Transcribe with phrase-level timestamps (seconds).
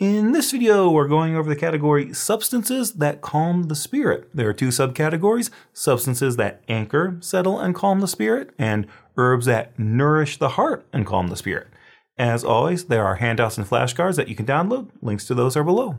[0.00, 4.30] In this video, we're going over the category substances that calm the spirit.
[4.32, 8.86] There are two subcategories substances that anchor, settle, and calm the spirit, and
[9.18, 11.68] herbs that nourish the heart and calm the spirit.
[12.16, 14.88] As always, there are handouts and flashcards that you can download.
[15.02, 15.98] Links to those are below.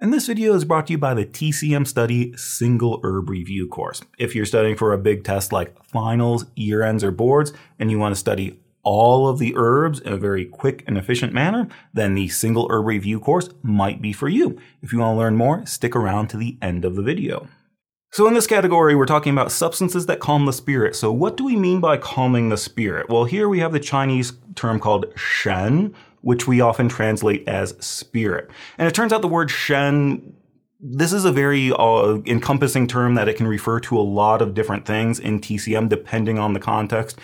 [0.00, 4.02] And this video is brought to you by the TCM Study Single Herb Review course.
[4.18, 8.00] If you're studying for a big test like finals, year ends, or boards, and you
[8.00, 8.58] want to study
[8.88, 12.86] all of the herbs in a very quick and efficient manner, then the single herb
[12.86, 14.58] review course might be for you.
[14.80, 17.48] If you want to learn more, stick around to the end of the video.
[18.12, 20.96] So in this category, we're talking about substances that calm the spirit.
[20.96, 23.10] So what do we mean by calming the spirit?
[23.10, 28.50] Well, here we have the Chinese term called shen, which we often translate as spirit.
[28.78, 30.32] And it turns out the word shen
[30.80, 34.54] this is a very uh, encompassing term that it can refer to a lot of
[34.54, 37.18] different things in TCM depending on the context.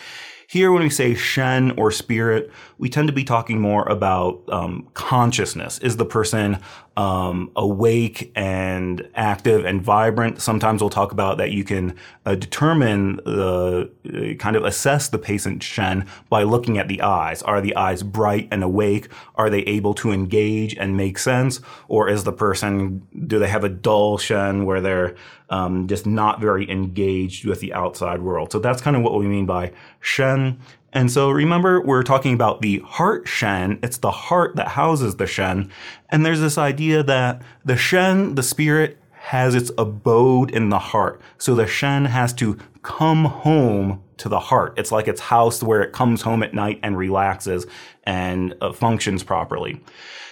[0.55, 4.89] Here, when we say Shen or spirit, we tend to be talking more about um,
[4.95, 5.81] consciousness.
[5.81, 6.61] Is the person
[6.97, 10.41] um, awake and active and vibrant?
[10.41, 15.19] Sometimes we'll talk about that you can uh, determine the uh, kind of assess the
[15.19, 17.43] patient Shen by looking at the eyes.
[17.43, 19.09] Are the eyes bright and awake?
[19.35, 21.61] Are they able to engage and make sense?
[21.89, 25.15] Or is the person, do they have a dull Shen where they're
[25.51, 28.53] um, just not very engaged with the outside world?
[28.53, 30.59] So that's kind of what we mean by Shen.
[30.95, 33.81] And so remember, we're talking about the heart shen.
[33.83, 35.71] It's the heart that houses the shen.
[36.09, 41.21] And there's this idea that the shen, the spirit, has its abode in the heart.
[41.39, 44.75] So the shen has to come home to the heart.
[44.77, 47.67] It's like its house where it comes home at night and relaxes
[48.05, 49.81] and uh, functions properly.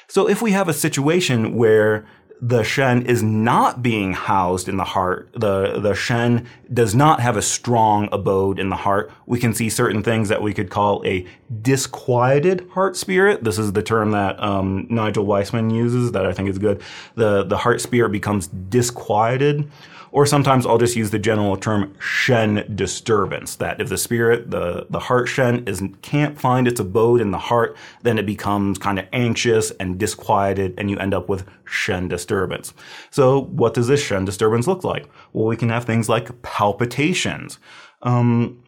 [0.09, 2.07] So if we have a situation where
[2.41, 5.31] the Shen is not being housed in the heart.
[5.33, 9.13] The, the Shen does not have a strong abode in the heart.
[9.27, 11.27] We can see certain things that we could call a
[11.61, 13.45] disquieted heart spirit.
[13.45, 16.83] This is the term that um, Nigel Wiseman uses that I think is good.
[17.15, 19.71] The, the heart spirit becomes disquieted
[20.13, 23.57] or sometimes I'll just use the general term Shen disturbance.
[23.57, 27.39] That if the spirit, the, the heart Shen, is, can't find its abode in the
[27.39, 32.09] heart, then it becomes kind of anxious and disquieted, and you end up with Shen
[32.09, 32.75] disturbance.
[33.11, 35.09] So, what does this Shen disturbance look like?
[35.33, 37.59] Well, we can have things like palpitations.
[38.03, 38.62] Um,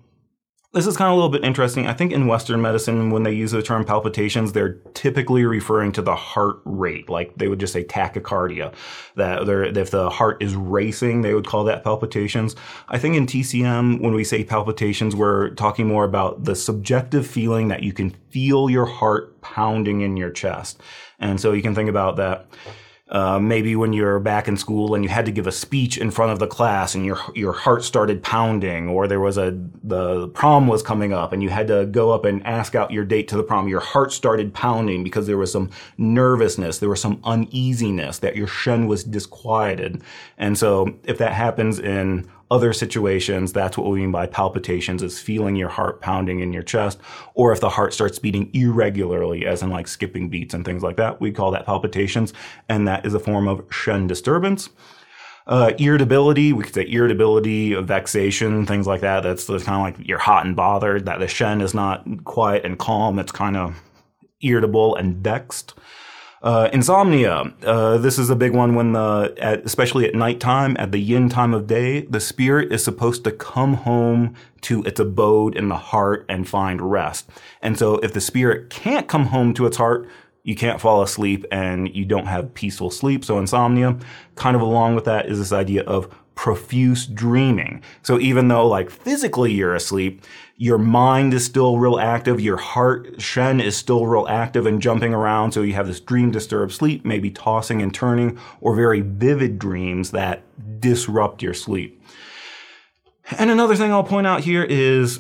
[0.75, 1.87] this is kind of a little bit interesting.
[1.87, 6.03] I think in Western medicine, when they use the term palpitations, they're typically referring to
[6.03, 7.09] the heart rate.
[7.09, 8.75] Like they would just say tachycardia.
[9.15, 12.57] That if the heart is racing, they would call that palpitations.
[12.89, 17.69] I think in TCM, when we say palpitations, we're talking more about the subjective feeling
[17.69, 20.81] that you can feel your heart pounding in your chest.
[21.21, 22.47] And so you can think about that
[23.09, 26.11] uh, maybe when you're back in school and you had to give a speech in
[26.11, 30.29] front of the class and your your heart started pounding, or there was a the
[30.29, 33.29] prom was coming up and you had to go up and ask out your date
[33.29, 33.69] to the prom.
[33.69, 38.47] Your heart started pounding because there was some nervousness, there was some uneasiness that your
[38.47, 40.01] shen was disquieted,
[40.39, 45.19] and so if that happens in other situations, that's what we mean by palpitations is
[45.19, 46.99] feeling your heart pounding in your chest.
[47.35, 50.97] Or if the heart starts beating irregularly, as in like skipping beats and things like
[50.97, 52.33] that, we call that palpitations.
[52.69, 54.69] And that is a form of Shen disturbance.
[55.47, 59.23] Uh, irritability, we could say irritability, vexation, things like that.
[59.23, 62.65] That's, that's kind of like you're hot and bothered, that the Shen is not quiet
[62.65, 63.19] and calm.
[63.19, 63.83] It's kind of
[64.41, 65.75] irritable and vexed.
[66.45, 67.55] Uh, insomnia.
[67.65, 71.31] Uh, this is a big one when the, at, especially at nighttime, at the yin
[71.31, 75.77] time of day, the spirit is supposed to come home to its abode in the
[75.77, 77.31] heart and find rest.
[77.63, 80.07] And so if the spirit can't come home to its heart,
[80.43, 83.25] you can't fall asleep and you don't have peaceful sleep.
[83.25, 83.97] So insomnia,
[84.35, 87.81] kind of along with that is this idea of profuse dreaming.
[88.03, 90.23] So even though like physically you're asleep,
[90.57, 95.13] your mind is still real active, your heart, Shen, is still real active and jumping
[95.13, 95.53] around.
[95.53, 100.13] So you have this dream disturbed sleep, maybe tossing and turning, or very vivid dreams
[100.13, 100.43] that
[100.81, 102.01] disrupt your sleep.
[103.39, 105.19] And another thing I'll point out here is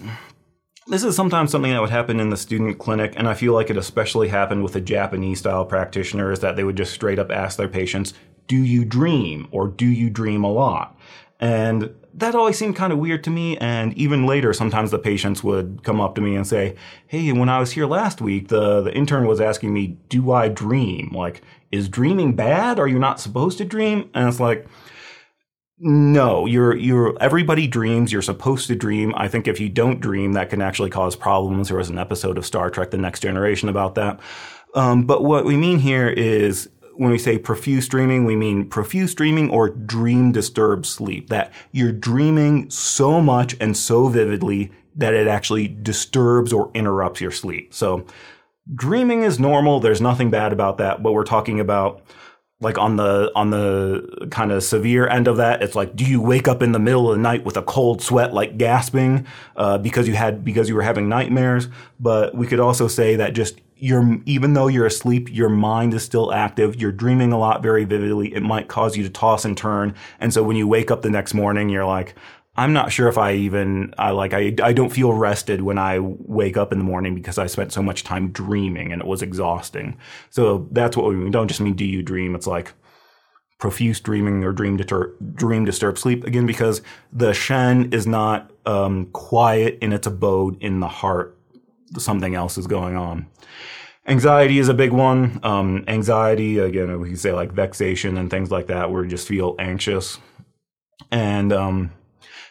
[0.86, 3.70] this is sometimes something that would happen in the student clinic, and I feel like
[3.70, 7.56] it especially happened with the Japanese style practitioners that they would just straight up ask
[7.56, 8.12] their patients,
[8.46, 9.48] Do you dream?
[9.50, 10.96] or Do you dream a lot?
[11.40, 13.56] And that always seemed kind of weird to me.
[13.58, 16.76] And even later, sometimes the patients would come up to me and say,
[17.06, 20.48] Hey, when I was here last week, the, the intern was asking me, Do I
[20.48, 21.10] dream?
[21.12, 21.42] Like,
[21.72, 22.78] is dreaming bad?
[22.78, 24.10] Are you not supposed to dream?
[24.14, 24.66] And it's like,
[25.78, 28.12] no, you're you're everybody dreams.
[28.12, 29.12] You're supposed to dream.
[29.16, 31.68] I think if you don't dream, that can actually cause problems.
[31.68, 34.20] There was an episode of Star Trek: The Next Generation about that.
[34.74, 39.14] Um, but what we mean here is when we say profuse dreaming, we mean profuse
[39.14, 45.26] dreaming or dream disturbed sleep, that you're dreaming so much and so vividly that it
[45.26, 47.74] actually disturbs or interrupts your sleep.
[47.74, 48.06] So
[48.74, 49.80] dreaming is normal.
[49.80, 52.02] There's nothing bad about that, but we're talking about
[52.64, 56.20] like on the on the kind of severe end of that it's like do you
[56.20, 59.26] wake up in the middle of the night with a cold sweat like gasping
[59.56, 61.68] uh, because you had because you were having nightmares?
[62.00, 66.02] But we could also say that just you're even though you're asleep your mind is
[66.02, 69.56] still active you're dreaming a lot very vividly it might cause you to toss and
[69.56, 69.94] turn.
[70.20, 72.14] And so when you wake up the next morning you're like
[72.56, 75.98] I'm not sure if I even I like I I don't feel rested when I
[75.98, 79.22] wake up in the morning because I spent so much time dreaming and it was
[79.22, 79.96] exhausting.
[80.30, 81.32] So that's what we mean.
[81.32, 82.34] Don't just mean do you dream.
[82.34, 82.72] It's like
[83.58, 89.06] profuse dreaming or dream deter, dream disturbed sleep again because the shen is not um,
[89.06, 91.36] quiet in its abode in the heart.
[91.98, 93.26] Something else is going on.
[94.06, 95.40] Anxiety is a big one.
[95.42, 99.26] Um, anxiety again, we can say like vexation and things like that, where you just
[99.26, 100.18] feel anxious
[101.10, 101.90] and um,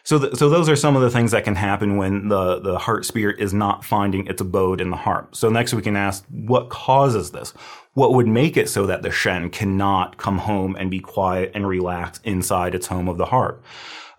[0.04, 2.78] so, th- so those are some of the things that can happen when the, the
[2.78, 5.34] heart spirit is not finding its abode in the heart.
[5.34, 7.54] So next we can ask, what causes this?
[7.94, 11.66] What would make it so that the Shen cannot come home and be quiet and
[11.66, 13.62] relax inside its home of the heart?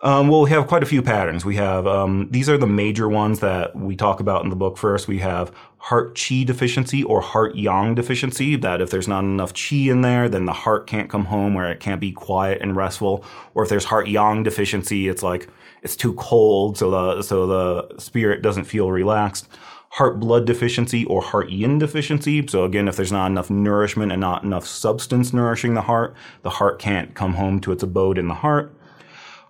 [0.02, 1.46] Um, well, we have quite a few patterns.
[1.46, 4.78] We have um, these are the major ones that we talk about in the book.
[4.78, 8.56] First, we have heart qi deficiency or heart yang deficiency.
[8.56, 11.72] That if there's not enough qi in there, then the heart can't come home where
[11.72, 13.26] it can't be quiet and restful.
[13.56, 15.48] Or if there's heart yang deficiency, it's like
[15.86, 19.48] it's too cold, so the so the spirit doesn't feel relaxed.
[19.92, 22.46] Heart blood deficiency or heart yin deficiency.
[22.48, 26.50] So again, if there's not enough nourishment and not enough substance nourishing the heart, the
[26.50, 28.76] heart can't come home to its abode in the heart.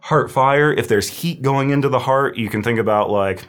[0.01, 3.47] Heart fire, if there's heat going into the heart, you can think about like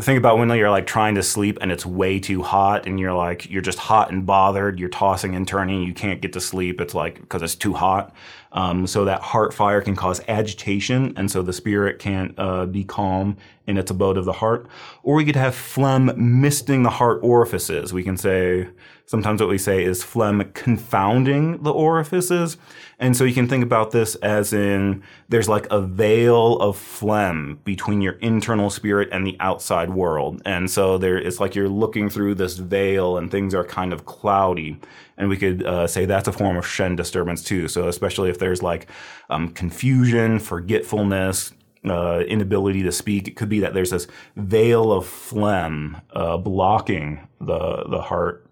[0.00, 3.14] think about when you're like trying to sleep and it's way too hot and you're
[3.14, 6.80] like you're just hot and bothered you're tossing and turning you can't get to sleep
[6.80, 8.14] it's like because it's too hot.
[8.52, 12.84] Um, so that heart fire can cause agitation and so the spirit can't uh, be
[12.84, 14.66] calm in its abode of the heart.
[15.02, 17.92] Or we could have phlegm misting the heart orifices.
[17.92, 18.68] We can say
[19.06, 22.58] sometimes what we say is phlegm confounding the orifices
[22.98, 27.60] and so you can think about this as in there's like a veil of phlegm
[27.64, 30.40] between your internal spirit and the outside world.
[30.46, 34.06] And so there, it's like you're looking through this veil and things are kind of
[34.06, 34.80] cloudy.
[35.18, 37.68] And we could uh, say that's a form of Shen disturbance too.
[37.68, 38.88] So especially if there's like
[39.28, 41.52] um, confusion, forgetfulness,
[41.84, 43.28] uh, inability to speak.
[43.28, 48.45] It could be that there's this veil of phlegm uh, blocking the the heart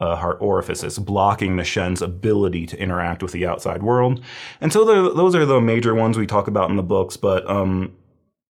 [0.00, 4.20] uh, heart orifices, blocking the Shen's ability to interact with the outside world.
[4.60, 7.96] And so those are the major ones we talk about in the books, but um,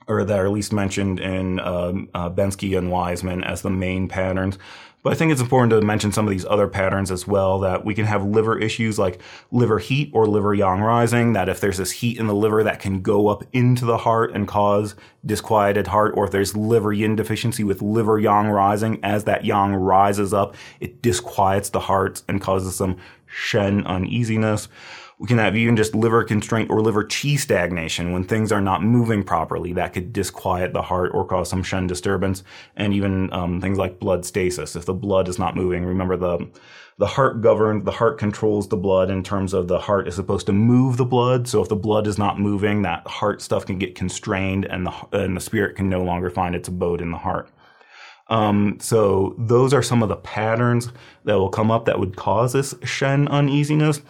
[0.06, 4.08] or that are at least mentioned in um, uh, Bensky and Wiseman as the main
[4.08, 4.58] patterns.
[5.05, 7.85] But I think it's important to mention some of these other patterns as well that
[7.85, 9.21] we can have liver issues like
[9.51, 12.81] liver heat or liver yang rising, that if there's this heat in the liver that
[12.81, 14.95] can go up into the heart and cause
[15.27, 19.75] disquieted heart, or if there's liver yin deficiency with liver yang rising, as that yang
[19.75, 22.97] rises up, it disquiets the heart and causes some
[23.27, 24.69] shen uneasiness.
[25.19, 28.82] We can have even just liver constraint or liver qi stagnation when things are not
[28.82, 29.72] moving properly.
[29.72, 32.43] That could disquiet the heart or cause some Shen disturbance,
[32.76, 34.75] and even um, things like blood stasis.
[34.75, 36.49] If the blood is not moving, remember the
[36.99, 40.46] the heart governs, the heart controls the blood in terms of the heart is supposed
[40.46, 41.49] to move the blood.
[41.49, 44.93] So if the blood is not moving, that heart stuff can get constrained, and the
[45.12, 47.49] and the spirit can no longer find its abode in the heart.
[48.28, 50.90] Um, so those are some of the patterns
[51.25, 54.00] that will come up that would cause this Shen uneasiness.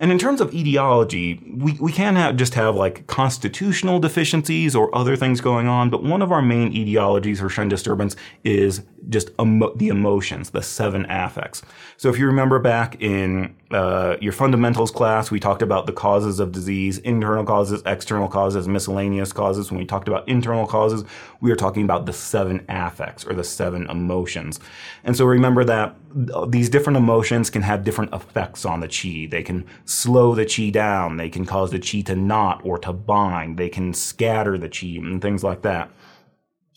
[0.00, 4.94] And in terms of etiology, we, we can have, just have like constitutional deficiencies or
[4.94, 9.30] other things going on, but one of our main etiologies for Shen disturbance is just
[9.40, 11.62] emo- the emotions, the seven affects.
[11.96, 16.38] So if you remember back in uh, your fundamentals class, we talked about the causes
[16.38, 19.68] of disease, internal causes, external causes, miscellaneous causes.
[19.68, 21.02] When we talked about internal causes,
[21.40, 24.60] we were talking about the seven affects or the seven emotions.
[25.02, 25.96] And so remember that
[26.46, 29.26] these different emotions can have different effects on the chi.
[29.28, 31.16] They can slow the chi down.
[31.16, 33.58] They can cause the chi to knot or to bind.
[33.58, 35.90] They can scatter the chi and things like that.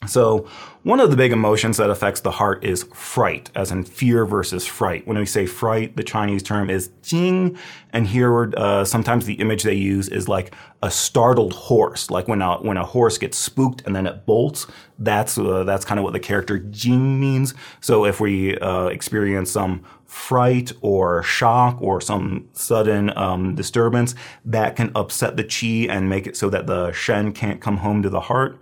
[0.05, 0.47] So,
[0.83, 4.65] one of the big emotions that affects the heart is fright, as in fear versus
[4.65, 5.05] fright.
[5.07, 7.57] When we say fright, the Chinese term is jing,
[7.91, 12.41] and here uh, sometimes the image they use is like a startled horse, like when
[12.43, 14.67] a when a horse gets spooked and then it bolts.
[14.99, 17.55] That's uh, that's kind of what the character jing means.
[17.81, 24.13] So, if we uh, experience some fright or shock or some sudden um, disturbance,
[24.45, 28.03] that can upset the qi and make it so that the shen can't come home
[28.03, 28.59] to the heart.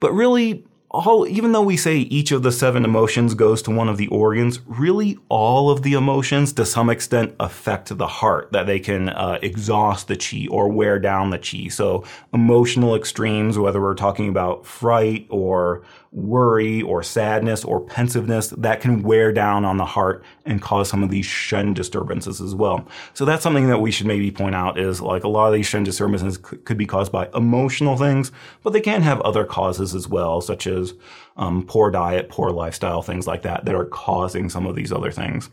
[0.00, 3.88] But really, all, even though we say each of the seven emotions goes to one
[3.88, 8.66] of the organs, really all of the emotions to some extent affect the heart, that
[8.66, 11.68] they can uh, exhaust the chi or wear down the chi.
[11.68, 12.04] So
[12.34, 19.02] emotional extremes, whether we're talking about fright or worry or sadness or pensiveness that can
[19.02, 22.88] wear down on the heart and cause some of these Shen disturbances as well.
[23.14, 25.66] So that's something that we should maybe point out is like a lot of these
[25.66, 28.32] Shen disturbances could be caused by emotional things,
[28.64, 30.94] but they can have other causes as well, such as
[31.36, 35.12] um, poor diet, poor lifestyle, things like that, that are causing some of these other
[35.12, 35.48] things.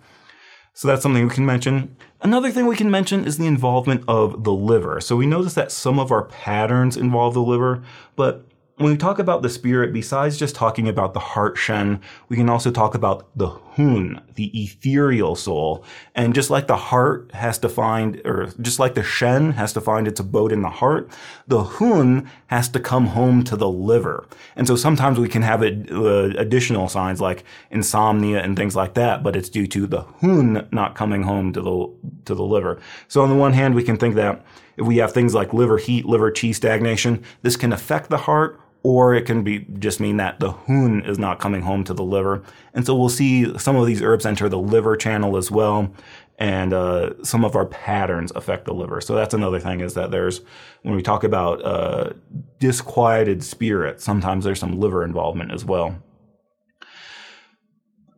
[0.73, 1.95] So that's something we can mention.
[2.21, 5.01] Another thing we can mention is the involvement of the liver.
[5.01, 7.83] So we notice that some of our patterns involve the liver,
[8.15, 8.46] but
[8.77, 12.47] when we talk about the spirit, besides just talking about the heart shen, we can
[12.47, 15.83] also talk about the hun, the ethereal soul.
[16.13, 19.81] And just like the heart has to find, or just like the shen has to
[19.81, 21.09] find its abode in the heart,
[21.47, 24.27] the hun has to come home to the liver.
[24.55, 29.23] And so sometimes we can have uh, additional signs like insomnia and things like that,
[29.23, 32.79] but it's due to the hun not coming home to the, to the liver.
[33.07, 34.45] So on the one hand, we can think that
[34.77, 38.61] if we have things like liver heat, liver qi stagnation, this can affect the heart
[38.83, 42.03] or it can be just mean that the hun is not coming home to the
[42.03, 42.43] liver.
[42.73, 45.91] And so we'll see some of these herbs enter the liver channel as well.
[46.39, 49.01] And uh, some of our patterns affect the liver.
[49.01, 50.41] So that's another thing is that there's,
[50.83, 52.13] when we talk about uh,
[52.59, 56.01] disquieted spirit, sometimes there's some liver involvement as well.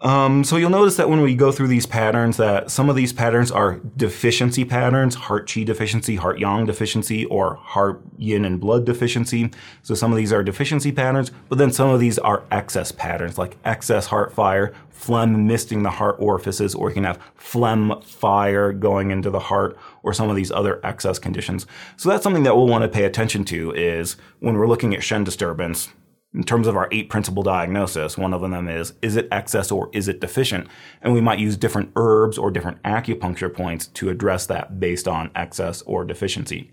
[0.01, 3.12] Um, so you'll notice that when we go through these patterns, that some of these
[3.12, 8.86] patterns are deficiency patterns, heart chi deficiency, heart yang deficiency, or heart yin and blood
[8.86, 9.51] deficiency.
[9.84, 13.38] So some of these are deficiency patterns, but then some of these are excess patterns,
[13.38, 18.72] like excess heart fire, phlegm misting the heart orifices, or you can have phlegm fire
[18.72, 21.68] going into the heart, or some of these other excess conditions.
[21.98, 25.03] So that's something that we'll want to pay attention to is when we're looking at
[25.03, 25.89] Shen disturbance
[26.33, 29.89] in terms of our eight principal diagnosis, one of them is, is it excess or
[29.93, 30.67] is it deficient?
[31.01, 35.31] And we might use different herbs or different acupuncture points to address that based on
[35.36, 36.71] excess or deficiency.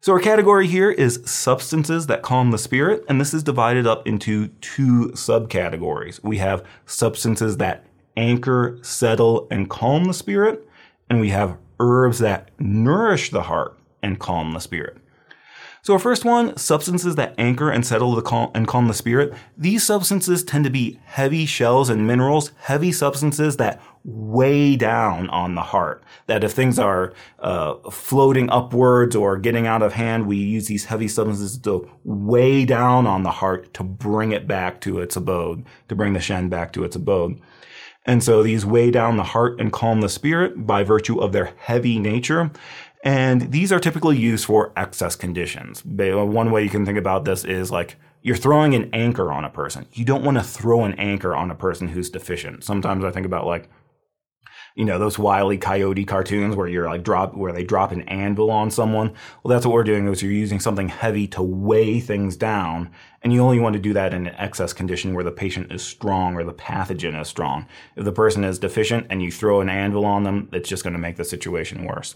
[0.00, 4.06] So our category here is substances that calm the spirit, and this is divided up
[4.06, 6.22] into two subcategories.
[6.24, 7.84] We have substances that
[8.16, 10.68] anchor, settle, and calm the spirit,
[11.08, 14.98] and we have herbs that nourish the heart and calm the spirit.
[15.84, 19.34] So our first one, substances that anchor and settle the and calm the spirit.
[19.58, 25.56] These substances tend to be heavy shells and minerals, heavy substances that weigh down on
[25.56, 26.04] the heart.
[26.28, 30.84] That if things are uh, floating upwards or getting out of hand, we use these
[30.84, 35.64] heavy substances to weigh down on the heart to bring it back to its abode,
[35.88, 37.40] to bring the Shen back to its abode.
[38.04, 41.54] And so these weigh down the heart and calm the spirit by virtue of their
[41.56, 42.50] heavy nature.
[43.02, 45.84] And these are typically used for excess conditions.
[45.84, 49.50] One way you can think about this is like you're throwing an anchor on a
[49.50, 49.86] person.
[49.92, 52.62] You don't want to throw an anchor on a person who's deficient.
[52.62, 53.68] Sometimes I think about like,
[54.76, 58.50] you know, those wily coyote cartoons where you're like drop, where they drop an anvil
[58.50, 59.12] on someone.
[59.42, 62.92] Well, that's what we're doing is you're using something heavy to weigh things down.
[63.22, 65.82] And you only want to do that in an excess condition where the patient is
[65.82, 67.66] strong or the pathogen is strong.
[67.96, 70.94] If the person is deficient and you throw an anvil on them, it's just going
[70.94, 72.14] to make the situation worse.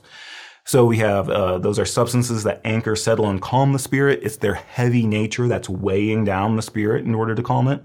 [0.67, 4.19] So we have uh, those are substances that anchor, settle, and calm the spirit.
[4.25, 7.83] It's their heavy nature that's weighing down the spirit in order to calm it.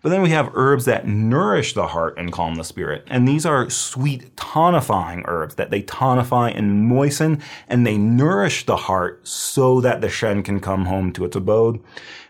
[0.00, 3.04] But then we have herbs that nourish the heart and calm the spirit.
[3.08, 8.76] And these are sweet tonifying herbs that they tonify and moisten and they nourish the
[8.76, 11.80] heart so that the Shen can come home to its abode.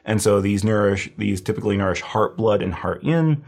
[0.05, 3.45] And so these nourish, these typically nourish heart blood and heart yin.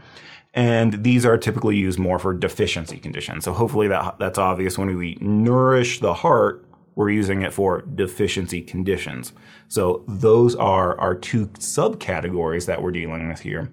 [0.59, 3.45] And these are typically used more for deficiency conditions.
[3.45, 8.61] So hopefully that, that's obvious when we nourish the heart, we're using it for deficiency
[8.61, 9.31] conditions.
[9.69, 13.71] So those are our two subcategories that we're dealing with here.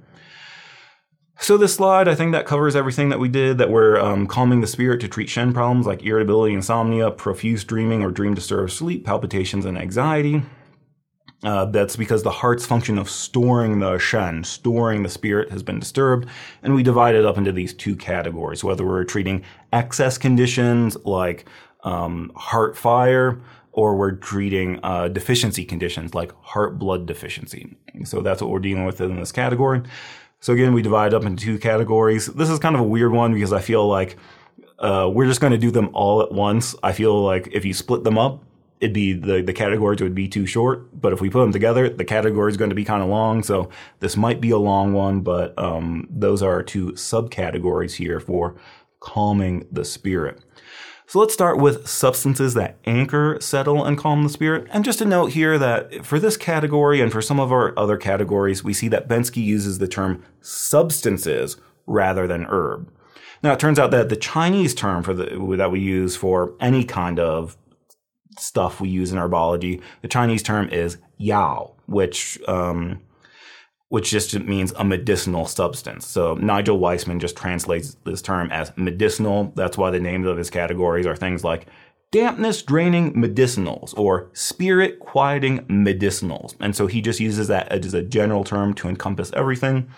[1.41, 4.61] So this slide, I think that covers everything that we did, that we're um, calming
[4.61, 9.05] the spirit to treat Shen problems like irritability, insomnia, profuse dreaming or dream disturbed sleep,
[9.05, 10.45] palpitations, and anxiety.
[11.43, 15.79] Uh, that's because the heart's function of storing the shen, storing the spirit, has been
[15.79, 16.27] disturbed.
[16.63, 21.47] And we divide it up into these two categories, whether we're treating excess conditions like
[21.85, 23.41] um, heart fire
[23.73, 27.77] or we're treating uh, deficiency conditions like heart blood deficiency.
[28.05, 29.83] So that's what we're dealing with in this category.
[30.41, 32.27] So again, we divide up into two categories.
[32.27, 34.17] This is kind of a weird one because I feel like
[34.79, 36.75] uh, we're just going to do them all at once.
[36.83, 38.43] I feel like if you split them up,
[38.81, 41.01] it'd be the, the categories would be too short.
[41.01, 43.43] But if we put them together, the category is going to be kind of long.
[43.43, 48.57] So this might be a long one, but um, those are two subcategories here for
[49.01, 50.43] calming the spirit.
[51.09, 54.67] So let's start with substances that anchor, settle, and calm the spirit.
[54.73, 57.97] And just a note here that for this category and for some of our other
[57.97, 62.91] categories, we see that Bensky uses the term substances rather than herb.
[63.41, 66.83] Now it turns out that the Chinese term for the that we use for any
[66.83, 67.57] kind of
[68.39, 69.83] stuff we use in herbology.
[70.03, 73.01] The Chinese term is yao, which um,
[73.89, 76.07] which just means a medicinal substance.
[76.07, 79.53] So Nigel Wiseman just translates this term as medicinal.
[79.55, 81.67] That's why the names of his categories are things like
[82.11, 86.55] dampness draining medicinals or spirit quieting medicinals.
[86.61, 89.89] And so he just uses that as a general term to encompass everything.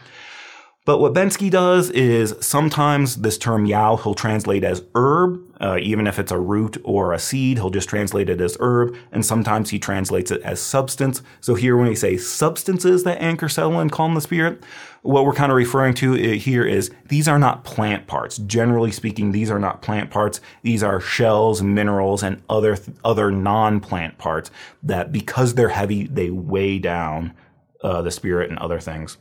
[0.89, 6.07] But what Bensky does is sometimes this term yao he'll translate as herb, uh, even
[6.07, 9.69] if it's a root or a seed, he'll just translate it as herb, and sometimes
[9.69, 11.21] he translates it as substance.
[11.43, 14.65] So here, when we say substances that anchor, settle, and calm the spirit,
[15.03, 18.39] what we're kind of referring to here is these are not plant parts.
[18.39, 20.41] Generally speaking, these are not plant parts.
[20.63, 24.51] These are shells, minerals, and other other non-plant parts
[24.83, 27.35] that, because they're heavy, they weigh down
[27.83, 29.19] uh, the spirit and other things.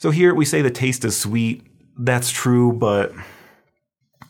[0.00, 1.62] So here we say the taste is sweet.
[1.94, 3.12] That's true, but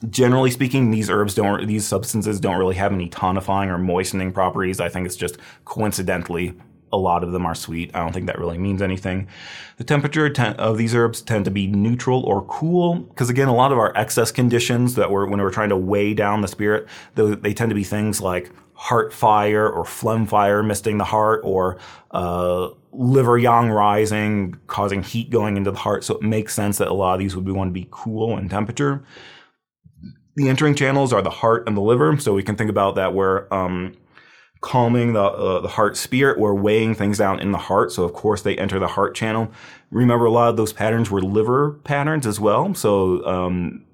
[0.09, 4.81] generally speaking, these herbs don't, these substances don't really have any tonifying or moistening properties.
[4.81, 6.55] I think it's just coincidentally
[6.93, 7.95] a lot of them are sweet.
[7.95, 9.29] I don't think that really means anything.
[9.77, 10.27] The temperature
[10.59, 13.97] of these herbs tend to be neutral or cool because again, a lot of our
[13.97, 17.77] excess conditions that we're when we're trying to weigh down the spirit, they tend to
[17.77, 18.50] be things like
[18.81, 21.77] heart fire or phlegm fire misting the heart or
[22.13, 26.03] uh, liver yang rising causing heat going into the heart.
[26.03, 28.39] So it makes sense that a lot of these would be want to be cool
[28.39, 29.05] in temperature.
[30.37, 32.19] The entering channels are the heart and the liver.
[32.19, 33.93] So we can think about that where um,
[34.63, 37.93] calming the uh, the heart spirit we're weighing things down in the heart.
[37.93, 39.53] So of course they enter the heart channel.
[39.91, 42.73] Remember a lot of those patterns were liver patterns as well.
[42.75, 43.85] So um,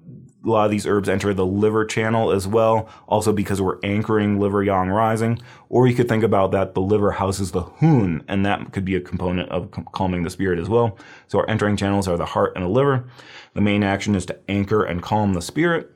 [0.45, 4.39] a lot of these herbs enter the liver channel as well, also because we're anchoring
[4.39, 5.39] liver yang rising.
[5.69, 8.95] Or you could think about that the liver houses the hun, and that could be
[8.95, 10.97] a component of calming the spirit as well.
[11.27, 13.09] So our entering channels are the heart and the liver.
[13.55, 15.91] The main action is to anchor and calm the spirit.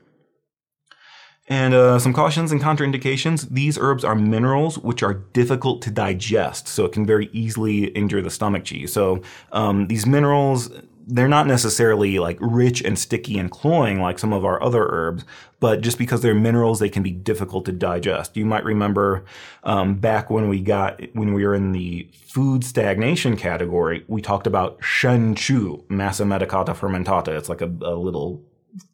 [1.48, 3.48] And uh, some cautions and contraindications.
[3.50, 8.22] These herbs are minerals which are difficult to digest, so it can very easily injure
[8.22, 8.86] the stomach chi.
[8.86, 10.70] So um, these minerals
[11.06, 15.24] they're not necessarily like rich and sticky and cloying like some of our other herbs,
[15.60, 18.36] but just because they're minerals, they can be difficult to digest.
[18.36, 19.24] You might remember
[19.64, 24.46] um, back when we got when we were in the food stagnation category, we talked
[24.46, 27.28] about shen qu, massa medicata fermentata.
[27.28, 28.42] It's like a, a little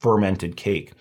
[0.00, 0.92] fermented cake.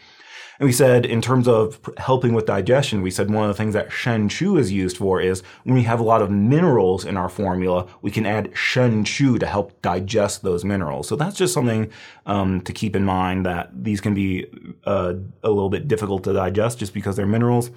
[0.59, 3.73] And we said, in terms of helping with digestion, we said one of the things
[3.75, 7.15] that Shen Qu is used for is when we have a lot of minerals in
[7.15, 11.07] our formula, we can add Shen Qu to help digest those minerals.
[11.07, 11.91] So that's just something
[12.25, 14.47] um, to keep in mind that these can be
[14.85, 17.69] uh, a little bit difficult to digest just because they're minerals.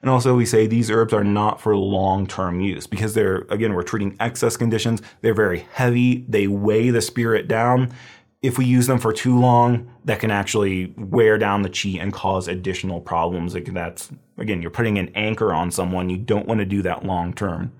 [0.00, 3.82] And also we say these herbs are not for long-term use because they're, again, we're
[3.82, 5.02] treating excess conditions.
[5.22, 6.24] They're very heavy.
[6.28, 7.92] They weigh the spirit down
[8.40, 12.12] if we use them for too long, that can actually wear down the chi and
[12.12, 13.54] cause additional problems.
[13.54, 16.08] Like that's again, you're putting an anchor on someone.
[16.10, 17.72] You don't want to do that long term.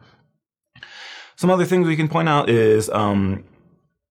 [1.37, 3.45] Some other things we can point out is um,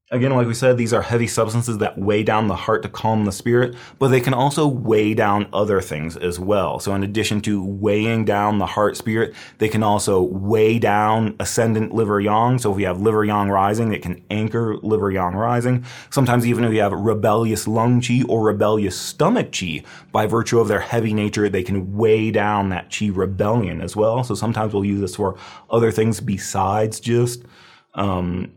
[0.10, 3.26] Again, like we said, these are heavy substances that weigh down the heart to calm
[3.26, 6.80] the spirit, but they can also weigh down other things as well.
[6.80, 11.94] So in addition to weighing down the heart spirit, they can also weigh down ascendant
[11.94, 12.58] liver yang.
[12.58, 15.84] So if we have liver yang rising, it can anchor liver yang rising.
[16.10, 20.70] Sometimes even if we have rebellious lung qi or rebellious stomach qi, by virtue of
[20.70, 24.24] their heavy nature, they can weigh down that qi rebellion as well.
[24.24, 25.36] So sometimes we'll use this for
[25.70, 27.44] other things besides just
[27.96, 28.54] um,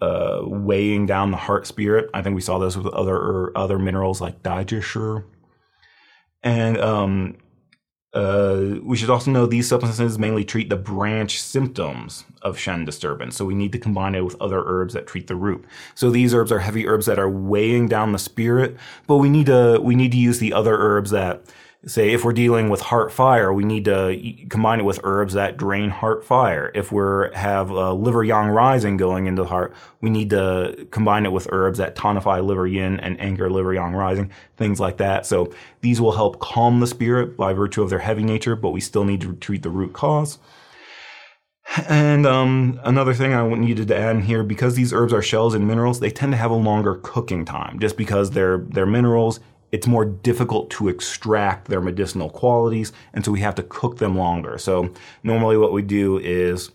[0.00, 2.08] uh, weighing down the heart spirit.
[2.14, 5.24] I think we saw this with other other minerals like Daijia
[6.42, 7.36] And um,
[8.14, 13.36] uh, we should also know these substances mainly treat the branch symptoms of Shen disturbance.
[13.36, 15.64] So we need to combine it with other herbs that treat the root.
[15.94, 19.46] So these herbs are heavy herbs that are weighing down the spirit, but we need
[19.46, 21.44] to we need to use the other herbs that
[21.88, 25.56] say if we're dealing with heart fire, we need to combine it with herbs that
[25.56, 26.70] drain heart fire.
[26.74, 27.02] If we
[27.34, 31.48] have uh, liver yang rising going into the heart, we need to combine it with
[31.50, 35.26] herbs that tonify liver yin and anchor liver yang rising, things like that.
[35.26, 38.80] So these will help calm the spirit by virtue of their heavy nature, but we
[38.80, 40.38] still need to treat the root cause.
[41.86, 45.54] And um, another thing I needed to add in here, because these herbs are shells
[45.54, 49.40] and minerals, they tend to have a longer cooking time, just because they're they're minerals
[49.72, 54.16] it's more difficult to extract their medicinal qualities, and so we have to cook them
[54.16, 54.58] longer.
[54.58, 56.70] So normally what we do is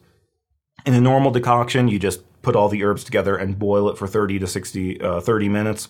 [0.85, 4.07] in a normal decoction, you just put all the herbs together and boil it for
[4.07, 5.89] 30 to 60, uh, 30 minutes.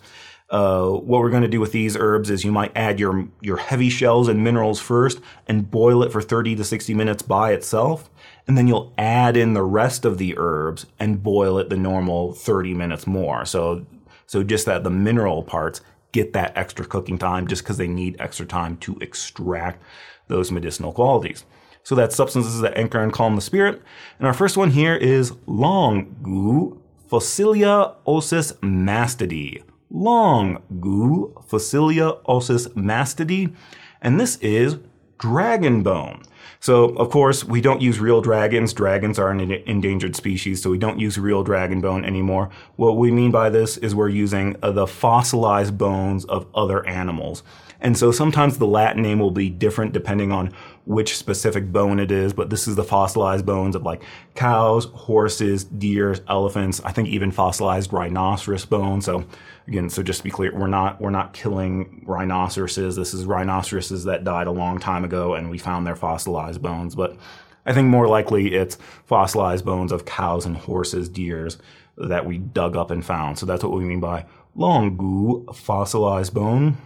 [0.49, 3.57] Uh, what we're going to do with these herbs is you might add your your
[3.57, 8.09] heavy shells and minerals first and boil it for 30 to 60 minutes by itself
[8.45, 12.33] and then you'll add in the rest of the herbs and boil it the normal
[12.33, 13.85] 30 minutes more so
[14.27, 15.81] so just that the mineral parts
[16.13, 19.84] get that extra cooking time just because they need extra time to extract
[20.30, 21.43] those medicinal qualities.
[21.84, 23.82] So that's substances that anchor and calm the spirit.
[24.17, 26.80] And our first one here is long gu
[27.13, 29.62] Fossilia ossis mastodi.
[29.91, 33.54] Long gu, Fossilia ossis mastodi.
[34.02, 34.78] And this is
[35.19, 36.23] dragon bone.
[36.63, 38.71] So, of course, we don't use real dragons.
[38.71, 42.52] Dragons are an endangered species, so we don't use real dragon bone anymore.
[42.78, 47.43] What we mean by this is we're using uh, the fossilized bones of other animals.
[47.82, 50.54] And so sometimes the Latin name will be different depending on
[50.86, 54.02] which specific bone it is, but this is the fossilized bones of like
[54.36, 59.04] cows, horses, deer, elephants, I think even fossilized rhinoceros bones.
[59.04, 59.26] So
[59.67, 62.95] again, so just to be clear, we're not we're not killing rhinoceroses.
[62.95, 66.95] This is rhinoceroses that died a long time ago, and we found their fossilized bones.
[66.95, 67.17] But
[67.65, 71.58] I think more likely it's fossilized bones of cows and horses, deers
[71.97, 73.38] that we dug up and found.
[73.38, 74.26] So that's what we mean by
[74.58, 76.78] longu, fossilized bone.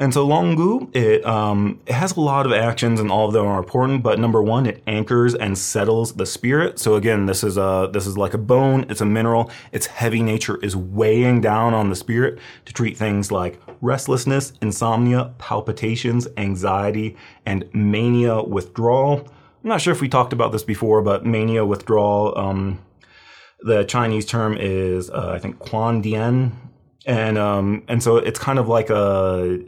[0.00, 3.44] And so Longu, it, um, it has a lot of actions and all of them
[3.44, 6.78] are important, but number one, it anchors and settles the spirit.
[6.78, 8.86] So again, this is a, this is like a bone.
[8.88, 9.50] It's a mineral.
[9.72, 15.34] Its heavy nature is weighing down on the spirit to treat things like restlessness, insomnia,
[15.38, 19.26] palpitations, anxiety, and mania withdrawal.
[19.64, 22.78] I'm not sure if we talked about this before, but mania withdrawal, um,
[23.62, 26.56] the Chinese term is, uh, I think, kuang dian.
[27.04, 29.58] And, um, and so it's kind of like a,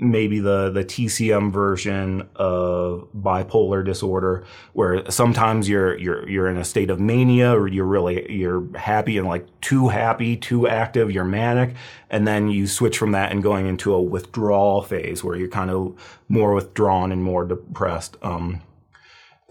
[0.00, 6.64] maybe the the TCM version of bipolar disorder, where sometimes you're you're you're in a
[6.64, 11.24] state of mania, or you're really you're happy and like too happy, too active, you're
[11.24, 11.74] manic,
[12.10, 15.70] and then you switch from that and going into a withdrawal phase where you're kind
[15.70, 15.94] of
[16.28, 18.16] more withdrawn and more depressed.
[18.22, 18.62] Um,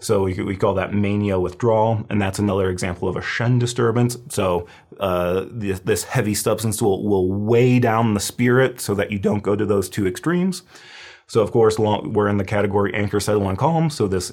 [0.00, 4.16] so we, we call that mania withdrawal, and that's another example of a Shen disturbance.
[4.28, 4.68] So
[5.00, 9.42] uh, this, this, heavy substance will, will weigh down the spirit so that you don't
[9.42, 10.62] go to those two extremes.
[11.26, 13.90] So of course, long, we're in the category anchor, settle, and calm.
[13.90, 14.30] So this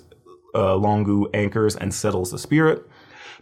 [0.53, 2.87] uh, longu anchors and settles the spirit.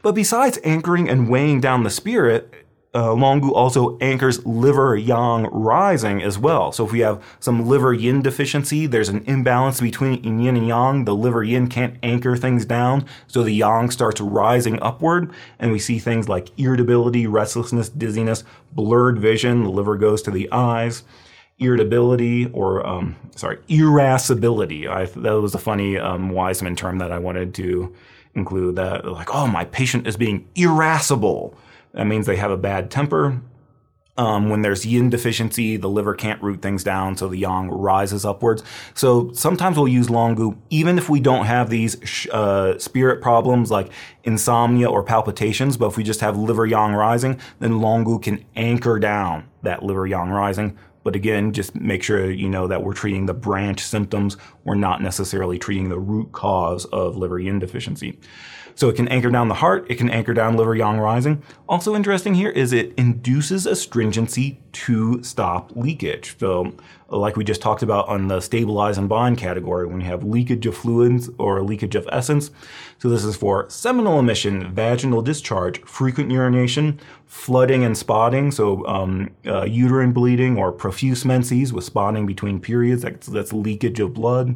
[0.02, 2.54] But besides anchoring and weighing down the spirit,
[2.94, 6.72] uh, Longu also anchors liver yang rising as well.
[6.72, 11.06] So if we have some liver yin deficiency, there's an imbalance between yin and yang.
[11.06, 15.80] The liver yin can't anchor things down, so the yang starts rising upward, and we
[15.80, 19.64] see things like irritability, restlessness, dizziness, blurred vision.
[19.64, 21.04] The liver goes to the eyes.
[21.60, 24.88] Irritability or um, sorry, irascibility.
[24.88, 27.94] I, that was a funny um, Wiseman term that I wanted to
[28.34, 28.76] include.
[28.76, 31.56] That like, oh, my patient is being irascible
[31.94, 33.42] that means they have a bad temper.
[34.16, 38.26] Um, when there's yin deficiency, the liver can't root things down, so the yang rises
[38.26, 38.64] upwards.
[38.94, 43.92] So sometimes we'll use longu, even if we don't have these uh, spirit problems like
[44.24, 45.78] insomnia or palpitations.
[45.78, 50.06] But if we just have liver yang rising, then longu can anchor down that liver
[50.06, 50.78] yang rising.
[51.04, 54.38] But again, just make sure you know that we're treating the branch symptoms.
[54.64, 58.20] We're not necessarily treating the root cause of liver yin deficiency.
[58.76, 61.44] So it can anchor down the heart, it can anchor down liver yang rising.
[61.68, 66.36] Also interesting here is it induces astringency to stop leakage.
[66.40, 66.74] So
[67.10, 70.66] like we just talked about on the stabilize and bind category, when you have leakage
[70.66, 72.52] of fluids or leakage of essence.
[72.98, 78.52] So this is for seminal emission, vaginal discharge, frequent urination, flooding and spotting.
[78.52, 83.04] So um, uh, uterine bleeding or profuse menses with spotting between periods.
[83.04, 84.56] That's, that's leakage of blood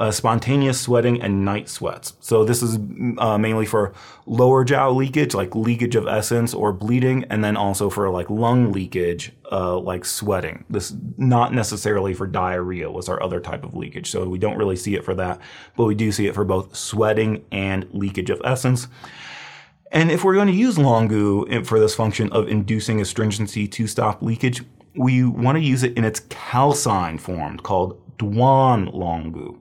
[0.00, 2.14] uh, spontaneous sweating, and night sweats.
[2.20, 2.78] So this is
[3.18, 3.92] uh, mainly for
[4.24, 8.72] lower jiao leakage, like leakage of essence or bleeding, and then also for like lung
[8.72, 10.64] leakage, uh, like sweating.
[10.70, 14.10] This not necessarily for diarrhea was our other type of leakage.
[14.10, 15.38] So we don't really see it for that,
[15.76, 18.88] but we do see it for both sweating and leakage of essence.
[19.92, 24.22] And if we're going to use Longu for this function of inducing astringency to stop
[24.22, 24.62] leakage,
[24.94, 29.58] we want to use it in its calcine form called Duan Longu.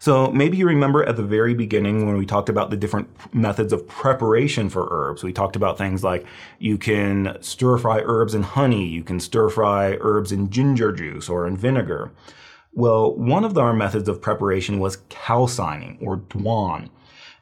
[0.00, 3.70] So maybe you remember at the very beginning when we talked about the different methods
[3.70, 5.22] of preparation for herbs.
[5.22, 6.24] We talked about things like
[6.58, 11.28] you can stir fry herbs in honey, you can stir fry herbs in ginger juice
[11.28, 12.12] or in vinegar.
[12.72, 16.88] Well, one of our methods of preparation was calcining or duan.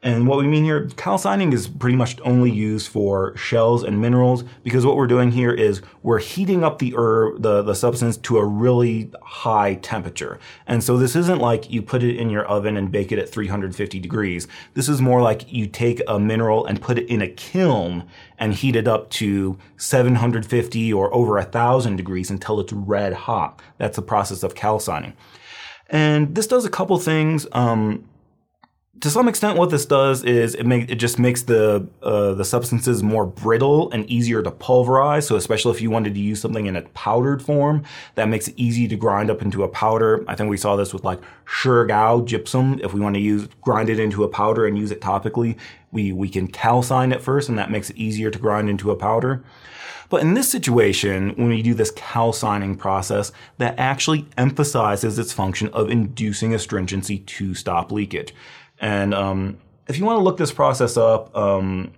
[0.01, 4.45] And what we mean here, calcining is pretty much only used for shells and minerals
[4.63, 8.37] because what we're doing here is we're heating up the herb, the, the substance to
[8.37, 10.39] a really high temperature.
[10.67, 13.29] And so this isn't like you put it in your oven and bake it at
[13.29, 14.47] 350 degrees.
[14.73, 18.05] This is more like you take a mineral and put it in a kiln
[18.37, 23.61] and heat it up to 750 or over a thousand degrees until it's red hot.
[23.77, 25.13] That's the process of calcining.
[25.89, 27.47] And this does a couple things.
[27.51, 28.05] Um,
[29.01, 32.43] to some extent, what this does is it make it just makes the uh, the
[32.43, 35.27] substances more brittle and easier to pulverize.
[35.27, 37.83] So, especially if you wanted to use something in a powdered form,
[38.15, 40.23] that makes it easy to grind up into a powder.
[40.27, 42.79] I think we saw this with like Shi Gao gypsum.
[42.83, 45.57] If we want to use grind it into a powder and use it topically,
[45.91, 48.95] we we can calcine it first, and that makes it easier to grind into a
[48.95, 49.43] powder.
[50.09, 55.67] But in this situation, when we do this calcining process, that actually emphasizes its function
[55.69, 58.33] of inducing astringency to stop leakage.
[58.79, 61.91] And um, if you want to look this process up, um,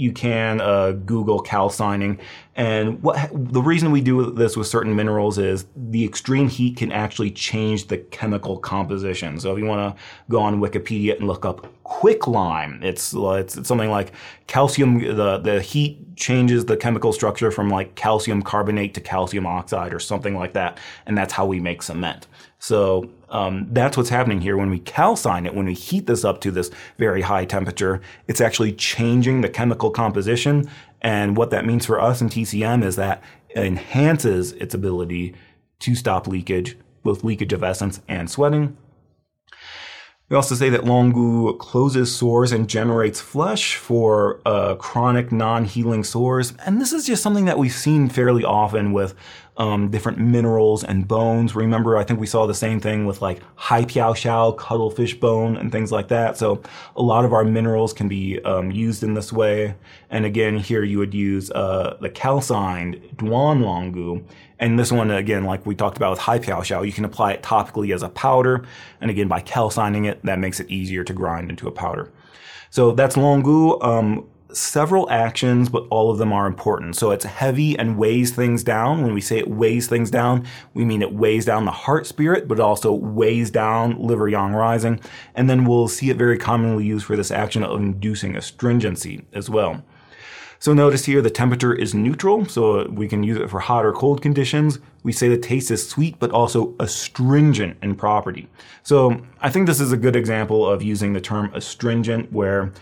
[0.00, 2.18] you can uh, Google calcining.
[2.56, 6.90] And what the reason we do this with certain minerals is the extreme heat can
[6.90, 9.38] actually change the chemical composition.
[9.38, 13.68] So if you want to go on Wikipedia and look up quicklime, it's, it's it's
[13.68, 14.12] something like
[14.46, 15.00] calcium.
[15.00, 20.00] The the heat changes the chemical structure from like calcium carbonate to calcium oxide or
[20.00, 22.26] something like that, and that's how we make cement.
[22.60, 26.42] So um, that's what's happening here when we calcine it, when we heat this up
[26.42, 30.70] to this very high temperature, it's actually changing the chemical composition.
[31.00, 35.34] And what that means for us in TCM is that it enhances its ability
[35.80, 38.76] to stop leakage, both leakage of essence and sweating,
[40.30, 46.52] we also say that Longu closes sores and generates flesh for uh, chronic non-healing sores.
[46.64, 49.14] And this is just something that we've seen fairly often with
[49.60, 51.54] um, different minerals and bones.
[51.54, 55.92] Remember, I think we saw the same thing with like Haipiaoxiao, cuttlefish bone, and things
[55.92, 56.38] like that.
[56.38, 56.62] So
[56.96, 59.74] a lot of our minerals can be um, used in this way.
[60.08, 64.24] And again, here you would use uh, the calcined Duan Longu
[64.60, 67.94] and this one, again, like we talked about with Haipiaoxiao, you can apply it topically
[67.94, 68.62] as a powder.
[69.00, 72.12] And again, by calcining it, that makes it easier to grind into a powder.
[72.68, 73.82] So that's Longu.
[73.82, 76.96] Um, several actions, but all of them are important.
[76.96, 79.02] So it's heavy and weighs things down.
[79.02, 82.48] When we say it weighs things down, we mean it weighs down the heart spirit,
[82.48, 85.00] but also weighs down liver yang rising.
[85.34, 89.48] And then we'll see it very commonly used for this action of inducing astringency as
[89.50, 89.82] well.
[90.62, 93.94] So notice here the temperature is neutral, so we can use it for hot or
[93.94, 94.78] cold conditions.
[95.02, 98.46] We say the taste is sweet, but also astringent in property.
[98.82, 102.72] So I think this is a good example of using the term astringent where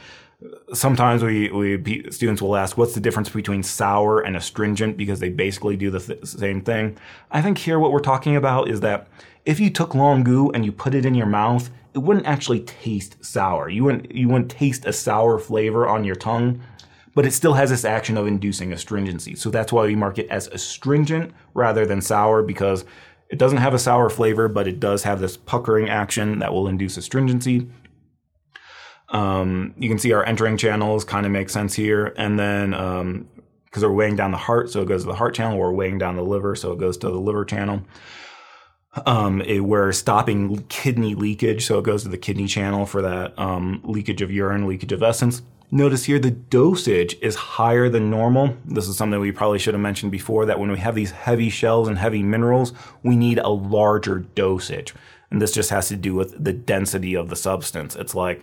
[0.72, 5.29] sometimes we, we students will ask what's the difference between sour and astringent because they
[5.29, 6.96] basically do the th- same thing.
[7.31, 9.09] I think here what we're talking about is that
[9.44, 13.24] if you took longu and you put it in your mouth, it wouldn't actually taste
[13.24, 13.68] sour.
[13.68, 16.61] You wouldn't you wouldn't taste a sour flavor on your tongue
[17.18, 19.35] but it still has this action of inducing astringency.
[19.35, 22.85] So that's why we mark it as astringent rather than sour because
[23.29, 26.68] it doesn't have a sour flavor, but it does have this puckering action that will
[26.68, 27.68] induce astringency.
[29.11, 32.12] Um, you can see our entering channels kind of make sense here.
[32.16, 33.29] And then, um,
[33.64, 35.59] because we're weighing down the heart, so it goes to the heart channel.
[35.59, 37.83] We're weighing down the liver, so it goes to the liver channel.
[39.05, 43.38] Um, it, we're stopping kidney leakage, so it goes to the kidney channel for that
[43.38, 45.42] um, leakage of urine, leakage of essence.
[45.71, 48.57] Notice here the dosage is higher than normal.
[48.64, 51.51] This is something we probably should have mentioned before that when we have these heavy
[51.51, 54.94] shells and heavy minerals, we need a larger dosage.
[55.31, 57.94] And this just has to do with the density of the substance.
[57.97, 58.42] It's like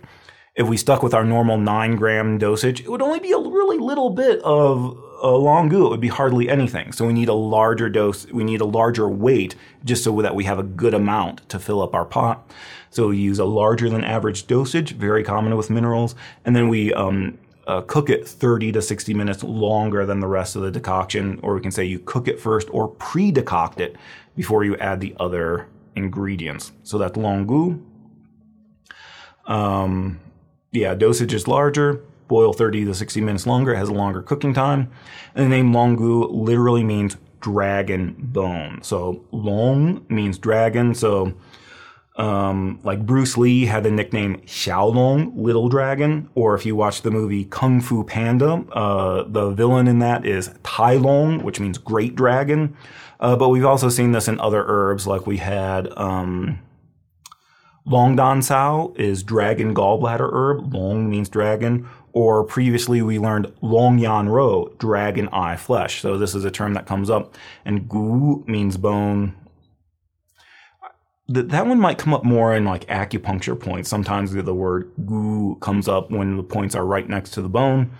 [0.56, 3.78] if we stuck with our normal nine gram dosage, it would only be a really
[3.78, 5.86] little bit of a longu.
[5.86, 6.92] It would be hardly anything.
[6.92, 8.26] So we need a larger dose.
[8.32, 11.82] We need a larger weight just so that we have a good amount to fill
[11.82, 12.50] up our pot.
[12.88, 16.14] So we use a larger than average dosage, very common with minerals,
[16.46, 20.56] and then we um, uh, cook it 30 to 60 minutes longer than the rest
[20.56, 23.96] of the decoction, or we can say you cook it first or pre-decoct it
[24.34, 26.72] before you add the other ingredients.
[26.82, 27.82] So that's longu.
[29.46, 30.20] Um,
[30.76, 32.02] yeah, dosage is larger.
[32.28, 33.74] Boil 30 to 60 minutes longer.
[33.74, 34.90] Has a longer cooking time.
[35.34, 38.80] And the name longu literally means dragon bone.
[38.82, 40.94] So long means dragon.
[40.94, 41.34] So
[42.16, 47.10] um, like Bruce Lee had the nickname Xiaolong, Little Dragon, or if you watch the
[47.10, 52.14] movie Kung Fu Panda, uh, the villain in that is Tai Long, which means Great
[52.14, 52.76] Dragon.
[53.20, 56.58] Uh, but we've also seen this in other herbs, like we had um,
[57.86, 60.74] Long Dan Cao is dragon gallbladder herb.
[60.74, 61.88] Long means dragon.
[62.12, 66.00] Or previously we learned Long Yan Rou, dragon eye flesh.
[66.02, 67.34] So this is a term that comes up.
[67.64, 69.34] And Gu means bone
[71.28, 73.88] that that one might come up more in like acupuncture points.
[73.88, 77.90] Sometimes the word gu comes up when the points are right next to the bone.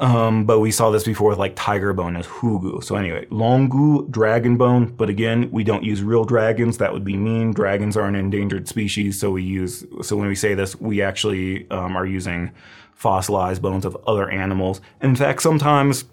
[0.00, 2.82] Um, but we saw this before with like tiger bone as hugu.
[2.82, 4.86] So anyway, longu, dragon bone.
[4.86, 6.78] But again, we don't use real dragons.
[6.78, 7.52] That would be mean.
[7.52, 9.18] Dragons are an endangered species.
[9.18, 12.50] So we use, so when we say this, we actually um, are using
[12.94, 14.80] fossilized bones of other animals.
[15.00, 16.04] In fact, sometimes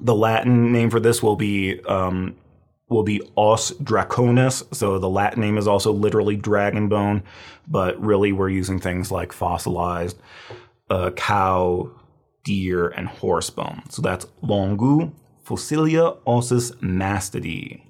[0.00, 2.36] the Latin name for this will be um,
[2.88, 4.62] will be os draconis.
[4.74, 7.22] So the Latin name is also literally dragon bone,
[7.66, 10.18] but really we're using things like fossilized
[10.90, 11.90] uh, cow,
[12.44, 13.82] deer, and horse bone.
[13.88, 15.12] So that's longu,
[15.44, 17.82] fossilia ossis mastodi.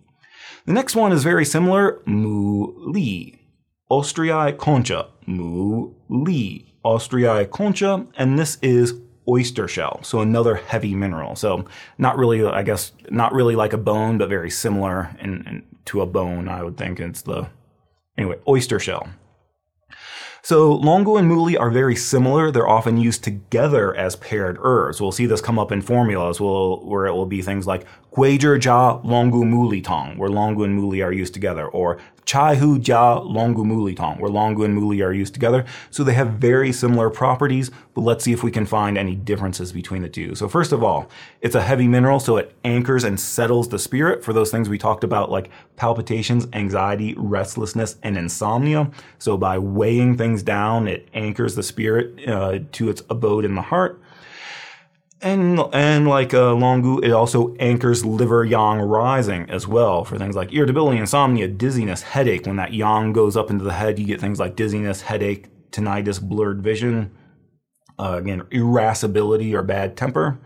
[0.67, 3.39] The next one is very similar, mu li.
[3.91, 6.75] Ostreae concha, mu li.
[6.85, 8.95] Ostreae concha, and this is
[9.29, 11.37] oyster shell, so another heavy mineral.
[11.37, 11.65] So
[11.99, 16.01] not really, I guess, not really like a bone, but very similar in, in, to
[16.01, 16.49] a bone.
[16.49, 17.49] I would think it's the
[18.19, 19.09] anyway oyster shell.
[20.45, 22.51] So longu and muli are very similar.
[22.51, 25.01] They're often used together as paired herbs.
[25.01, 28.65] We'll see this come up in formulas where it will be things like Gui Zhi
[28.65, 31.99] ja longu muli tong, where longu and muli are used together, or
[32.33, 35.67] Chai hu ja longu muli tong, where longu and muli are used together.
[35.91, 39.71] So they have very similar properties, but let's see if we can find any differences
[39.71, 40.35] between the two.
[40.35, 41.11] So first of all,
[41.43, 44.79] it's a heavy mineral, so it anchors and settles the spirit for those things we
[44.79, 48.91] talked about, like palpitations, anxiety, restlessness, and insomnia.
[49.19, 53.61] So by weighing things down, it anchors the spirit uh, to its abode in the
[53.61, 54.01] heart.
[55.23, 60.35] And and like uh, Longu, it also anchors liver yang rising as well for things
[60.35, 62.45] like irritability, insomnia, dizziness, headache.
[62.45, 66.21] When that yang goes up into the head, you get things like dizziness, headache, tinnitus,
[66.21, 67.13] blurred vision.
[67.99, 70.41] Uh, again, irascibility or bad temper.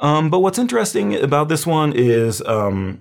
[0.00, 3.00] Um, but what's interesting about this one is um,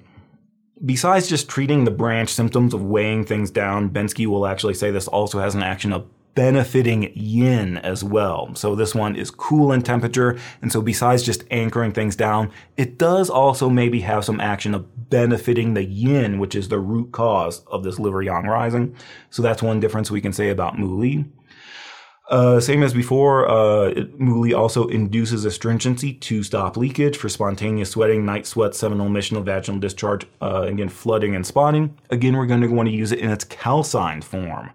[0.86, 5.08] besides just treating the branch symptoms of weighing things down, Bensky will actually say this
[5.08, 8.54] also has an action of benefiting yin as well.
[8.56, 10.38] So this one is cool in temperature.
[10.62, 15.10] And so besides just anchoring things down, it does also maybe have some action of
[15.10, 18.96] benefiting the yin, which is the root cause of this liver yang rising.
[19.30, 21.26] So that's one difference we can say about Muli.
[22.30, 28.24] Uh, same as before, uh, Muli also induces astringency to stop leakage for spontaneous sweating,
[28.24, 31.98] night sweat, seminal, missional, vaginal discharge, uh, again, flooding and spotting.
[32.12, 34.70] Again, we're going to want to use it in its calcined form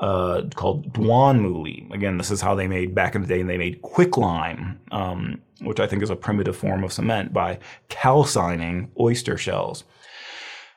[0.00, 1.88] uh, called Duan Muli.
[1.92, 3.40] Again, this is how they made back in the day.
[3.40, 7.58] and They made quicklime, um, which I think is a primitive form of cement, by
[7.88, 9.84] calcining oyster shells.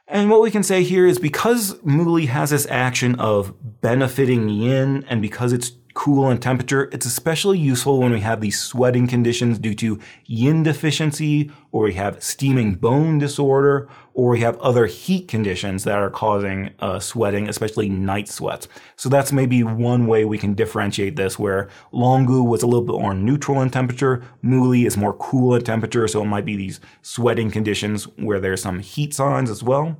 [0.07, 5.05] And what we can say here is because Muli has this action of benefiting yin,
[5.07, 6.89] and because it's cool in temperature.
[6.91, 11.93] It's especially useful when we have these sweating conditions due to yin deficiency, or we
[11.93, 17.47] have steaming bone disorder, or we have other heat conditions that are causing uh, sweating,
[17.47, 18.67] especially night sweats.
[18.95, 22.99] So that's maybe one way we can differentiate this, where Longu was a little bit
[22.99, 26.79] more neutral in temperature, Muli is more cool in temperature, so it might be these
[27.01, 29.97] sweating conditions where there's some heat signs as well.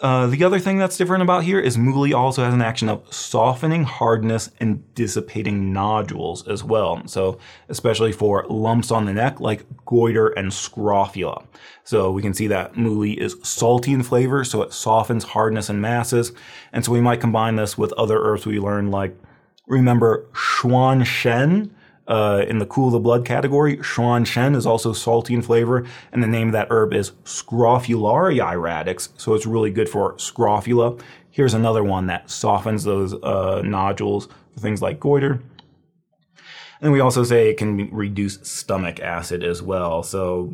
[0.00, 3.12] Uh, the other thing that's different about here is Muli also has an action of
[3.12, 7.06] softening hardness and dissipating nodules as well.
[7.06, 11.44] So, especially for lumps on the neck like goiter and scrofula.
[11.84, 15.80] So, we can see that Muli is salty in flavor, so it softens hardness and
[15.80, 16.32] masses.
[16.72, 19.16] And so, we might combine this with other herbs we learned, like
[19.66, 21.74] remember Xuan Shen
[22.08, 23.76] uh, in the cool the blood category.
[23.78, 28.60] Xuan Shen is also salty in flavor, and the name of that herb is Scrophularia
[28.60, 30.96] radix, so it's really good for scrofula.
[31.30, 35.40] Here's another one that softens those uh, nodules for things like goiter.
[36.82, 40.02] And we also say it can reduce stomach acid as well.
[40.02, 40.52] So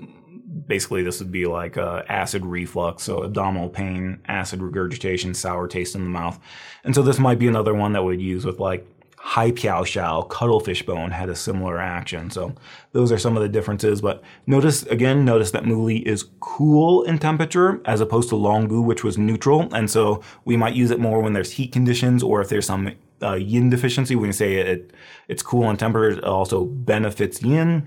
[0.67, 5.95] basically, this would be like uh, acid reflux, so abdominal pain, acid regurgitation, sour taste
[5.95, 6.39] in the mouth.
[6.85, 8.87] And so this might be another one that we'd use with like
[9.33, 12.31] Hai Piao Xiao, cuttlefish bone, had a similar action.
[12.31, 12.55] So
[12.93, 14.01] those are some of the differences.
[14.01, 19.05] But notice, again, notice that Muli is cool in temperature as opposed to Longu, which
[19.05, 19.69] was neutral.
[19.75, 22.93] And so we might use it more when there's heat conditions or if there's some
[23.23, 24.17] uh, yin deficiency.
[24.17, 24.95] We can say it,
[25.29, 26.21] it's cool in temperature.
[26.21, 27.87] It also benefits yin.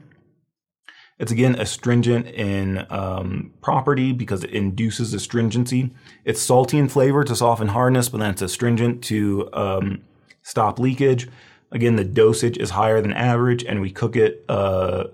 [1.18, 5.90] It's again astringent in um, property because it induces astringency.
[6.24, 10.04] It's salty in flavor to soften hardness, but then it's astringent to um,
[10.42, 11.30] stop leakage.
[11.72, 15.06] Again, the dosage is higher than average, and we cook it uh,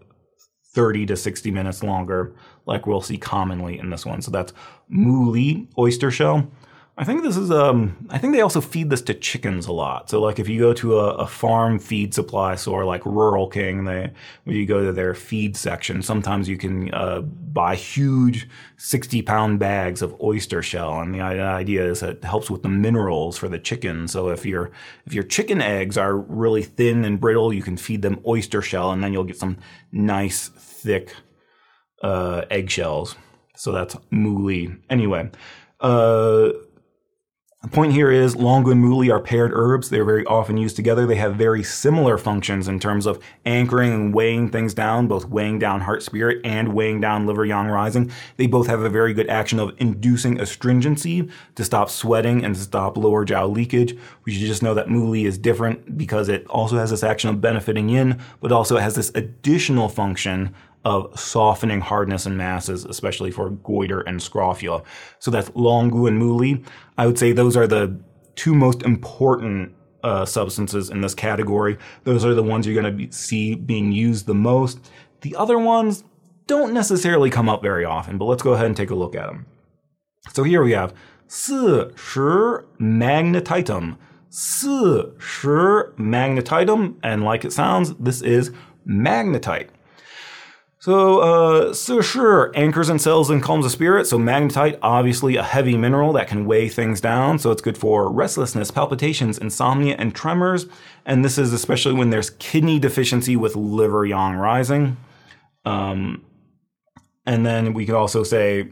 [0.74, 2.34] 30 to 60 minutes longer,
[2.66, 4.22] like we'll see commonly in this one.
[4.22, 4.54] So that's
[4.90, 6.50] Muli oyster shell.
[7.00, 10.10] I think this is um I think they also feed this to chickens a lot.
[10.10, 13.86] So like if you go to a, a, farm feed supply store like Rural King,
[13.86, 14.12] they
[14.46, 19.60] when you go to their feed section, sometimes you can uh, buy huge sixty pound
[19.60, 23.48] bags of oyster shell, and the idea is that it helps with the minerals for
[23.48, 24.08] the chicken.
[24.08, 24.72] So if your
[25.06, 28.92] if your chicken eggs are really thin and brittle, you can feed them oyster shell,
[28.92, 29.58] and then you'll get some
[29.92, 31.14] nice thick
[32.02, 33.16] uh, eggshells.
[33.56, 34.76] So that's Muli.
[34.90, 35.30] Anyway.
[35.80, 36.50] Uh,
[37.64, 39.90] The point here is longu and muli are paired herbs.
[39.90, 41.08] They're very often used together.
[41.08, 45.58] They have very similar functions in terms of anchoring and weighing things down, both weighing
[45.58, 48.12] down heart spirit and weighing down liver yang rising.
[48.38, 52.62] They both have a very good action of inducing astringency to stop sweating and to
[52.62, 53.98] stop lower jiao leakage.
[54.24, 57.42] We should just know that muli is different because it also has this action of
[57.42, 60.54] benefiting yin, but also has this additional function
[60.87, 64.83] of softening hardness and masses, especially for goiter and scrofula.
[65.21, 66.65] So that's longu and muli.
[66.99, 67.97] I would say those are the
[68.35, 71.79] two most important uh, substances in this category.
[72.05, 74.91] Those are the ones you're going to see being used the most.
[75.21, 76.03] The other ones
[76.49, 79.27] don't necessarily come up very often, but let's go ahead and take a look at
[79.27, 79.47] them.
[80.33, 80.93] So here we have
[81.29, 83.97] 四十 magnetitum.
[84.31, 88.51] 四十 magnetitum, and like it sounds, this is
[88.87, 89.69] magnetite.
[90.80, 94.06] So, uh, so sure, anchors and cells and calms the spirit.
[94.06, 97.40] So, magnetite, obviously a heavy mineral that can weigh things down.
[97.40, 100.68] So, it's good for restlessness, palpitations, insomnia, and tremors.
[101.06, 104.98] And this is especially when there's kidney deficiency with liver yang rising.
[105.66, 106.24] Um,
[107.26, 108.70] and then we could also say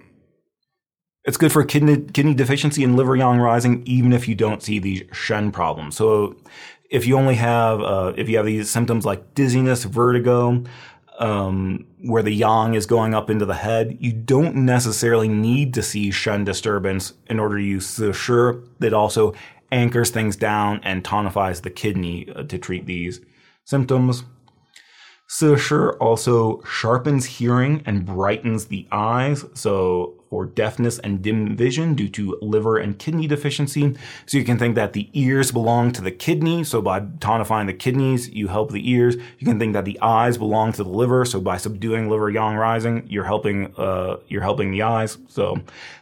[1.23, 4.77] it's good for kidney, kidney deficiency and liver yang rising, even if you don't see
[4.77, 5.97] these Shen problems.
[5.97, 6.35] So,
[6.91, 10.63] if you only have, uh, if you have these symptoms like dizziness, vertigo,
[11.19, 15.81] um, where the yang is going up into the head, you don't necessarily need to
[15.81, 19.33] see Shen disturbance in order to use Sure that also
[19.71, 23.21] anchors things down and tonifies the kidney uh, to treat these
[23.63, 24.23] symptoms.
[25.37, 29.43] Ci Shi also sharpens hearing and brightens the eyes.
[29.53, 33.95] So for deafness and dim vision due to liver and kidney deficiency.
[34.25, 36.63] So you can think that the ears belong to the kidney.
[36.63, 39.15] So by tonifying the kidneys, you help the ears.
[39.15, 41.25] You can think that the eyes belong to the liver.
[41.25, 45.17] So by subduing liver yang rising, you're helping, uh, you're helping the eyes.
[45.27, 45.57] So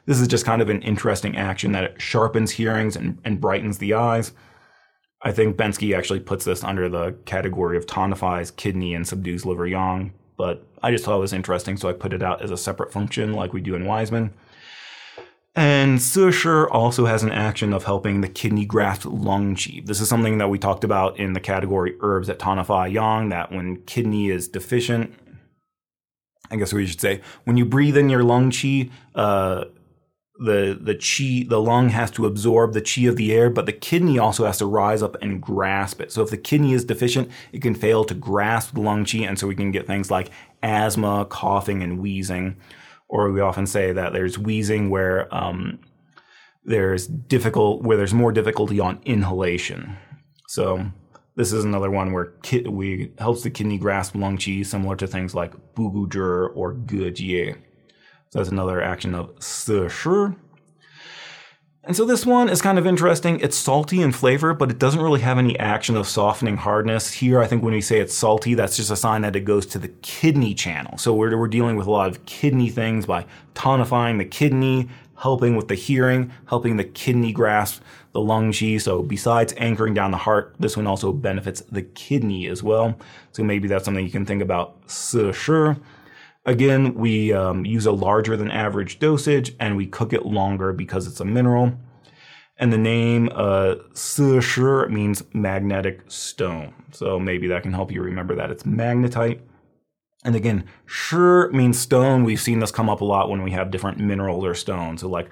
[0.06, 3.80] this is just kind of an interesting action that it sharpens hearings and, and brightens
[3.80, 4.32] the eyes.
[5.24, 9.66] I think Bensky actually puts this under the category of tonifies kidney and subdues liver
[9.66, 12.58] yang, but I just thought it was interesting, so I put it out as a
[12.58, 14.34] separate function like we do in Wiseman.
[15.56, 19.86] And Ci Shi also has an action of helping the kidney graft lung qi.
[19.86, 23.52] This is something that we talked about in the category herbs that tonify yang, that
[23.52, 25.14] when kidney is deficient,
[26.50, 29.66] I guess we should say, when you breathe in your lung qi, uh,
[30.44, 33.74] the the chi the lung has to absorb the chi of the air but the
[33.74, 36.12] kidney also has to rise up and grasp it.
[36.12, 39.40] So if the kidney is deficient it can fail to grasp the lung chi and
[39.40, 40.32] so we can get things like
[40.62, 42.58] asthma coughing and wheezing.
[43.08, 45.80] Or we often say that there's wheezing where um,
[46.66, 49.98] there's difficult where there's more difficulty on inhalation.
[50.48, 50.86] So
[51.36, 55.08] this is another one where ki- we helps the kidney grasp lung chi similar to
[55.08, 57.56] things like buguzhi or gejie
[58.34, 60.36] so that's another action of Shi.
[61.84, 63.40] And so this one is kind of interesting.
[63.42, 67.12] It's salty in flavor, but it doesn't really have any action of softening hardness.
[67.12, 69.68] Here, I think when we say it's salty, that's just a sign that it goes
[69.68, 70.98] to the kidney channel.
[70.98, 75.56] So we're, we're dealing with a lot of kidney things by tonifying the kidney, helping
[75.56, 78.82] with the hearing, helping the kidney grasp the lung qi.
[78.82, 82.98] So besides anchoring down the heart, this one also benefits the kidney as well.
[83.32, 84.78] So maybe that's something you can think about.
[84.90, 85.76] Shi.
[86.46, 91.08] Again, we um, use a larger than average dosage and we cook it longer because
[91.08, 91.74] it's a mineral.
[92.58, 93.76] And the name uh,
[94.90, 96.74] means magnetic stone.
[96.92, 99.40] So maybe that can help you remember that it's magnetite.
[100.26, 102.24] And again, sure means stone.
[102.24, 105.02] We've seen this come up a lot when we have different minerals or stones.
[105.02, 105.30] So like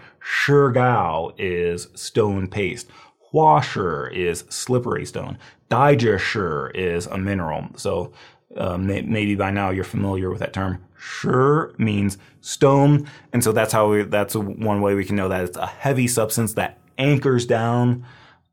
[0.47, 2.89] Gao is stone paste.
[3.31, 3.63] Hua
[4.11, 5.37] is slippery stone.
[5.69, 7.69] Daijia is a mineral.
[7.77, 8.11] So
[8.57, 10.83] um, maybe by now you're familiar with that term.
[10.99, 15.43] Shi means stone, and so that's how we, that's one way we can know that
[15.45, 18.05] it's a heavy substance that anchors down,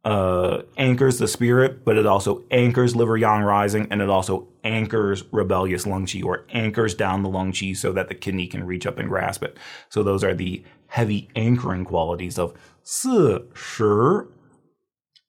[0.04, 5.24] uh, anchors the spirit, but it also anchors liver yang rising, and it also anchors
[5.30, 8.86] rebellious lung qi or anchors down the lung qi so that the kidney can reach
[8.86, 9.58] up and grasp it.
[9.90, 14.28] So those are the heavy anchoring qualities of Ci Shi.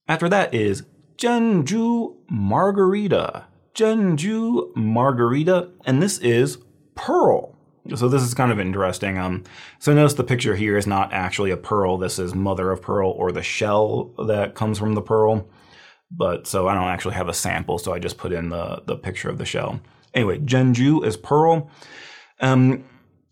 [0.08, 0.84] After that is
[1.18, 3.49] Zhen Zhu Margarita.
[3.80, 6.58] Zhen Zhu Margarita, and this is
[6.96, 7.56] pearl.
[7.96, 9.18] So this is kind of interesting.
[9.18, 9.46] Um,
[9.80, 11.98] so notice the picture here is not actually a pearl.
[11.98, 15.48] This is mother of pearl or the shell that comes from the pearl.
[16.12, 18.98] But so I don't actually have a sample, so I just put in the, the
[18.98, 19.80] picture of the shell.
[20.14, 21.72] Anyway, Zhen Zhu is pearl.
[22.42, 22.84] Um,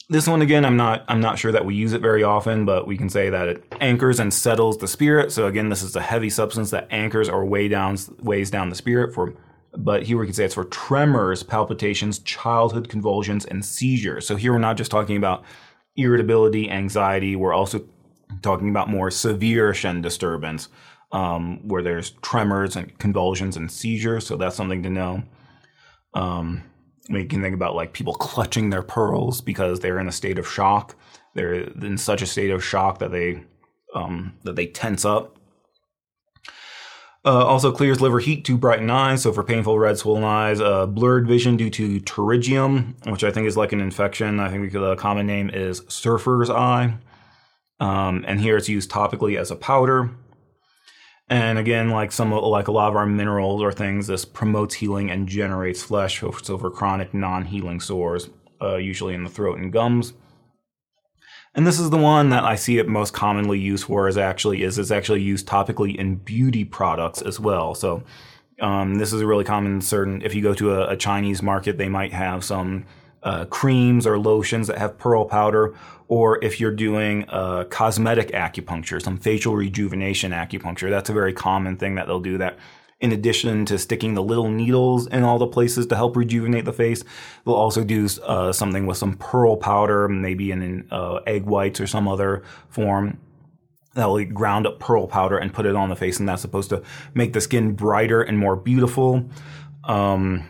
[0.10, 2.88] this one again, I'm not I'm not sure that we use it very often, but
[2.88, 5.34] we can say that it anchors and settles the spirit.
[5.34, 8.76] So again, this is a heavy substance that anchors or weigh down weighs down the
[8.76, 9.34] spirit for
[9.76, 14.26] but here we can say it's for tremors, palpitations, childhood convulsions, and seizures.
[14.26, 15.43] So here we're not just talking about
[15.95, 17.36] irritability, anxiety.
[17.36, 17.86] We're also
[18.41, 20.70] talking about more severe Shen disturbance,
[21.11, 24.26] um, where there's tremors and convulsions and seizures.
[24.26, 25.24] So that's something to know.
[26.13, 26.63] Um,
[27.07, 30.95] can think about like people clutching their pearls because they're in a state of shock.
[31.34, 33.43] They're in such a state of shock that they
[33.93, 35.36] um, that they tense up.
[37.28, 39.23] Uh, also clears liver heat to brighten eyes.
[39.23, 43.47] So for painful red swollen eyes, uh, blurred vision due to pterygium, which I think
[43.47, 44.39] is like an infection.
[44.39, 46.95] I think the common name is surfer's eye.
[47.82, 50.11] Um, and here it's used topically as a powder.
[51.28, 55.11] And again, like some like a lot of our minerals or things, this promotes healing
[55.11, 56.23] and generates flesh.
[56.43, 58.30] So for chronic non-healing sores,
[58.61, 60.13] uh, usually in the throat and gums.
[61.58, 64.62] And this is the one that I see it most commonly used for is actually
[64.62, 67.74] is it's actually used topically in beauty products as well.
[67.74, 68.03] So
[68.62, 71.80] um, this is a really common certain if you go to a, a Chinese market,
[71.80, 72.86] they might have some
[73.24, 75.74] uh, creams or lotions that have pearl powder,
[76.08, 81.76] or if you're doing uh, cosmetic acupuncture, some facial rejuvenation acupuncture, that's a very common
[81.76, 82.38] thing that they'll do.
[82.38, 82.60] That
[83.00, 86.74] in addition to sticking the little needles in all the places to help rejuvenate the
[86.74, 87.04] face,
[87.45, 91.88] they'll also do uh, something with some pearl powder, maybe in uh, egg whites or
[91.88, 93.20] some other form.
[93.93, 96.84] They'll ground up pearl powder and put it on the face, and that's supposed to
[97.14, 99.30] make the skin brighter and more beautiful.
[99.84, 100.48] Um,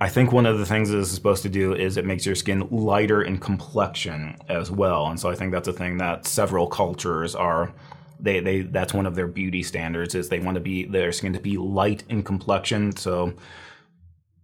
[0.00, 2.36] I think one of the things this is supposed to do is it makes your
[2.36, 5.06] skin lighter in complexion as well.
[5.06, 7.72] And so I think that's a thing that several cultures are
[8.20, 11.32] they they that's one of their beauty standards is they want to be their skin
[11.32, 12.96] to be light in complexion.
[12.96, 13.34] So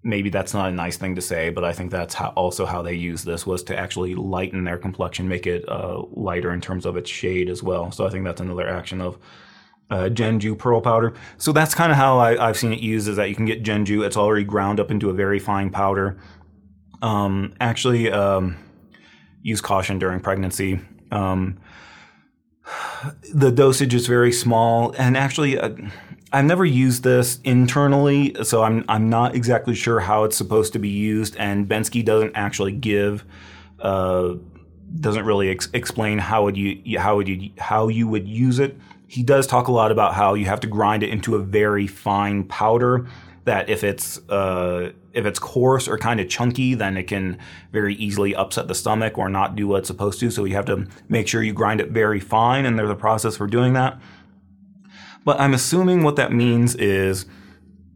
[0.04, 2.82] maybe that's not a nice thing to say, but I think that's how, also how
[2.82, 6.84] they use this was to actually lighten their complexion, make it uh, lighter in terms
[6.84, 7.90] of its shade as well.
[7.90, 9.18] So I think that's another action of
[9.90, 11.14] uh, Zhen Zhu pearl powder.
[11.38, 13.62] So that's kind of how I, have seen it used is that you can get
[13.62, 14.04] Zhen Zhu.
[14.04, 16.18] It's already ground up into a very fine powder.
[17.00, 18.56] Um, actually, um,
[19.42, 20.80] use caution during pregnancy.
[21.10, 21.58] Um,
[23.32, 25.70] the dosage is very small, and actually, uh,
[26.32, 30.78] I've never used this internally, so I'm I'm not exactly sure how it's supposed to
[30.78, 31.36] be used.
[31.36, 33.24] And Bensky doesn't actually give,
[33.80, 34.34] uh,
[34.98, 38.76] doesn't really ex- explain how would you how would you how you would use it.
[39.06, 41.86] He does talk a lot about how you have to grind it into a very
[41.86, 43.06] fine powder
[43.44, 47.38] that if it's uh, if it's coarse or kind of chunky, then it can
[47.72, 50.30] very easily upset the stomach or not do what it's supposed to.
[50.30, 53.36] So you have to make sure you grind it very fine, and there's a process
[53.36, 54.00] for doing that.
[55.24, 57.26] But I'm assuming what that means is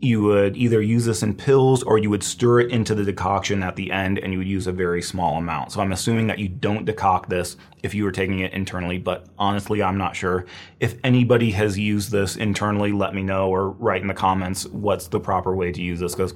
[0.00, 3.64] you would either use this in pills or you would stir it into the decoction
[3.64, 5.72] at the end and you would use a very small amount.
[5.72, 9.26] So I'm assuming that you don't decoct this if you were taking it internally, but
[9.38, 10.46] honestly, I'm not sure.
[10.78, 15.08] If anybody has used this internally, let me know or write in the comments what's
[15.08, 16.34] the proper way to use this because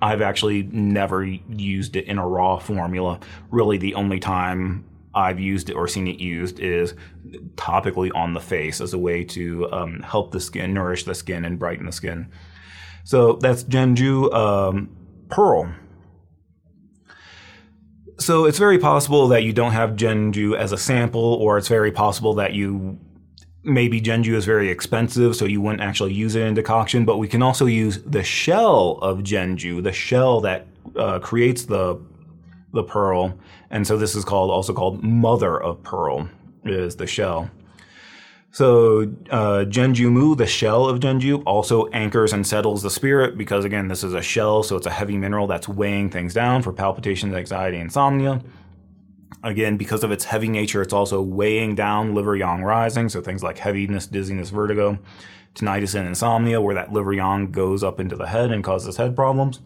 [0.00, 3.20] I've actually never used it in a raw formula.
[3.50, 4.84] Really, the only time
[5.14, 6.94] I've used it or seen it used is
[7.56, 11.44] topically on the face as a way to um, help the skin, nourish the skin,
[11.44, 12.30] and brighten the skin.
[13.04, 14.96] So that's Zhen Zhu um,
[15.28, 15.72] Pearl.
[18.20, 21.68] So it's very possible that you don't have Zhen Zhu as a sample, or it's
[21.68, 22.98] very possible that you
[23.68, 27.04] maybe Zhen Zhu is very expensive, so you wouldn't actually use it in decoction.
[27.04, 30.66] But we can also use the shell of Zhen Zhu, the shell that
[30.96, 32.00] uh, creates the
[32.72, 33.38] the pearl,
[33.70, 36.28] and so this is called also called mother of pearl
[36.64, 37.50] is the shell.
[38.50, 43.36] So uh, Zhen Zhu-mu, the shell of Zhen Zhu, also anchors and settles the spirit
[43.36, 46.62] because again, this is a shell, so it's a heavy mineral that's weighing things down
[46.62, 48.40] for palpitations, anxiety, insomnia.
[49.42, 53.42] Again, because of its heavy nature, it's also weighing down liver yang rising, so things
[53.42, 54.98] like heaviness, dizziness, vertigo,
[55.54, 59.14] tinnitus, and insomnia, where that liver yang goes up into the head and causes head
[59.14, 59.60] problems.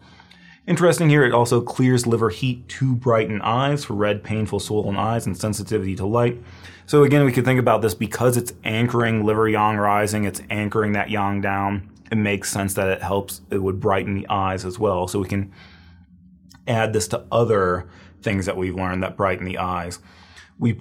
[0.65, 5.25] Interesting here, it also clears liver heat to brighten eyes for red, painful, swollen eyes
[5.25, 6.41] and sensitivity to light.
[6.85, 10.93] So again, we could think about this because it's anchoring liver yang rising, it's anchoring
[10.93, 11.89] that yang down.
[12.11, 15.07] It makes sense that it helps, it would brighten the eyes as well.
[15.07, 15.51] So we can
[16.67, 17.89] add this to other
[18.23, 19.99] things that we've learned that brighten the eyes.
[20.57, 20.79] We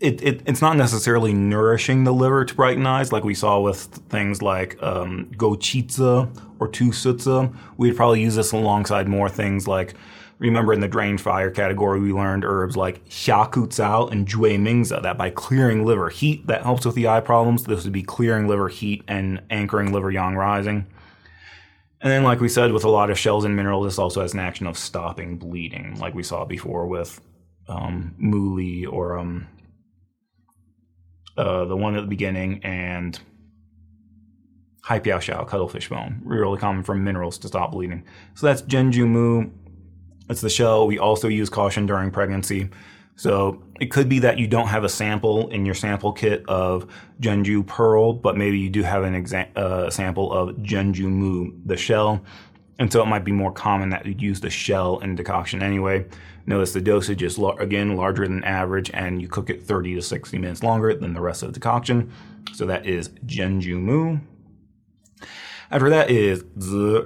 [0.00, 3.80] it, it, it's not necessarily nourishing the liver to brighten eyes like we saw with
[4.08, 7.56] things like um, gouqizi or tusizi.
[7.76, 9.94] We'd probably use this alongside more things like
[10.38, 15.18] Remember in the drain fire category, we learned herbs like xiakucao and jue juemingzi that
[15.18, 17.64] by clearing liver heat, that helps with the eye problems.
[17.64, 20.86] This would be clearing liver heat and anchoring liver yang rising.
[22.00, 24.32] And then, like we said, with a lot of shells and minerals, this also has
[24.32, 27.20] an action of stopping bleeding, like we saw before with
[27.68, 29.48] um, Muli or um,
[31.36, 33.18] uh, the one at the beginning and
[34.84, 38.04] Haipiao xiao, cuttlefish bone, really common from minerals to stop bleeding.
[38.34, 39.50] So that's Zhen Zhu Mu.
[40.30, 40.86] It's the shell.
[40.86, 42.70] We also use caution during pregnancy.
[43.18, 46.86] So it could be that you don't have a sample in your sample kit of
[47.20, 51.08] Zhen Zhu Pearl, but maybe you do have an exa- uh, sample of Zhen Zhu
[51.08, 52.22] Mu, the shell.
[52.78, 56.06] And so it might be more common that you'd use the shell in decoction anyway.
[56.46, 60.38] Notice the dosage is, again, larger than average, and you cook it 30 to 60
[60.38, 62.12] minutes longer than the rest of the decoction.
[62.52, 64.18] So that is Zhen Zhu Mu.
[65.72, 67.02] After that is Zi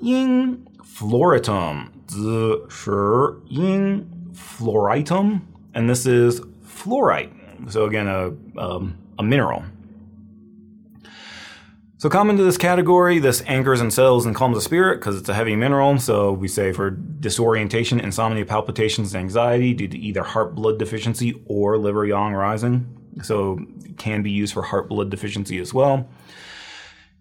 [0.00, 1.90] Ying Fluoritum.
[2.10, 5.40] Zi Ying Fluoritum.
[5.74, 7.32] And this is fluorite.
[7.72, 9.64] So again, a, um, a mineral.
[11.98, 15.30] So common to this category, this anchors and settles and calms the spirit because it's
[15.30, 15.98] a heavy mineral.
[15.98, 21.78] So we say for disorientation, insomnia, palpitations, anxiety due to either heart blood deficiency or
[21.78, 22.86] liver yang rising.
[23.22, 23.58] So
[23.96, 26.06] can be used for heart blood deficiency as well.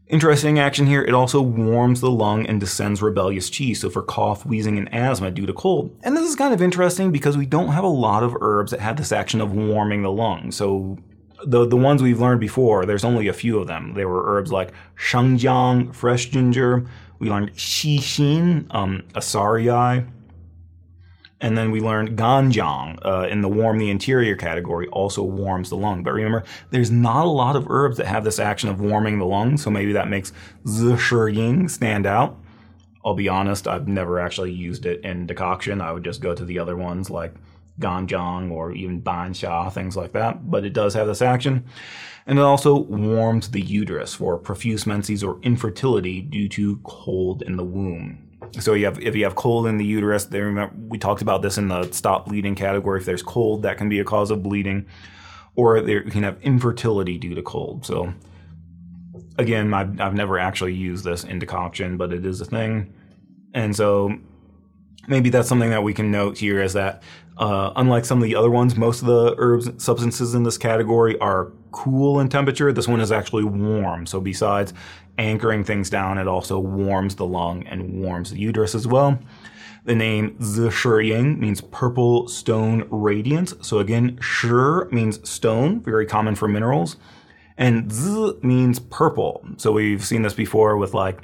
[0.07, 4.45] Interesting action here, it also warms the lung and descends rebellious qi, so for cough,
[4.45, 5.97] wheezing, and asthma due to cold.
[6.03, 8.81] And this is kind of interesting because we don't have a lot of herbs that
[8.81, 10.51] have this action of warming the lung.
[10.51, 10.99] So
[11.43, 13.93] the the ones we've learned before, there's only a few of them.
[13.95, 16.85] There were herbs like shengjiang, fresh ginger.
[17.17, 20.07] We learned xixin, um, Asari.
[21.41, 25.75] And then we learned ganjiang uh, in the warm the interior category also warms the
[25.75, 26.01] lung.
[26.01, 29.25] But remember, there's not a lot of herbs that have this action of warming the
[29.25, 30.31] lung, so maybe that makes
[30.65, 32.37] Zishiying stand out.
[33.03, 35.81] I'll be honest, I've never actually used it in decoction.
[35.81, 37.35] I would just go to the other ones like
[37.79, 40.49] ganjiang or even banxia, things like that.
[40.49, 41.65] But it does have this action.
[42.25, 47.57] And it also warms the uterus for profuse menses or infertility due to cold in
[47.57, 48.25] the womb.
[48.59, 51.41] So you have if you have cold in the uterus, they remember we talked about
[51.41, 52.99] this in the stop bleeding category.
[52.99, 54.85] If there's cold, that can be a cause of bleeding,
[55.55, 57.85] or there, you can have infertility due to cold.
[57.85, 58.13] So
[59.37, 62.93] again, I've, I've never actually used this in decoction, but it is a thing,
[63.53, 64.17] and so
[65.07, 67.03] maybe that's something that we can note here is that
[67.37, 71.17] uh, unlike some of the other ones, most of the herbs substances in this category
[71.19, 72.71] are cool in temperature.
[72.71, 74.05] This one is actually warm.
[74.05, 74.73] So besides
[75.17, 79.19] anchoring things down, it also warms the lung and warms the uterus as well.
[79.83, 83.53] The name Zishiying means purple stone radiance.
[83.61, 84.47] So again, Shi
[84.91, 86.95] means stone, very common for minerals.
[87.57, 89.45] And Z means purple.
[89.57, 91.21] So we've seen this before with like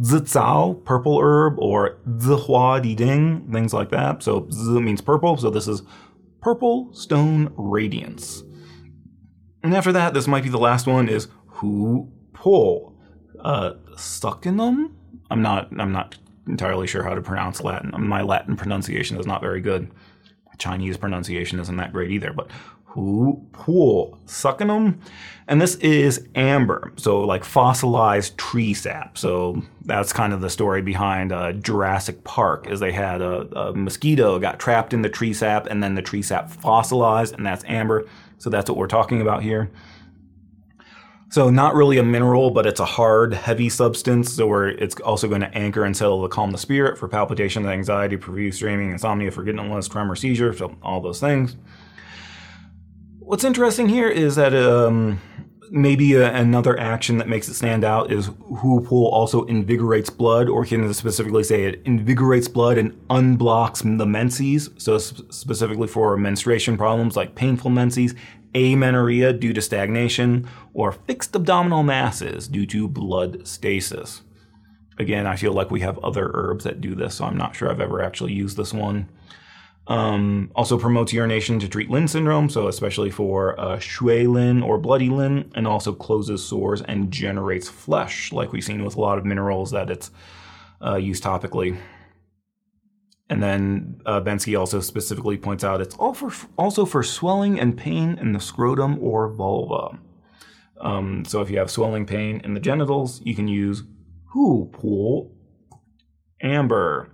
[0.00, 4.22] zicao, purple herb, or zihua di ding, things like that.
[4.22, 5.82] So z means purple, so this is
[6.40, 8.42] purple stone radiance.
[9.64, 12.92] And after that, this might be the last one, is Hu Po.
[13.40, 14.92] Uh, succinum?
[15.30, 17.92] I'm not, I'm not entirely sure how to pronounce Latin.
[17.98, 19.90] My Latin pronunciation is not very good.
[20.58, 22.50] Chinese pronunciation isn't that great either, but
[22.94, 25.00] hu po succinum.
[25.48, 29.18] And this is amber, so like fossilized tree sap.
[29.18, 33.74] So that's kind of the story behind uh, Jurassic Park, is they had a, a,
[33.74, 37.64] mosquito got trapped in the tree sap, and then the tree sap fossilized, and that's
[37.64, 38.06] amber.
[38.38, 39.70] So that's what we're talking about here.
[41.30, 44.34] So not really a mineral, but it's a hard, heavy substance.
[44.34, 48.16] So it's also going to anchor and settle to calm the spirit for palpitation, anxiety,
[48.16, 51.56] profuse dreaming, insomnia, forgetfulness, tremor, seizure, so all those things.
[53.18, 55.20] What's interesting here is that um,
[55.74, 60.48] maybe a, another action that makes it stand out is Hu Po also invigorates blood,
[60.48, 64.70] or can specifically say it invigorates blood and unblocks the menses.
[64.78, 68.14] So sp- specifically for menstruation problems like painful menses,
[68.54, 74.22] amenorrhea due to stagnation, or fixed abdominal masses due to blood stasis.
[74.96, 77.68] Again, I feel like we have other herbs that do this, so I'm not sure
[77.68, 79.08] I've ever actually used this one.
[79.86, 84.78] Um, also promotes urination to treat Lin syndrome, so especially for uh, Shui Lin or
[84.78, 89.18] bloody Lin, and also closes sores and generates flesh, like we've seen with a lot
[89.18, 90.10] of minerals that it's
[90.82, 91.78] uh, used topically.
[93.28, 97.76] And then uh, Bensky also specifically points out it's all for, also for swelling and
[97.76, 99.98] pain in the scrotum or vulva.
[100.80, 103.82] Um, so if you have swelling pain in the genitals, you can use
[104.32, 105.30] Hu Po
[106.42, 107.13] Amber.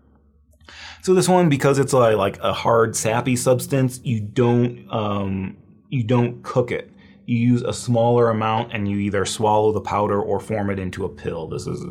[1.03, 5.57] So this one, because it's a, like a hard sappy substance, you don't um,
[5.89, 6.91] you don't cook it.
[7.27, 11.05] You use a smaller amount, and you either swallow the powder or form it into
[11.05, 11.49] a pill.
[11.49, 11.85] This is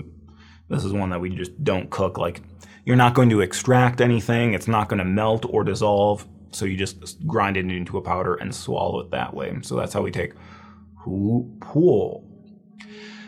[0.70, 2.18] this is one that we just don't cook.
[2.18, 2.41] Like
[2.86, 4.53] you're not going to extract anything.
[4.53, 6.28] It's not going to melt or dissolve.
[6.51, 9.55] So you just grind it into a powder and swallow it that way.
[9.62, 10.34] So that's how we take
[11.03, 12.26] pool.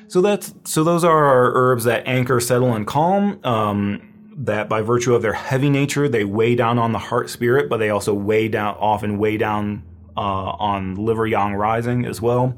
[0.07, 3.39] So that's so those are our herbs that anchor, settle, and calm.
[3.43, 7.69] Um, that by virtue of their heavy nature, they weigh down on the heart spirit,
[7.69, 9.83] but they also weigh down, often weigh down
[10.15, 12.57] uh, on liver yang rising as well.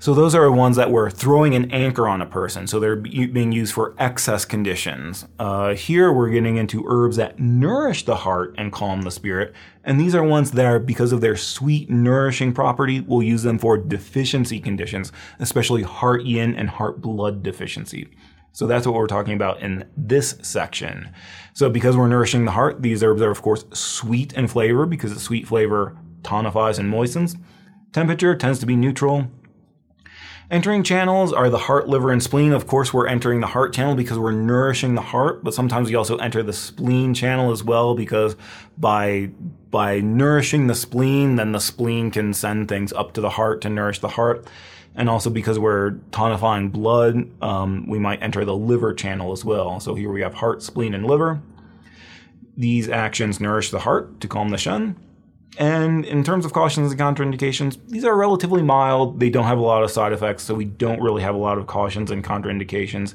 [0.00, 2.68] So those are ones that were throwing an anchor on a person.
[2.68, 5.26] So they're being used for excess conditions.
[5.40, 9.52] Uh, here we're getting into herbs that nourish the heart and calm the spirit.
[9.82, 13.58] And these are ones that are, because of their sweet, nourishing property, we'll use them
[13.58, 18.08] for deficiency conditions, especially heart yin and heart blood deficiency.
[18.52, 21.10] So that's what we're talking about in this section.
[21.54, 25.14] So because we're nourishing the heart, these herbs are of course sweet in flavor because
[25.14, 27.36] the sweet flavor tonifies and moistens.
[27.92, 29.28] Temperature tends to be neutral.
[30.50, 32.52] Entering channels are the heart, liver, and spleen.
[32.52, 35.94] Of course, we're entering the heart channel because we're nourishing the heart, but sometimes we
[35.94, 38.34] also enter the spleen channel as well because
[38.78, 39.30] by
[39.70, 43.68] by nourishing the spleen, then the spleen can send things up to the heart to
[43.68, 44.46] nourish the heart.
[44.98, 49.78] And also because we're tonifying blood, um, we might enter the liver channel as well.
[49.78, 51.40] So here we have heart, spleen, and liver.
[52.56, 54.96] These actions nourish the heart to calm the shen.
[55.56, 59.20] And in terms of cautions and contraindications, these are relatively mild.
[59.20, 61.58] They don't have a lot of side effects, so we don't really have a lot
[61.58, 63.14] of cautions and contraindications.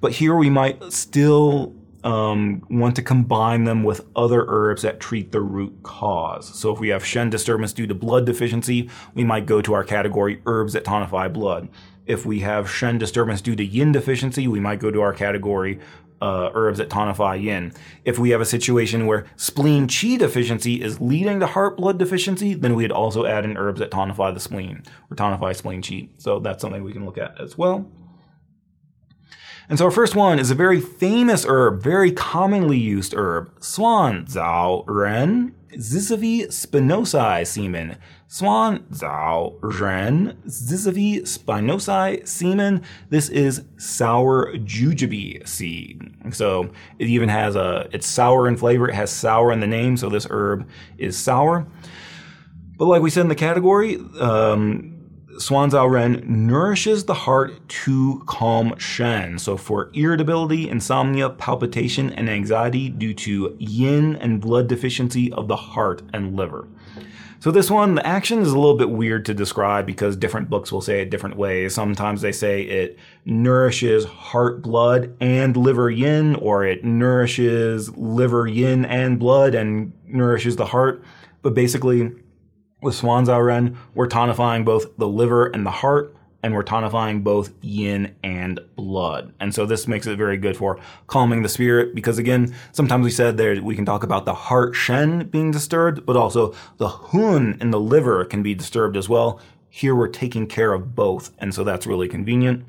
[0.00, 1.74] But here we might still
[2.04, 6.46] um, want to combine them with other herbs that treat the root cause.
[6.56, 9.84] So if we have Shen disturbance due to blood deficiency, we might go to our
[9.84, 11.68] category herbs that tonify blood.
[12.06, 15.80] If we have Shen disturbance due to yin deficiency, we might go to our category
[16.20, 17.72] uh, herbs that tonify yin.
[18.04, 22.54] If we have a situation where spleen qi deficiency is leading to heart blood deficiency,
[22.54, 26.08] then we'd also add in herbs that tonify the spleen or tonify spleen qi.
[26.18, 27.90] So that's something we can look at as well.
[29.68, 34.26] And so our first one is a very famous herb, very commonly used herb, suan
[34.26, 37.96] zao ren Ziziphus spinosae semen.
[38.28, 42.82] Suan Zao Ren Ziziphus spinosae semen.
[43.10, 46.14] This is sour jujube seed.
[46.32, 48.88] So it even has a, it's sour in flavor.
[48.88, 49.96] It has sour in the name.
[49.96, 51.66] So this herb is sour.
[52.76, 54.93] But like we said in the category, um,
[55.38, 59.38] Zao Ren nourishes the heart to calm Shen.
[59.38, 65.56] So for irritability, insomnia, palpitation, and anxiety due to yin and blood deficiency of the
[65.56, 66.68] heart and liver.
[67.40, 70.72] So this one, the action is a little bit weird to describe because different books
[70.72, 71.74] will say it different ways.
[71.74, 78.86] Sometimes they say it nourishes heart blood and liver yin, or it nourishes liver yin
[78.86, 81.02] and blood and nourishes the heart.
[81.42, 82.12] But basically,
[82.84, 87.50] with Zao Ren, we're tonifying both the liver and the heart, and we're tonifying both
[87.62, 89.32] yin and blood.
[89.40, 93.10] And so this makes it very good for calming the spirit because again, sometimes we
[93.10, 97.56] said there we can talk about the heart shen being disturbed, but also the hun
[97.62, 99.40] in the liver can be disturbed as well.
[99.70, 102.66] Here we're taking care of both, and so that's really convenient.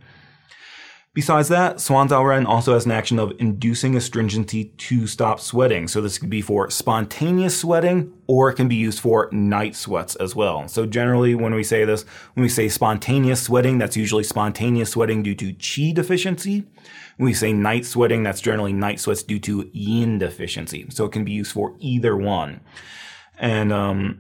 [1.16, 5.88] Besides that, Zao Ren also has an action of inducing astringency to stop sweating.
[5.88, 10.18] So this could be for spontaneous sweating or it can be used for night sweats
[10.18, 10.68] as well.
[10.68, 12.04] So generally when we say this,
[12.34, 16.66] when we say spontaneous sweating, that's usually spontaneous sweating due to qi deficiency.
[17.16, 20.86] When we say night sweating, that's generally night sweats due to yin deficiency.
[20.90, 22.60] So it can be used for either one.
[23.40, 24.20] And um,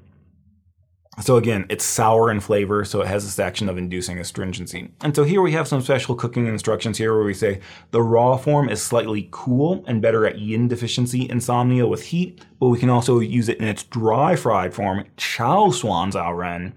[1.21, 4.91] so again, it's sour in flavor, so it has this action of inducing astringency.
[5.01, 7.61] And so here we have some special cooking instructions here where we say
[7.91, 12.67] the raw form is slightly cool and better at yin deficiency insomnia with heat, but
[12.67, 16.73] we can also use it in its dry fried form, chao suan zao ren,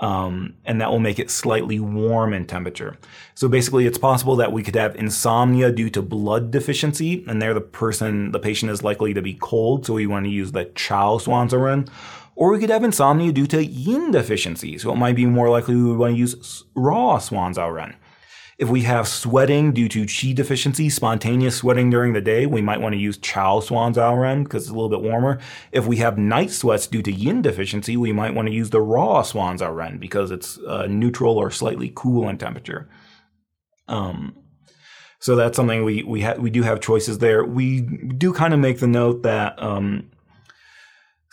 [0.00, 2.98] um, and that will make it slightly warm in temperature.
[3.34, 7.54] So basically, it's possible that we could have insomnia due to blood deficiency, and there
[7.54, 10.66] the person, the patient is likely to be cold, so we want to use the
[10.74, 11.88] chao ren
[12.36, 15.74] or we could have insomnia due to yin deficiency, so it might be more likely
[15.74, 17.96] we would want to use raw Zao Ren.
[18.58, 22.80] If we have sweating due to qi deficiency, spontaneous sweating during the day, we might
[22.80, 25.38] want to use Chao Zao Ren because it's a little bit warmer.
[25.72, 28.80] If we have night sweats due to yin deficiency, we might want to use the
[28.80, 32.88] raw Zao Ren because it's uh, neutral or slightly cool in temperature.
[33.88, 34.36] Um,
[35.20, 37.44] so that's something we we ha- we do have choices there.
[37.44, 40.10] We do kind of make the note that um,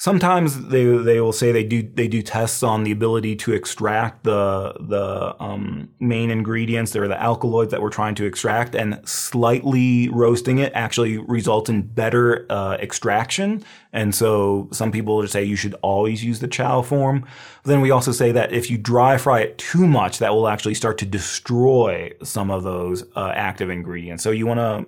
[0.03, 4.25] sometimes they they will say they do they do tests on the ability to extract
[4.25, 10.09] the the um, main ingredients or the alkaloids that we're trying to extract, and slightly
[10.09, 13.63] roasting it actually results in better uh, extraction.
[13.93, 17.21] And so some people just say you should always use the chow form.
[17.63, 20.49] But then we also say that if you dry fry it too much, that will
[20.49, 24.21] actually start to destroy some of those uh, active ingredients.
[24.21, 24.85] So you want to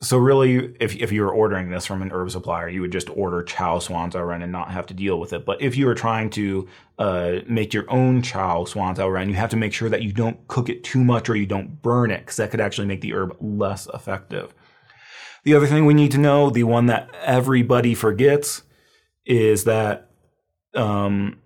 [0.00, 3.10] so really, if if you were ordering this from an herb supplier, you would just
[3.10, 5.44] order chow Swan's ren and not have to deal with it.
[5.44, 6.68] But if you were trying to
[6.98, 10.46] uh, make your own chow Swan's ren, you have to make sure that you don't
[10.46, 13.12] cook it too much or you don't burn it, because that could actually make the
[13.12, 14.54] herb less effective.
[15.42, 18.62] The other thing we need to know, the one that everybody forgets,
[19.26, 20.10] is that
[20.74, 21.40] um,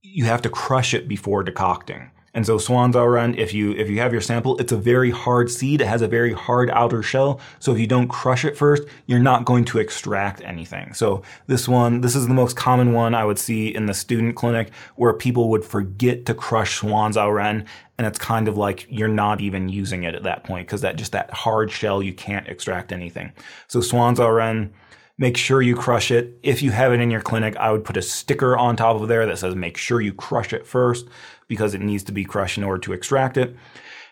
[0.00, 2.11] you have to crush it before decocting.
[2.34, 5.10] And so Suan Zao Ren, if you if you have your sample, it's a very
[5.10, 5.82] hard seed.
[5.82, 7.40] It has a very hard outer shell.
[7.58, 10.94] So if you don't crush it first, you're not going to extract anything.
[10.94, 14.34] So this one, this is the most common one I would see in the student
[14.34, 17.66] clinic where people would forget to crush swan's Suan Zao Ren,
[17.98, 20.96] and it's kind of like you're not even using it at that point because that
[20.96, 23.32] just that hard shell you can't extract anything.
[23.68, 24.72] So swan's Suan Zao Ren
[25.18, 26.38] Make sure you crush it.
[26.42, 29.06] If you have it in your clinic, I would put a sticker on top of
[29.08, 31.06] there that says make sure you crush it first
[31.52, 33.54] because it needs to be crushed in order to extract it.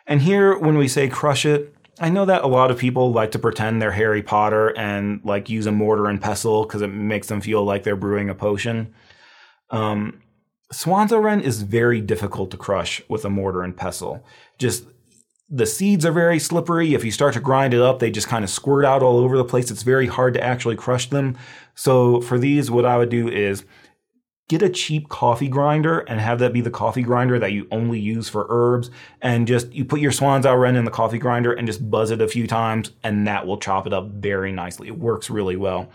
[0.07, 3.31] And here, when we say crush it, I know that a lot of people like
[3.31, 7.29] to pretend they're Harry Potter and like use a mortar and pestle because it makes
[7.29, 8.93] them feel like they're brewing a potion.
[9.71, 10.21] Um,
[10.71, 14.23] Suan Zao Ren is very difficult to crush with a mortar and pestle.
[14.59, 14.85] Just
[15.49, 16.93] the seeds are very slippery.
[16.93, 19.39] If you start to grind it up, they just kind of squirt out all over
[19.39, 19.71] the place.
[19.71, 21.39] It's very hard to actually crush them.
[21.75, 23.65] So for these, what I would do is
[24.51, 28.01] get a cheap coffee grinder and have that be the coffee grinder that you only
[28.01, 28.91] use for herbs.
[29.23, 32.11] And just you put your Suan Zao Ren in the coffee grinder and just buzz
[32.11, 34.89] it a few times, and that will chop it up very nicely.
[34.89, 35.89] It works really well.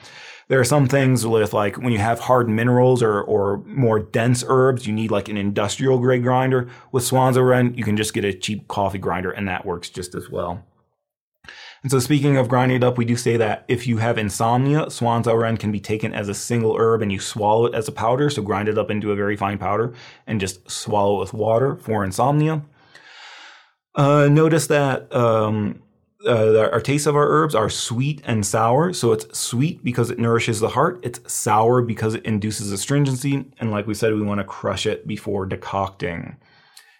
[0.48, 4.42] There are some things with like when you have hard minerals or, or more dense
[4.48, 6.70] herbs, you need like an industrial grade grinder.
[6.94, 9.90] With Suan Zao Ren, you can just get a cheap coffee grinder and that works
[9.90, 10.64] just as well.
[11.86, 14.90] And so speaking of grinding it up, we do say that if you have insomnia,
[14.90, 17.76] swan's Suan Zao Ren can be taken as a single herb and you swallow it
[17.76, 18.28] as a powder.
[18.32, 19.94] So grind it up into a very fine powder
[20.26, 22.64] and just swallow it with water for insomnia.
[23.94, 25.80] Uh, notice that um,
[26.26, 28.92] uh, our tastes of our herbs are sweet and sour.
[28.92, 31.00] So it's sweet because it nourishes the heart.
[31.04, 33.46] It's sour because it induces astringency.
[33.60, 36.38] And like we said, we want to crush it before decocting.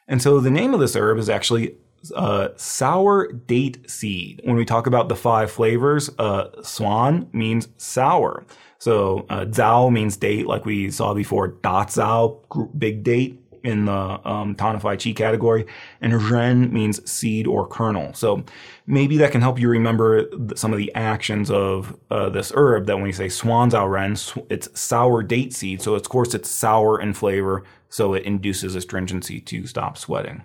[0.08, 1.76] And so the name of this herb is actually
[2.12, 4.42] uh, sour date seed.
[4.44, 8.46] When we talk about the five flavors, uh, swan means sour.
[8.78, 11.48] So uh, zao means date, like we saw before.
[11.48, 12.40] Da zao,
[12.78, 13.92] big date in the
[14.30, 15.66] um, Tonify Chi category,
[16.00, 18.14] and Ren means seed or kernel.
[18.14, 18.44] So
[18.86, 22.86] maybe that can help you remember some of the actions of uh, this herb.
[22.86, 24.16] That when you say Suan Zao Ren,
[24.50, 25.82] it's sour date seed.
[25.82, 30.44] So of course it's sour in flavor, so it induces astringency to stop sweating.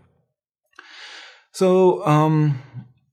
[1.52, 2.62] So um,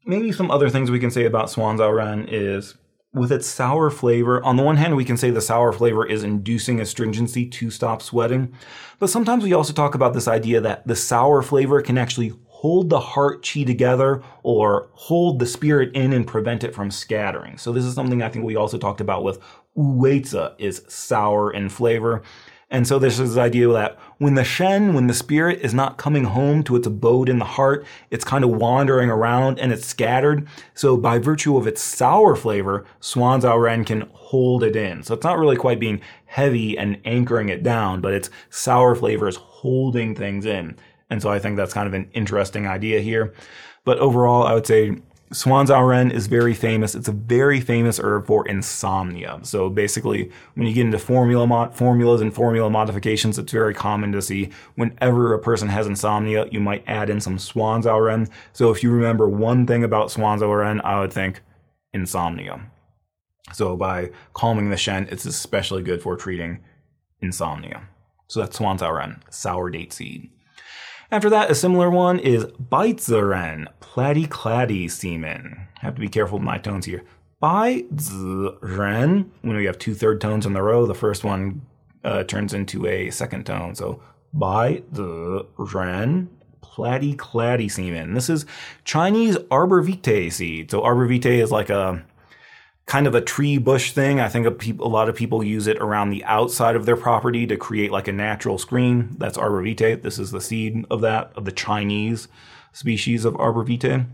[0.06, 2.76] maybe some other things we can say about Suan Zao Ren is
[3.14, 6.24] with its sour flavor, on the one hand, we can say the sour flavor is
[6.24, 8.54] inducing astringency to stop sweating.
[9.00, 12.90] But sometimes we also talk about this idea that the sour flavor can actually hold
[12.90, 17.58] the heart chi together or hold the spirit in and prevent it from scattering.
[17.58, 19.40] So this is something I think we also talked about with
[19.78, 22.24] wuweizi is sour in flavor.
[22.70, 26.26] And so there's this idea that when the Shen, when the spirit is not coming
[26.26, 30.46] home to its abode in the heart, it's kind of wandering around and it's scattered.
[30.74, 35.02] So by virtue of its sour flavor, Suan Zao Ren can hold it in.
[35.04, 39.30] So it's not really quite being heavy and anchoring it down, but its sour flavor
[39.30, 40.76] is holding things in.
[41.10, 43.34] And so I think that's kind of an interesting idea here.
[43.86, 44.98] But overall, I would say
[45.32, 46.96] Suan Zao Ren is very famous.
[46.96, 49.40] It's a very famous herb for insomnia.
[49.44, 54.14] So basically, when you get into formula mod- formulas and formula modifications, it's very common
[54.14, 58.30] to see whenever a person has insomnia, you might add in some Suan Zao Ren.
[58.54, 61.42] So if you remember one thing about Suan Zao Ren, I would think
[61.94, 62.72] insomnia.
[63.52, 66.64] So by calming the Shen, it's especially good for treating
[67.22, 67.82] insomnia.
[68.28, 70.30] So that's Suan Zao Ren, sour date seed.
[71.10, 75.68] After that, a similar one is Bai Zi Ren, Platty Claddy semen.
[75.80, 77.04] Have to be careful with my tones here.
[77.40, 81.62] Bai Zi Ren, when we have two third tones in the row, the first one
[82.04, 83.74] uh, turns into a second tone.
[83.74, 84.02] So
[84.34, 86.30] Bai Zi Ren,
[86.62, 88.14] Platty Claddy semen.
[88.14, 88.46] This is
[88.84, 90.72] Chinese arbor vitae seed.
[90.72, 92.04] So arbor vitae is like a
[92.88, 94.20] kind of a tree bush thing.
[94.20, 96.96] I think a, pe- a, lot of people use it around the outside of their
[96.96, 99.16] property to create like a natural screen.
[99.18, 100.02] That's arbor vitae.
[100.02, 102.28] This is the seed of that, of the Chinese
[102.72, 104.06] species of arbor vitae.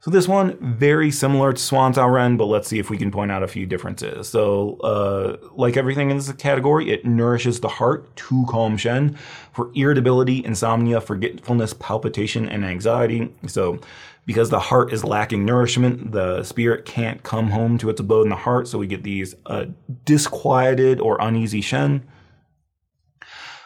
[0.00, 3.10] So this one, very similar to Suan Zao Ren, but let's see if we can
[3.10, 4.28] point out a few differences.
[4.28, 9.16] So, uh, like everything in this category, it nourishes the heart to calm Shen
[9.54, 13.32] for irritability, insomnia, forgetfulness, palpitation, and anxiety.
[13.46, 13.80] So
[14.26, 18.30] because the heart is lacking nourishment, the spirit can't come home to its abode in
[18.30, 19.66] the heart, so we get these uh,
[20.04, 22.06] disquieted or uneasy Shen.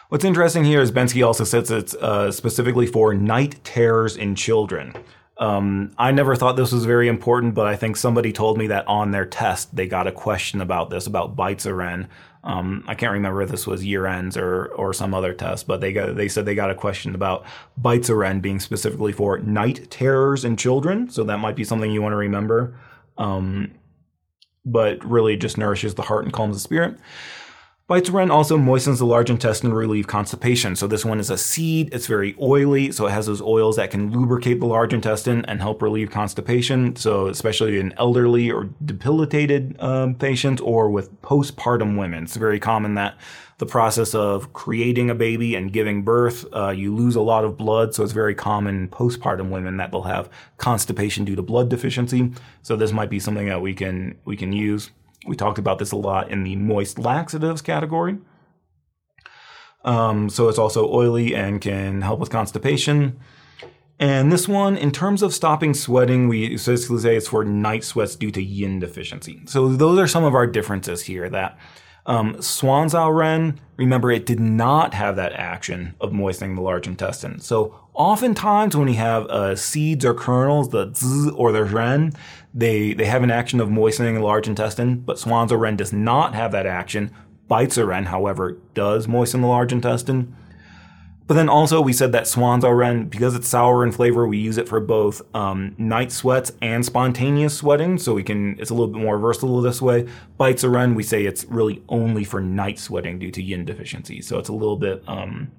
[0.09, 4.95] What's interesting here is Bensky also says it's uh, specifically for night terrors in children.
[5.37, 8.87] Um, I never thought this was very important, but I think somebody told me that
[8.87, 12.09] on their test they got a question about this, about Bai Zi Ren.
[12.43, 15.81] Um, I can't remember if this was year ends or or some other test, but
[15.81, 17.45] they got they said they got a question about
[17.77, 21.09] Bai Zi Ren being specifically for night terrors in children.
[21.09, 22.77] So that might be something you want to remember.
[23.17, 23.71] Um,
[24.65, 26.97] but really just nourishes the heart and calms the spirit.
[27.89, 30.75] Bai Zi Ren also moistens the large intestine to relieve constipation.
[30.75, 31.91] So this one is a seed.
[31.91, 35.59] It's very oily, so it has those oils that can lubricate the large intestine and
[35.59, 36.95] help relieve constipation.
[36.97, 42.93] So especially in elderly or debilitated um, patients or with postpartum women, it's very common
[42.93, 43.17] that
[43.57, 47.57] the process of creating a baby and giving birth, uh, you lose a lot of
[47.57, 47.95] blood.
[47.95, 52.33] So it's very common in postpartum women that they'll have constipation due to blood deficiency.
[52.61, 54.91] So this might be something that we can we can use.
[55.25, 58.17] We talked about this a lot in the moist laxatives category.
[59.83, 63.19] Um, so it's also oily and can help with constipation.
[63.99, 68.15] And this one, in terms of stopping sweating, we basically say it's for night sweats
[68.15, 69.41] due to yin deficiency.
[69.45, 71.29] So those are some of our differences here.
[71.29, 71.57] That
[72.09, 76.87] um, Suan Zao Ren, remember, it did not have that action of moistening the large
[76.87, 77.39] intestine.
[77.39, 82.13] So oftentimes when we have uh, seeds or kernels, the z or the ren,
[82.51, 85.93] they, they have an action of moistening the large intestine, but Suan Zao Ren does
[85.93, 87.11] not have that action.
[87.47, 90.35] Bai Zi Ren, however, does moisten the large intestine.
[91.29, 94.39] But then also we said that Suan Zao Ren, because it's sour in flavor, we
[94.39, 97.99] use it for both um, night sweats and spontaneous sweating.
[97.99, 100.07] So we can, it's a little bit more versatile this way.
[100.39, 104.23] Bai Zi Ren, we say it's really only for night sweating due to yin deficiency.
[104.23, 105.51] So it's a little bit, um,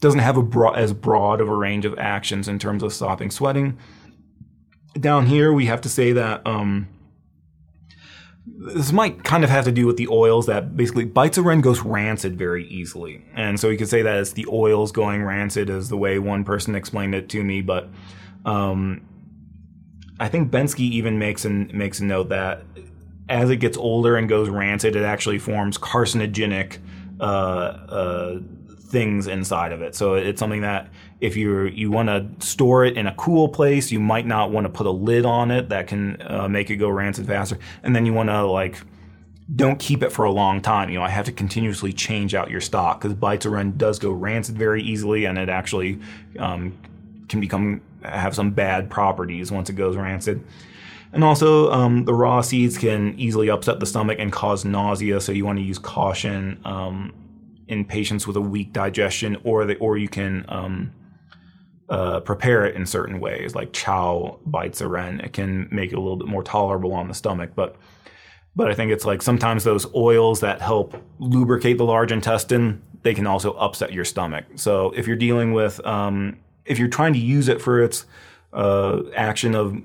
[0.00, 3.76] doesn't have a as broad of a range of actions in terms of stopping sweating.
[4.98, 6.88] Down here, we have to say that, um,
[8.74, 11.48] this might kind of have to do with the oils that basically bites of Bai
[11.48, 13.24] Zi Ren goes rancid very easily.
[13.34, 16.44] And so you could say that it's the oils going rancid is the way one
[16.44, 17.88] person explained it to me, but
[18.44, 19.06] um,
[20.18, 22.62] I think Bensky even makes makes a note that
[23.28, 26.78] as it gets older and goes rancid, it actually forms carcinogenic
[27.20, 28.38] uh, uh,
[28.78, 29.94] things inside of it.
[29.94, 30.90] So it's something that
[31.20, 34.66] if you you want to store it in a cool place, you might not want
[34.66, 37.58] to put a lid on it that can uh, make it go rancid faster.
[37.82, 38.80] And then you want to like
[39.54, 40.90] don't keep it for a long time.
[40.90, 43.98] You know, I have to continuously change out your stock because Bai Zi Ren does
[43.98, 46.00] go rancid very easily, and it actually
[46.38, 46.76] um,
[47.28, 50.44] can become have some bad properties once it goes rancid.
[51.12, 55.32] And also, um, the raw seeds can easily upset the stomach and cause nausea, so
[55.32, 56.60] you want to use caution.
[56.64, 57.14] Um,
[57.68, 60.92] in patients with a weak digestion, or the, or you can um,
[61.88, 65.20] uh, prepare it in certain ways, like chow Bai Zi Ren.
[65.20, 67.76] It can make it a little bit more tolerable on the stomach, but
[68.56, 73.12] but I think it's like sometimes those oils that help lubricate the large intestine, they
[73.12, 74.46] can also upset your stomach.
[74.54, 78.06] So if you're dealing with, um, if you're trying to use it for its
[78.54, 79.76] uh, action of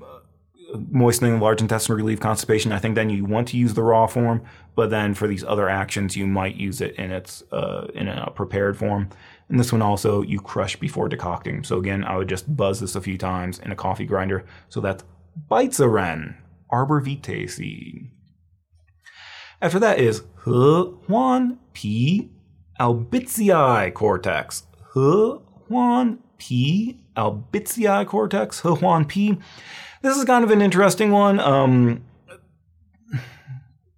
[0.90, 4.06] moistening the large intestine relieve constipation, I think then you want to use the raw
[4.06, 4.42] form.
[4.74, 8.30] But then for these other actions, you might use it in its uh, in a
[8.30, 9.10] prepared form.
[9.48, 11.64] And this one also you crush before decocting.
[11.64, 14.44] So again, I would just buzz this a few times in a coffee grinder.
[14.68, 15.04] So that's
[15.48, 16.36] Bai Zi Ren,
[16.70, 18.10] Arbor Vitae seed.
[19.60, 22.28] After that is Huan Pi
[22.80, 24.64] Albiziae cortex.
[24.94, 28.60] Huan Pi Albiziae cortex.
[28.60, 29.38] Huan Pi.
[30.02, 31.38] This is kind of an interesting one.
[31.38, 32.04] Um,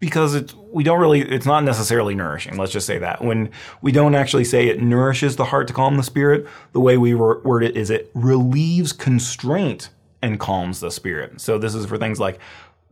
[0.05, 3.25] because it's we don't really it's not necessarily nourishing let's just say that.
[3.25, 3.51] When
[3.81, 7.15] we don't actually say it nourishes the heart to calm the spirit the way we
[7.15, 9.89] word it is it relieves constraint
[10.21, 11.41] and calms the spirit.
[11.41, 12.39] So this is for things like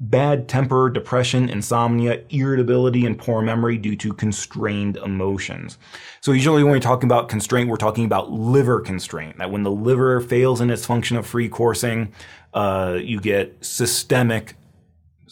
[0.00, 5.76] bad temper depression insomnia irritability and poor memory due to constrained emotions.
[6.22, 9.70] So usually when we're talking about constraint we're talking about liver constraint that when the
[9.70, 12.10] liver fails in its function of free coursing
[12.54, 14.56] uh, you get systemic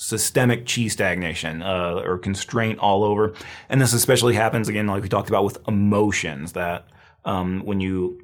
[0.00, 3.34] systemic chi stagnation uh, or constraint all over.
[3.68, 6.86] And this especially happens again, like we talked about with emotions, that
[7.26, 8.18] um, when you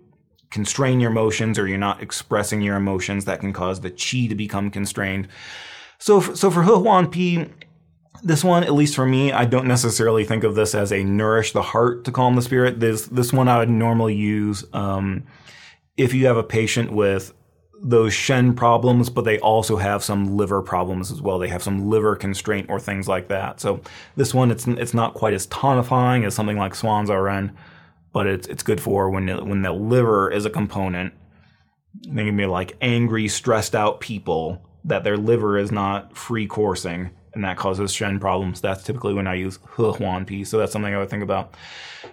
[0.50, 4.34] constrain your emotions or you're not expressing your emotions, that can cause the chi to
[4.34, 5.28] become constrained.
[5.98, 7.50] So, for, so for Huan Pi,
[8.22, 11.52] this one, at least for me, I don't necessarily think of this as a nourish
[11.52, 12.80] the heart to calm the spirit.
[12.80, 15.24] This this one I would normally use um,
[15.98, 17.34] if you have a patient with
[17.82, 21.38] those Shen problems, but they also have some liver problems as well.
[21.38, 23.60] They have some liver constraint or things like that.
[23.60, 23.80] So
[24.16, 27.56] this one, it's it's not quite as tonifying as something like Suan Zao Ren,
[28.12, 31.12] but it's it's good for when it, when the liver is a component.
[32.08, 37.10] They can be like angry, stressed out people that their liver is not free coursing,
[37.34, 38.60] and that causes Shen problems.
[38.60, 40.42] That's typically when I use He Huan Pi.
[40.44, 41.54] So that's something I would think about.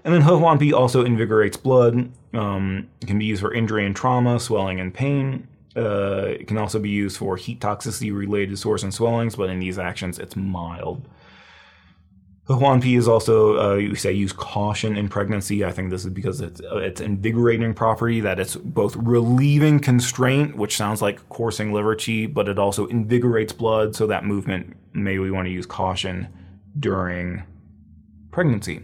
[0.04, 2.12] And then He Huan Pi also invigorates blood.
[2.34, 5.48] Um, it can be used for injury and trauma, swelling and pain.
[5.76, 9.60] Uh, it can also be used for heat toxicity related sores and swellings, but in
[9.60, 11.08] these actions, it's mild.
[12.48, 15.64] Huan Pi is also, uh, you say, use caution in pregnancy.
[15.64, 20.58] I think this is because it's uh, it's invigorating property, that it's both relieving constraint,
[20.58, 25.20] which sounds like coursing liver chi, but it also invigorates blood, so that movement, maybe
[25.20, 26.28] we want to use caution
[26.78, 27.44] during
[28.32, 28.82] pregnancy.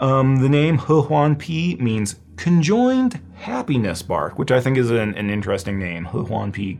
[0.00, 5.14] Um, the name He Huan Pi means conjoined happiness bark, which I think is an,
[5.14, 6.04] an interesting name.
[6.06, 6.78] He Huan Pi.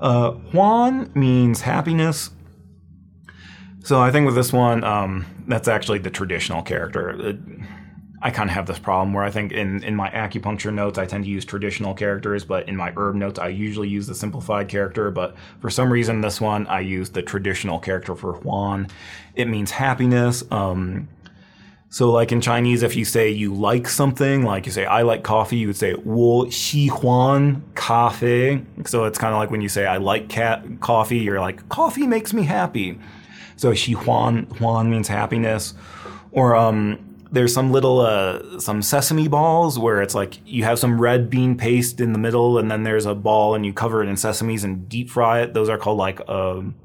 [0.00, 2.30] Uh, Huan means happiness.
[3.82, 7.28] So I think with this one, um, that's actually the traditional character.
[7.28, 7.38] It,
[8.22, 11.06] I kind of have this problem where I think in, in my acupuncture notes, I
[11.06, 14.68] tend to use traditional characters, but in my herb notes, I usually use the simplified
[14.68, 15.10] character.
[15.10, 18.88] But for some reason, this one, I use the traditional character for Huan.
[19.36, 20.42] It means happiness.
[20.50, 21.08] Um,
[21.93, 25.23] so, like in Chinese, if you say you like something, like you say, I like
[25.23, 28.63] coffee, you would say, 我喜欢咖啡.
[28.85, 32.07] So, it's kind of like when you say, I like cat coffee, you're like, coffee
[32.07, 32.97] makes me happy.
[33.57, 35.73] So, 喜欢, Huan means happiness.
[36.31, 36.97] Or, um,
[37.29, 41.57] there's some little uh, some sesame balls where it's like you have some red bean
[41.57, 44.63] paste in the middle and then there's a ball and you cover it in sesames
[44.65, 46.75] and deep fry it those are called like um,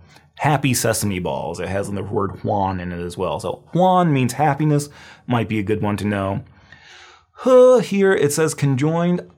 [0.42, 4.34] happy sesame balls it has the word huan in it as well so huan means
[4.34, 4.90] happiness
[5.28, 6.44] might be a good one to know
[7.44, 9.30] he here it says conjoined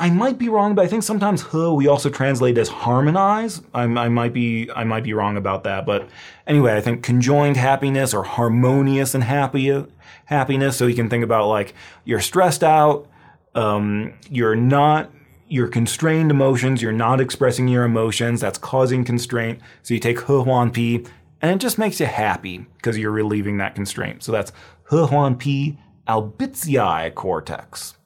[0.00, 3.60] I might be wrong, but I think sometimes he we also translate as harmonize.
[3.74, 6.08] I, I, might be I might be wrong about that, but
[6.46, 9.84] anyway, I think conjoined happiness or harmonious and happy
[10.24, 10.78] happiness.
[10.78, 11.74] So you can think about like
[12.06, 13.08] you're stressed out,
[13.54, 15.10] um, you're not
[15.50, 19.60] your constrained emotions, you're not expressing your emotions, that's causing constraint.
[19.82, 21.10] So you take He Huan Pi,
[21.42, 24.22] and it just makes you happy because you're relieving that constraint.
[24.22, 24.52] So that's
[24.90, 25.76] He Huan Pi
[26.06, 27.96] Albiziae cortex.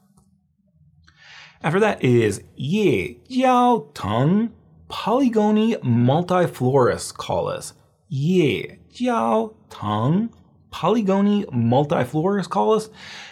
[1.62, 4.50] After that is Ye Jiao Teng
[4.90, 7.72] Polygoni multiflori caulis.
[8.08, 10.30] Ye Jiao Teng
[10.72, 12.90] Polygoni multiflori caulis.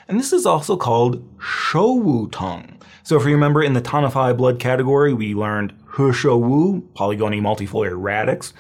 [0.08, 2.71] And this is also called Shouwu Teng.
[3.02, 7.92] So if you remember in the Tonify blood category, we learned He Shouwu, Polygoni multiflori
[8.00, 8.52] radix.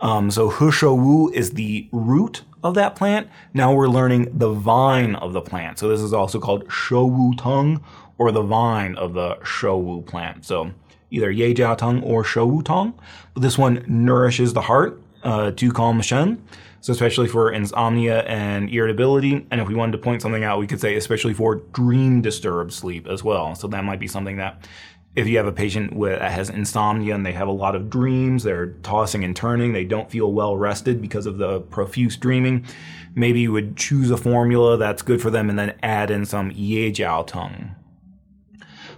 [0.00, 3.28] Um, so He Shouwu is the root of that plant.
[3.54, 5.78] Now we're learning the vine of the plant.
[5.78, 7.80] So this is also called Shouwu Teng
[8.18, 10.44] or the vine of the shouwu plant.
[10.44, 10.72] So
[11.10, 12.94] either ye jiao teng or shouwu teng.
[13.34, 16.42] But this one nourishes the heart uh, to calm shen.
[16.80, 19.46] So especially for insomnia and irritability.
[19.50, 22.72] And if we wanted to point something out, we could say especially for dream disturbed
[22.72, 23.54] sleep as well.
[23.54, 24.68] So that might be something that
[25.16, 27.88] if you have a patient with, that has insomnia and they have a lot of
[27.88, 32.66] dreams, they're tossing and turning, they don't feel well rested because of the profuse dreaming,
[33.14, 36.50] maybe you would choose a formula that's good for them and then add in some
[36.54, 37.74] ye jiao teng.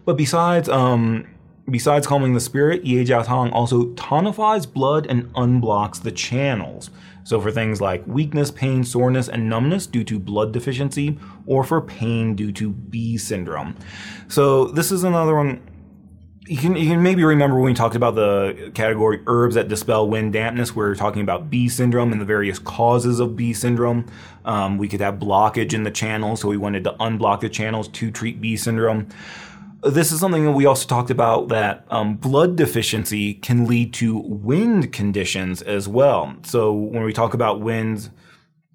[0.04, 1.26] But besides, um,
[1.70, 6.90] besides calming the spirit, Ye Jiao Teng also tonifies blood and unblocks the channels.
[7.28, 11.82] So for things like weakness, pain, soreness, and numbness due to blood deficiency, or for
[11.82, 13.76] pain due to Bi syndrome.
[14.28, 15.60] So this is another one.
[16.46, 20.08] You can, you can maybe remember when we talked about the category herbs that dispel
[20.08, 24.06] wind dampness, we are talking about Bi syndrome and the various causes of Bi syndrome.
[24.46, 27.88] Um, we could have blockage in the channels, so we wanted to unblock the channels
[27.88, 29.06] to treat B syndrome
[29.82, 34.18] this is something that we also talked about that um, blood deficiency can lead to
[34.18, 36.34] wind conditions as well.
[36.42, 38.10] So when we talk about winds,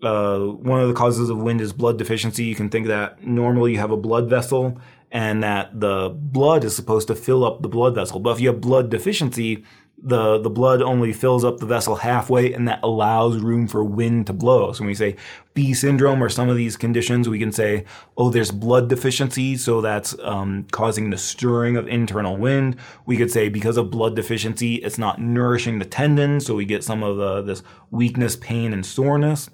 [0.02, 2.46] uh, one of the causes of wind is blood deficiency.
[2.46, 4.78] You can think that normally you have a blood vessel
[5.12, 8.20] and that the blood is supposed to fill up the blood vessel.
[8.20, 9.64] But if you have blood deficiency,
[10.06, 14.28] the, the blood only fills up the vessel halfway and that allows room for wind
[14.28, 14.74] to blow.
[14.74, 15.16] So when we say
[15.56, 17.86] Bi syndrome or some of these conditions, we can say,
[18.18, 19.56] oh, there's blood deficiency.
[19.56, 22.76] So that's um, causing the stirring of internal wind.
[23.06, 26.46] We could say because of blood deficiency, it's not nourishing the tendons.
[26.46, 29.50] So we get some of the, this weakness, pain, and soreness.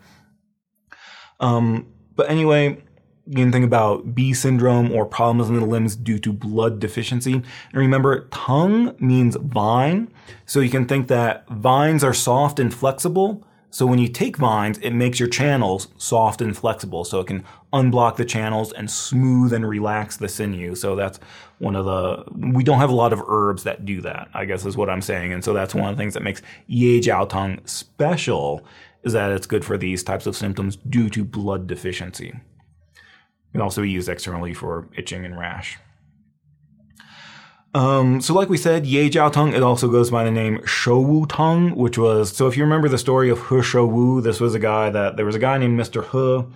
[1.39, 2.83] Um, but anyway,
[3.29, 7.33] you can think about Bi syndrome or problems in the limbs due to blood deficiency.
[7.33, 10.11] And remember, teng means vine.
[10.47, 13.45] So you can think that vines are soft and flexible.
[13.69, 17.03] So when you take vines, it makes your channels soft and flexible.
[17.03, 20.73] So it can unblock the channels and smooth and relax the sinew.
[20.73, 21.19] So that's
[21.59, 24.65] one of the, we don't have a lot of herbs that do that, I guess
[24.65, 25.33] is what I'm saying.
[25.33, 28.65] And so that's one of the things that makes Ye Jiao Teng special
[29.03, 32.33] is that it's good for these types of symptoms due to blood deficiency.
[33.51, 35.77] Can also be used externally for itching and rash.
[37.73, 40.99] Um, so like we said, Ye Jiao Teng, it also goes by the name Shou
[40.99, 44.55] Wu Teng, which was, so if you remember the story of He Shouwu, this was
[44.55, 46.03] a guy that, there was a guy named Mr.
[46.03, 46.47] He.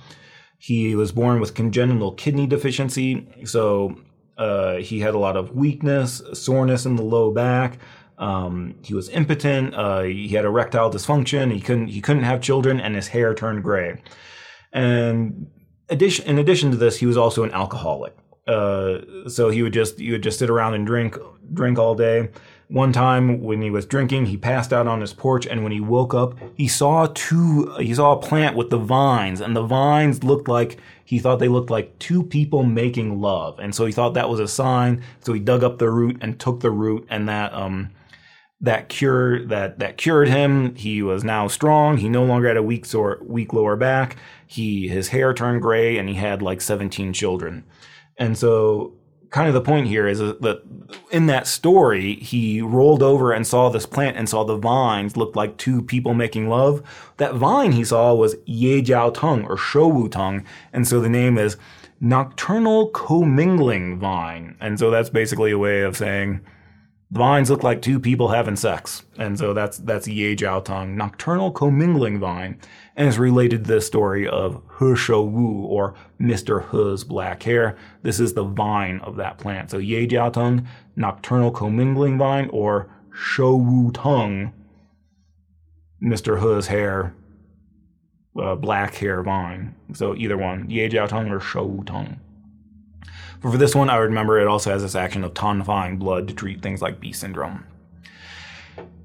[0.58, 3.98] He was born with congenital kidney deficiency, so
[4.38, 7.78] uh, he had a lot of weakness, soreness in the low back.
[8.18, 9.76] Um, he was impotent.
[9.76, 11.52] Uh, he had erectile dysfunction.
[11.52, 14.02] He couldn't he couldn't have children, and his hair turned gray.
[14.72, 15.48] And
[15.90, 18.14] addition, in addition to this, he was also an alcoholic.
[18.48, 21.18] uh, so he would just he would just sit around and drink
[21.54, 22.30] drink all day.
[22.70, 25.80] One time when he was drinking, he passed out on his porch, and when he
[25.80, 27.74] woke up, he saw two.
[27.78, 31.48] He saw a plant with the vines, and the vines looked like he thought they
[31.50, 35.04] looked like two people making love, and so he thought that was a sign.
[35.20, 37.92] So he dug up the root and took the root, and that um
[38.64, 40.74] that cure that that cured him.
[40.74, 41.98] He was now strong.
[41.98, 44.16] He no longer had a weak sore weak lower back.
[44.48, 47.66] He his hair turned gray, and he had like seventeen children,
[48.18, 48.94] and so
[49.30, 50.62] kind of the point here is that
[51.10, 55.36] in that story, he rolled over and saw this plant and saw the vines looked
[55.36, 56.84] like two people making love.
[57.18, 61.38] That vine he saw was Ye Jiao Teng or Shou Teng, and so the name
[61.38, 61.58] is
[62.00, 64.56] nocturnal commingling vine.
[64.62, 66.42] And so that's basically a way of saying
[67.14, 69.04] vines look like two people having sex.
[69.18, 72.60] And so that's that's Ye Jiao Teng, nocturnal commingling vine
[72.96, 76.70] and is related to the story of He Shou Wu or Mr.
[76.72, 77.78] He's black hair.
[78.02, 79.70] This is the vine of that plant.
[79.72, 80.66] So Ye Jiao Teng,
[80.96, 84.52] nocturnal commingling vine, or Shou Wu Teng,
[86.04, 86.40] Mr.
[86.42, 87.16] He's hair,
[88.42, 89.76] uh, black hair vine.
[89.94, 92.18] So either one, Ye Jiao Teng or Shou Wu Teng.
[93.44, 96.34] But for this one, I remember it also has this action of tonifying blood to
[96.34, 97.66] treat things like Bi syndrome.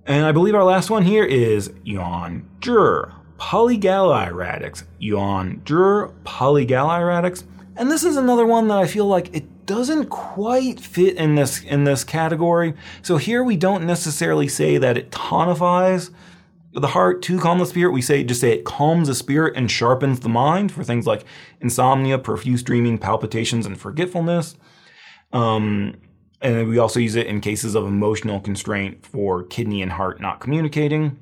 [0.06, 7.06] And I believe our last one here is Yuan Zhi, Polygala radix, Yuan Zhi Polygala
[7.06, 7.44] radix.
[7.76, 11.62] And this is another one that I feel like it doesn't quite fit in this
[11.62, 12.74] in this category.
[13.02, 16.10] So here we don't necessarily say that it tonifies
[16.72, 17.92] the heart to calm the spirit.
[17.92, 21.24] We say just say it calms the spirit and sharpens the mind for things like
[21.60, 24.56] insomnia, profuse dreaming, palpitations, and forgetfulness.
[25.32, 25.94] Um,
[26.40, 30.40] and we also use it in cases of emotional constraint for kidney and heart not
[30.40, 31.18] communicating.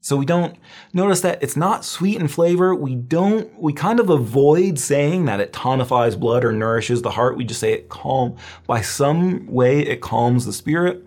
[0.00, 0.56] So we don't
[0.92, 2.74] notice that it's not sweet in flavor.
[2.74, 7.36] We don't, we kind of avoid saying that it tonifies blood or nourishes the heart.
[7.36, 8.36] We just say it calm,
[8.66, 11.04] by some way it calms the spirit.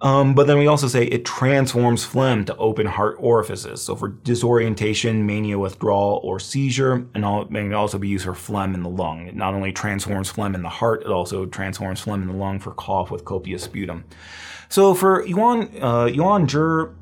[0.00, 3.82] Um, but then we also say it transforms phlegm to open heart orifices.
[3.82, 8.34] So for disorientation, mania withdrawal, or seizure, and all, it may also be used for
[8.34, 9.26] phlegm in the lung.
[9.26, 12.60] It not only transforms phlegm in the heart, it also transforms phlegm in the lung
[12.60, 14.04] for cough with copious sputum.
[14.68, 16.94] So for Yuan, uh, Yuan Zhi,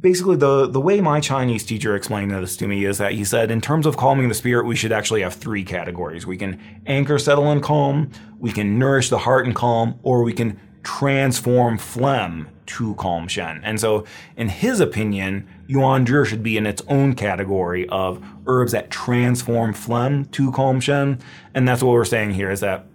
[0.00, 3.50] basically the the way my Chinese teacher explained this to me is that he said
[3.50, 6.26] in terms of calming the spirit we should actually have three categories.
[6.26, 10.32] We can anchor, settle and calm, we can nourish the heart and calm, or we
[10.32, 13.60] can transform phlegm to calm Shen.
[13.64, 14.04] And so
[14.36, 19.72] in his opinion, Yuan Zhi should be in its own category of herbs that transform
[19.72, 21.18] phlegm to calm Shen.
[21.54, 22.86] And that's what we're saying here is that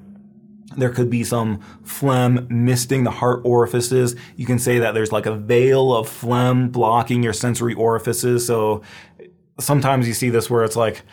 [0.78, 4.16] there could be some phlegm misting the heart orifices.
[4.36, 8.46] You can say that there's like a veil of phlegm blocking your sensory orifices.
[8.46, 8.82] So
[9.60, 11.04] sometimes you see this where it's like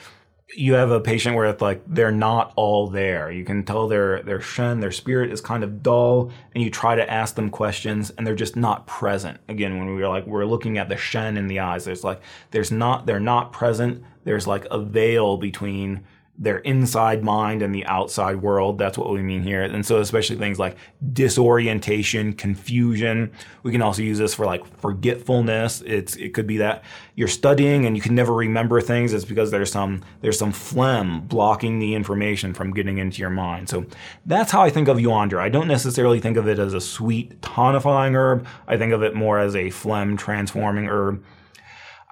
[0.57, 3.31] you have a patient where it's like they're not all there.
[3.31, 6.95] You can tell their their shen, their spirit is kind of dull, and you try
[6.95, 9.39] to ask them questions and they're just not present.
[9.49, 12.21] Again, when we're like we're looking at the shen in the eyes, there's like
[12.51, 14.05] there's not they're not present.
[14.25, 16.05] There's like a veil between
[16.43, 18.79] their inside mind and the outside world.
[18.79, 19.63] That's what we mean here.
[19.63, 20.75] And so, especially things like
[21.13, 23.31] disorientation, confusion.
[23.63, 25.83] We can also use this for like forgetfulness.
[25.85, 26.83] It's it could be that
[27.15, 29.13] you're studying and you can never remember things.
[29.13, 33.69] It's because there's some there's some phlegm blocking the information from getting into your mind.
[33.69, 33.85] So
[34.25, 35.39] that's how I think of Zhi.
[35.39, 38.47] I don't necessarily think of it as a sweet tonifying herb.
[38.67, 41.23] I think of it more as a phlegm transforming herb.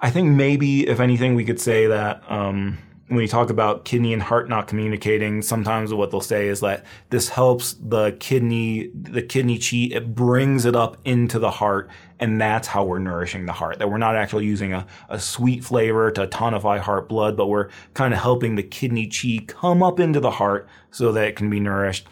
[0.01, 2.23] I think maybe, if anything, we could say that.
[2.31, 2.77] Um,
[3.09, 6.85] when you talk about kidney and heart not communicating, sometimes what they'll say is that
[7.09, 12.39] this helps the kidney, the kidney qi, it brings it up into the heart, and
[12.39, 13.79] that's how we're nourishing the heart.
[13.79, 17.69] That we're not actually using a, a sweet flavor to tonify heart blood, but we're
[17.95, 21.49] kind of helping the kidney qi come up into the heart so that it can
[21.49, 22.05] be nourished.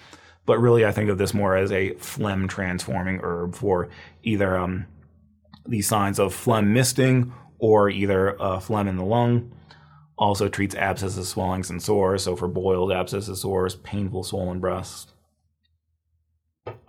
[0.47, 3.87] But really, I think of this more as a phlegm transforming herb for
[4.23, 4.87] either um,
[5.63, 9.51] these signs of phlegm misting or either uh, phlegm in the lung
[10.17, 12.23] also treats abscesses, swellings, and sores.
[12.23, 15.13] So for boiled abscesses, sores, painful swollen breasts.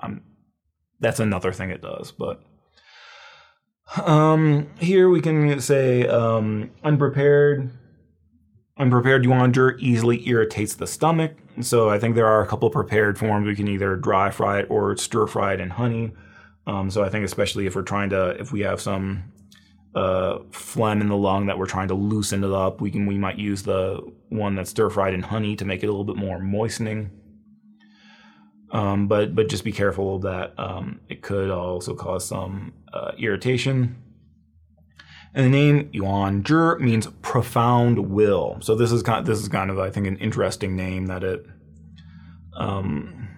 [0.00, 0.22] Um,
[1.00, 2.10] that's another thing it does.
[2.10, 2.42] But
[4.04, 7.70] um, here we can say um, unprepared.
[8.78, 11.32] Unprepared yuan zhi easily irritates the stomach.
[11.60, 13.46] So I think there are a couple prepared forms.
[13.46, 16.12] We can either dry fry it or stir fry it in honey.
[16.66, 19.24] Um, so I think especially if we're trying to, if we have some
[19.98, 23.18] uh, phlegm in the lung that we're trying to loosen it up, we can we
[23.18, 26.16] might use the one that's stir fried in honey to make it a little bit
[26.16, 27.10] more moistening.
[28.70, 33.12] Um, but but just be careful of that um, it could also cause some uh,
[33.18, 33.96] irritation.
[35.34, 38.58] And the name Yuan Zhi means profound will.
[38.60, 41.24] So this is kind of, this is kind of I think an interesting name that
[41.24, 41.44] it
[42.56, 43.28] um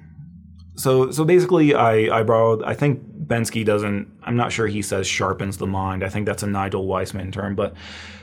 [0.76, 5.06] so so basically I I borrowed I think Bensky doesn't I'm not sure he says
[5.06, 6.04] sharpens the mind.
[6.04, 7.74] I think that's a Nigel Wiseman term, but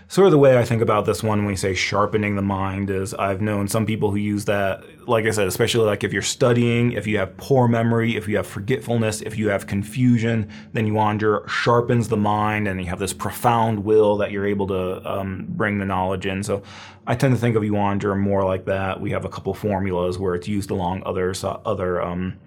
[0.10, 2.90] sort of the way I think about this one when we say sharpening the mind
[2.90, 6.22] is I've known some people who use that, like I said, especially like if you're
[6.22, 10.88] studying, if you have poor memory, if you have forgetfulness, if you have confusion, then
[10.88, 15.12] Yuan Zhi sharpens the mind and you have this profound will that you're able to
[15.12, 16.42] um, bring the knowledge in.
[16.44, 16.64] So
[17.06, 19.02] I tend to think of Yuan more like that.
[19.02, 21.34] We have a couple formulas where it's used along other,
[21.66, 22.38] other um,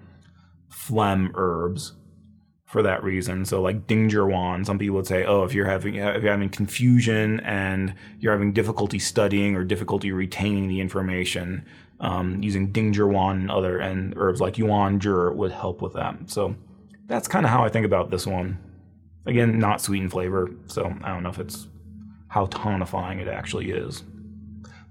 [0.69, 1.93] phlegm herbs
[2.71, 3.43] for that reason.
[3.43, 7.41] So like Dingzhi some people would say, oh, if you're having if you're having confusion
[7.41, 11.65] and you're having difficulty studying or difficulty retaining the information,
[11.99, 16.15] um, using Dingzhi and other and herbs like Yuan Zhi would help with that.
[16.29, 16.55] So
[17.07, 18.57] that's kind of how I think about this one.
[19.25, 21.67] Again, not sweet in flavor, so I don't know if it's
[22.29, 24.03] how tonifying it actually is.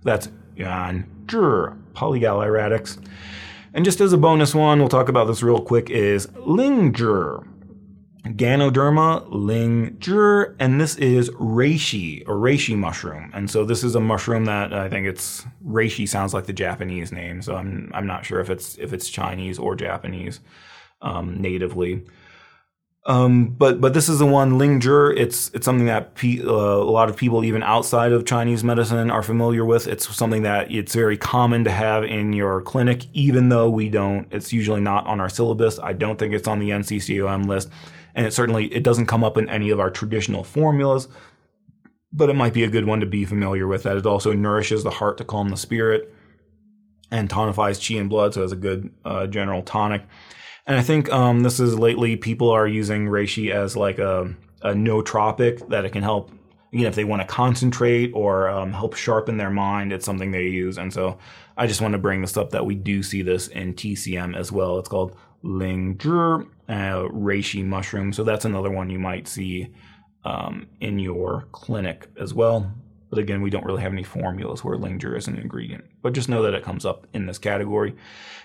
[0.02, 2.98] That's Yuan Zhi, Polygala radix.
[3.72, 7.46] And just as a bonus one, we'll talk about this real quick, is Lingzhi.
[8.24, 13.30] Ganoderma lingzhi, and this is reishi, or reishi mushroom.
[13.32, 17.12] And so this is a mushroom that I think it's reishi sounds like the Japanese
[17.12, 20.40] name, so I'm I'm not sure if it's if it's Chinese or Japanese
[21.00, 22.02] um, natively.
[23.06, 25.16] Um, but but this is the one lingzhi.
[25.16, 29.10] It's it's something that pe- uh, a lot of people even outside of Chinese medicine
[29.10, 29.86] are familiar with.
[29.86, 34.28] It's something that it's very common to have in your clinic, even though we don't.
[34.30, 35.78] It's usually not on our syllabus.
[35.78, 37.70] I don't think it's on the NCCOM list
[38.14, 41.08] and it certainly it doesn't come up in any of our traditional formulas
[42.12, 44.82] but it might be a good one to be familiar with that it also nourishes
[44.82, 46.12] the heart to calm the spirit
[47.10, 50.02] and tonifies chi and blood so it's a good uh, general tonic.
[50.66, 54.72] And i think um, this is lately people are using reishi as like a, a
[54.72, 56.30] nootropic that it can help
[56.72, 60.30] you know if they want to concentrate or um, help sharpen their mind it's something
[60.30, 60.78] they use.
[60.78, 61.18] And so
[61.56, 64.50] i just want to bring this up that we do see this in tcm as
[64.50, 64.78] well.
[64.78, 68.12] It's called lingzhi uh, reishi mushroom.
[68.12, 69.72] So that's another one you might see
[70.24, 72.72] um, in your clinic as well.
[73.08, 75.84] But again, we don't really have any formulas where lingzhi is an ingredient.
[76.02, 77.96] But just know that it comes up in this category.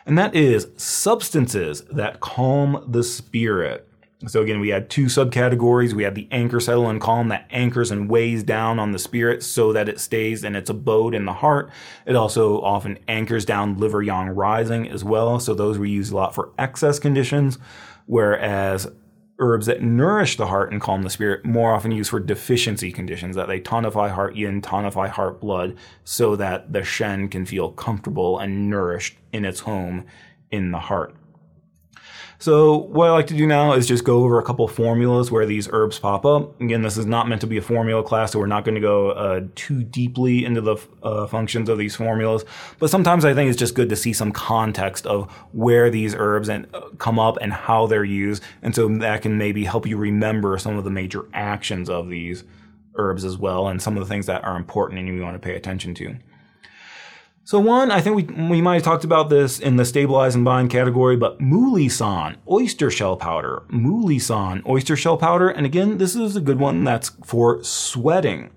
[0.06, 3.88] And that is substances that calm the spirit.
[4.28, 5.94] So again, we had two subcategories.
[5.94, 9.44] We had the anchor, settle, and calm that anchors and weighs down on the spirit
[9.44, 11.70] so that it stays in its abode in the heart.
[12.06, 15.40] It also often anchors down liver yang rising as well.
[15.40, 17.60] So those we use a lot for excess conditions,
[18.06, 18.88] whereas
[19.38, 23.36] herbs that nourish the heart and calm the spirit more often used for deficiency conditions
[23.36, 28.40] that they tonify heart yin, tonify heart blood so that the shen can feel comfortable
[28.40, 30.06] and nourished in its home
[30.52, 31.14] in the heart.
[32.38, 35.46] So what I like to do now is just go over a couple formulas where
[35.46, 36.60] these herbs pop up.
[36.60, 38.82] Again, this is not meant to be a formula class, so we're not going to
[38.82, 42.44] go uh, too deeply into the uh, functions of these formulas.
[42.78, 46.50] But sometimes I think it's just good to see some context of where these herbs
[46.50, 49.98] and, uh, come up and how they're used, and so that can maybe help you
[49.98, 52.44] remember some of the major actions of these
[52.96, 55.40] herbs as well, and some of the things that are important and you want to
[55.40, 56.16] pay attention to.
[57.46, 60.44] So one, I think we we might have talked about this in the stabilize and
[60.44, 63.62] bind category, but Mulisan, oyster shell powder.
[63.70, 65.50] Mulisan, oyster shell powder.
[65.50, 68.50] And again, this is a good one that's for sweating.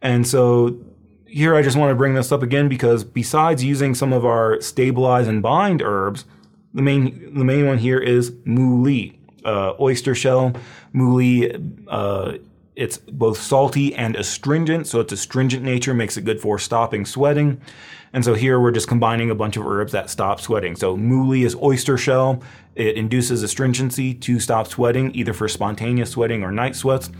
[0.00, 0.78] And so
[1.26, 4.60] here I just want to bring this up again because besides using some of our
[4.60, 6.24] stabilize and bind herbs,
[6.72, 10.52] the main the main one here is Muli, uh, oyster shell.
[10.92, 11.56] Muli
[11.88, 12.34] uh,
[12.78, 17.60] it's both salty and astringent, so its astringent nature makes it good for stopping sweating.
[18.12, 20.76] And so here we're just combining a bunch of herbs that stop sweating.
[20.76, 22.40] So muli is oyster shell.
[22.76, 27.10] It induces astringency to stop sweating, either for spontaneous sweating or night sweats.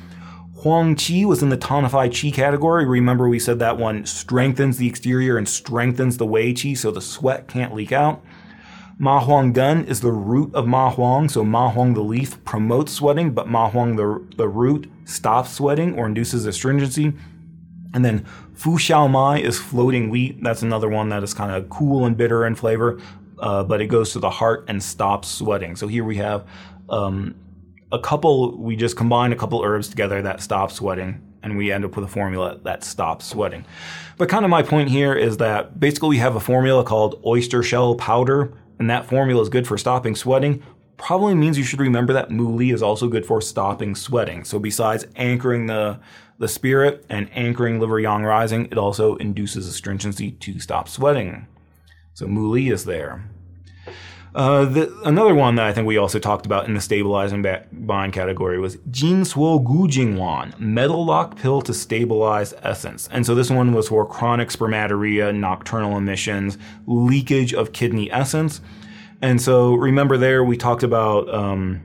[0.59, 2.87] Huang Qi was in the tonified Qi category.
[2.87, 7.01] Remember, we said that one strengthens the exterior and strengthens the Wei Qi so the
[7.01, 8.25] sweat can't leak out.
[9.01, 12.93] Ma Huang Gen is the root of Ma Huang, so Ma Huang the leaf promotes
[12.93, 17.13] sweating, but Ma Huang the, the root stops sweating or induces astringency.
[17.95, 20.43] And then Fu Xiao Mai is floating wheat.
[20.43, 23.01] That's another one that is kind of cool and bitter in flavor,
[23.39, 25.77] uh, but it goes to the heart and stops sweating.
[25.77, 26.45] So here we have
[26.89, 27.37] um,
[27.93, 31.85] a couple, we just combine a couple herbs together that stop sweating and we end
[31.85, 33.65] up with a formula that stops sweating.
[34.17, 37.63] But kind of my point here is that basically we have a formula called oyster
[37.63, 40.63] shell powder and that formula is good for stopping sweating,
[40.97, 44.45] probably means you should remember that Muli is also good for stopping sweating.
[44.45, 46.01] So besides anchoring the
[46.39, 51.49] the spirit and anchoring liver yang rising, it also induces astringency to stop sweating.
[52.15, 53.29] So Muli is there.
[54.39, 58.13] Uh, the, another one that I think we also talked about in the stabilizing bind
[58.13, 63.09] category was Jin Suo Gu Jingwan, metal lock pill to stabilize essence.
[63.11, 66.57] And so this one was for chronic spermatorrhea, nocturnal emissions,
[66.87, 68.61] leakage of kidney essence.
[69.21, 71.83] And so remember there we talked about um,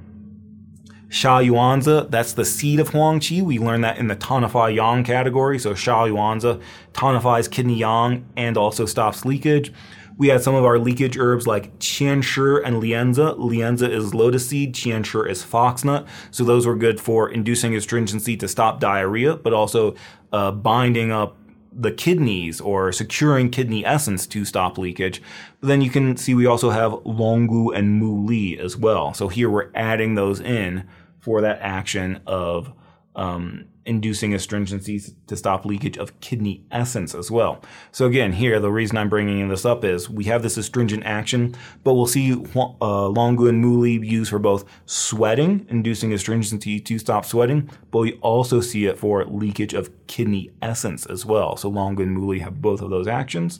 [1.09, 3.41] Sha Yuanzi, that's the seed of Huang Qi.
[3.41, 5.57] We learned that in the Tonify Yang category.
[5.57, 6.61] So Sha Yuanzi
[6.93, 9.73] tonifies kidney yang and also stops leakage.
[10.17, 13.37] We had some of our leakage herbs like qianshi and lianzi.
[13.37, 16.07] Lianzi is lotus seed, qianshi is foxnut.
[16.31, 19.95] So those were good for inducing astringency to stop diarrhea, but also
[20.31, 21.37] uh, binding up
[21.75, 25.21] the kidneys or securing kidney essence to stop leakage.
[25.59, 29.13] But then you can see we also have Longgu and Mu Li as well.
[29.13, 30.87] So here we're adding those in
[31.19, 32.71] for that action of
[33.15, 37.61] um, inducing astringency to stop leakage of kidney essence as well.
[37.91, 41.55] So again, here the reason I'm bringing this up is we have this astringent action,
[41.83, 46.99] but we'll see uh, Longgu and Mu Li used for both sweating, inducing astringency to
[46.99, 51.57] stop sweating, but we also see it for leakage of kidney essence as well.
[51.57, 53.59] So Longgu and Mu Li have both of those actions.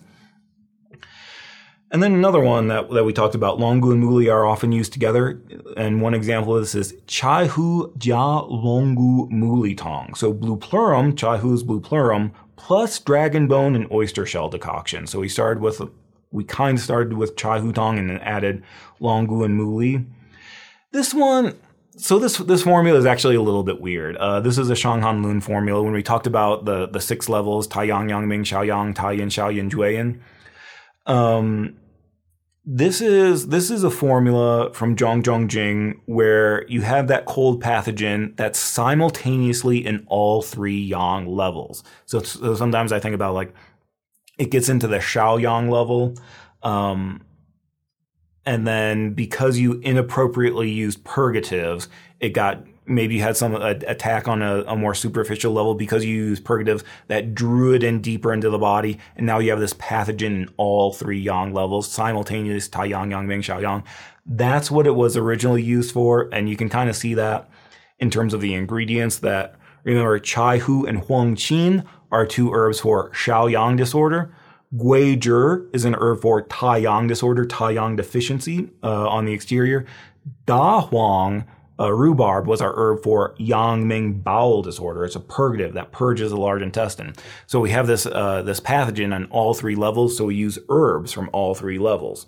[1.93, 4.71] And then another one that, that we talked about, Longgu and Mu Li are often
[4.71, 5.39] used together.
[5.77, 10.15] And one example of this is Chai Hu Jia Longgu Mu Li Tang.
[10.15, 15.05] So Bupleurum, Chai Hu's Bupleurum, plus dragon bone and oyster shell decoction.
[15.05, 15.83] So we started with,
[16.31, 18.63] we kind of started with Chai Hu Tang and then added
[18.99, 20.03] Longgu and Mu Li.
[20.91, 21.55] This one,
[21.95, 24.15] so this this formula is actually a little bit weird.
[24.17, 25.83] Uh, this is a Shanghan Lun formula.
[25.83, 29.29] When we talked about the the six levels, tai yang ming Taiyang, Yangming, Shaoyang, Taiyin,
[29.29, 30.19] Shaoyin, Jueyin,
[31.05, 31.75] um,
[32.65, 38.35] this is this is a formula from Zhong Jing where you have that cold pathogen
[38.37, 41.83] that's simultaneously in all three yang levels.
[42.05, 43.53] So, so sometimes I think about like
[44.37, 46.15] it gets into the Shao Yang level,
[46.63, 47.21] um,
[48.45, 51.89] and then because you inappropriately used purgatives,
[52.21, 56.15] it got maybe you had some attack on a, a, more superficial level because you
[56.15, 59.73] used purgatives that drew it in deeper into the body, and now you have this
[59.73, 63.83] pathogen in all three yang levels, simultaneous Tai Yang, Yang Ming, Shao Yang.
[64.25, 67.49] That's what it was originally used for, and you can kind of see that
[67.99, 69.19] in terms of the ingredients.
[69.19, 74.33] That remember, Chai Hu and Huang Qin are two herbs for Shao Yang disorder.
[74.75, 75.19] Gui
[75.73, 79.85] is an herb for Tai Yang disorder, Tai Yang deficiency uh, on the exterior.
[80.45, 81.45] Da Huang
[81.83, 85.03] uh, rhubarb was our herb for Yang Ming bowel disorder.
[85.03, 87.13] It's a purgative that purges the large intestine.
[87.45, 90.17] So we have this uh, this pathogen on all three levels.
[90.17, 92.25] So we use herbs from all three levels.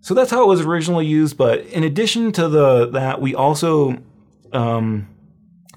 [0.00, 1.36] So that's how it was originally used.
[1.36, 3.98] But in addition to the that, we also
[4.52, 5.08] um,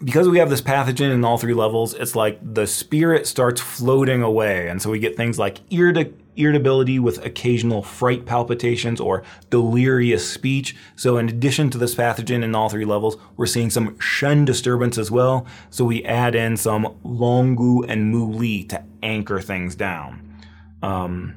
[0.04, 4.24] because we have this pathogen in all three levels, it's like the spirit starts floating
[4.24, 4.68] away.
[4.68, 5.60] And so we get things like
[6.36, 10.76] irritability with occasional fright palpitations or delirious speech.
[10.96, 14.98] So in addition to this pathogen in all three levels, we're seeing some Shen disturbance
[14.98, 15.46] as well.
[15.70, 20.28] So we add in some Longgu and Mu Li to anchor things down.
[20.82, 21.36] Um,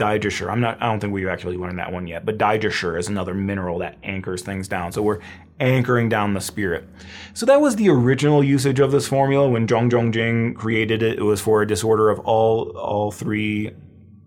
[0.00, 0.82] I'm not.
[0.82, 2.26] I don't think we've actually learned that one yet.
[2.26, 4.90] But Daijia is another mineral that anchors things down.
[4.90, 5.20] So we're
[5.60, 6.84] anchoring down the spirit.
[7.32, 11.18] So that was the original usage of this formula when Zhong Jing created it.
[11.18, 13.70] It was for a disorder of all all three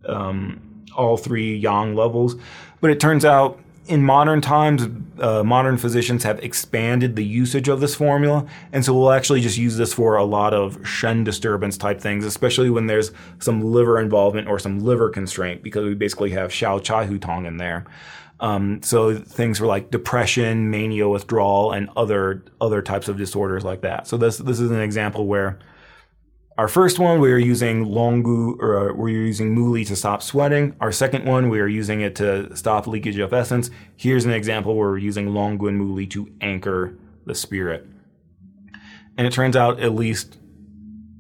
[0.08, 0.62] um,
[0.96, 2.36] all three yang levels.
[2.82, 4.88] But it turns out in modern times,
[5.20, 9.58] uh, modern physicians have expanded the usage of this formula, and so we'll actually just
[9.58, 14.00] use this for a lot of Shen disturbance type things, especially when there's some liver
[14.00, 17.86] involvement or some liver constraint, because we basically have Xiao Chai Hu Tang in there.
[18.40, 23.82] Um, so things for like depression, mania withdrawal, and other other types of disorders like
[23.82, 24.08] that.
[24.08, 25.58] So this this is an example where
[26.58, 30.24] our first one we are using Longgu or uh, we're using Mu Li to stop
[30.24, 30.76] sweating.
[30.82, 33.70] Our second one we are using it to stop leakage of essence.
[33.96, 37.86] Here's an example where we're using Longgu and Mu Li to anchor the spirit.
[39.18, 40.38] And it turns out at least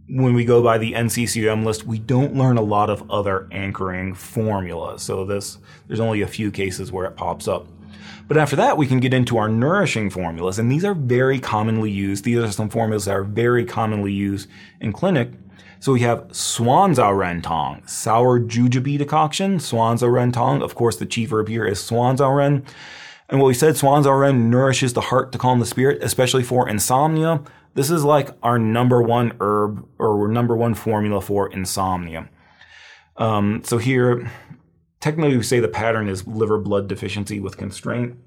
[0.09, 4.15] when we go by the NCCM list, we don't learn a lot of other anchoring
[4.15, 5.03] formulas.
[5.03, 7.67] So this, there's only a few cases where it pops up.
[8.27, 11.91] But after that, we can get into our nourishing formulas, and these are very commonly
[11.91, 12.23] used.
[12.23, 14.49] These are some formulas that are very commonly used
[14.81, 15.31] in clinic.
[15.79, 20.61] So we have Suan Zao Ren Tang, sour jujube decoction, Suan Zao Ren Tang.
[20.61, 22.65] Of course, the chief herb here is Suan Zao Ren.
[23.29, 26.43] And what we said, Suan Zao Ren nourishes the heart to calm the spirit, especially
[26.43, 27.43] for insomnia.
[27.75, 32.27] This is like our number one herb or number one formula for insomnia.
[33.17, 34.31] Um, so here,
[35.07, 38.17] technically, we say the pattern is liver blood deficiency with constraint.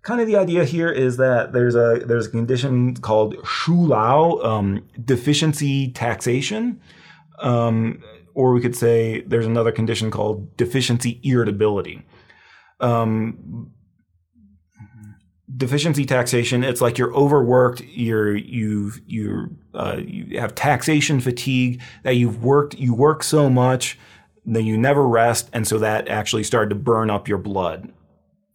[0.00, 4.38] Kind of the idea here is that there's a there's a condition called xu lao
[4.38, 6.80] um, deficiency taxation,
[7.40, 8.02] um,
[8.34, 12.02] or we could say there's another condition called deficiency irritability.
[12.80, 13.72] Um,
[15.56, 22.16] deficiency taxation it's like you're overworked you're you've you uh, you have taxation fatigue that
[22.16, 23.98] you've worked you work so much
[24.46, 27.92] that you never rest and so that actually started to burn up your blood.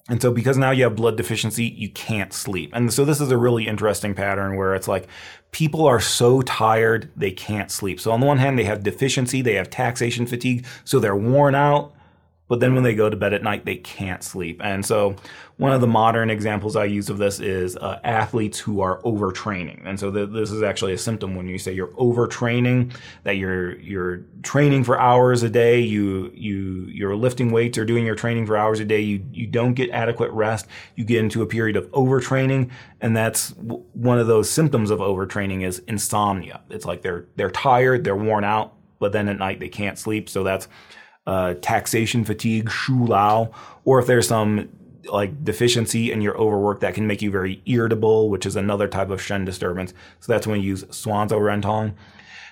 [0.09, 2.71] And so because now you have blood deficiency you can't sleep.
[2.73, 5.07] And so this is a really interesting pattern where it's like
[5.51, 7.99] people are so tired they can't sleep.
[7.99, 11.55] So on the one hand they have deficiency they have taxation fatigue so they're worn
[11.55, 11.93] out
[12.51, 14.59] but then when they go to bed at night, they can't sleep.
[14.61, 15.15] And so,
[15.55, 19.87] one of the modern examples I use of this is uh, athletes who are overtraining.
[19.87, 24.25] And so, this is actually a symptom when you say you're overtraining, that you're you're
[24.43, 28.57] training for hours a day, you you you're lifting weights or doing your training for
[28.57, 28.99] hours a day.
[28.99, 30.67] You you don't get adequate rest.
[30.97, 32.69] You get into a period of overtraining,
[32.99, 36.59] and that's w- one of those symptoms of overtraining is insomnia.
[36.69, 40.27] It's like they're they're tired, they're worn out, but then at night they can't sleep.
[40.27, 40.67] So that's
[41.31, 43.51] uh, taxation fatigue, xu lao,
[43.85, 44.67] or if there's some
[45.05, 49.09] like deficiency in your overwork that can make you very irritable, which is another type
[49.09, 49.93] of Shen disturbance.
[50.19, 51.95] So that's when you use Suan Zao Ren Tang.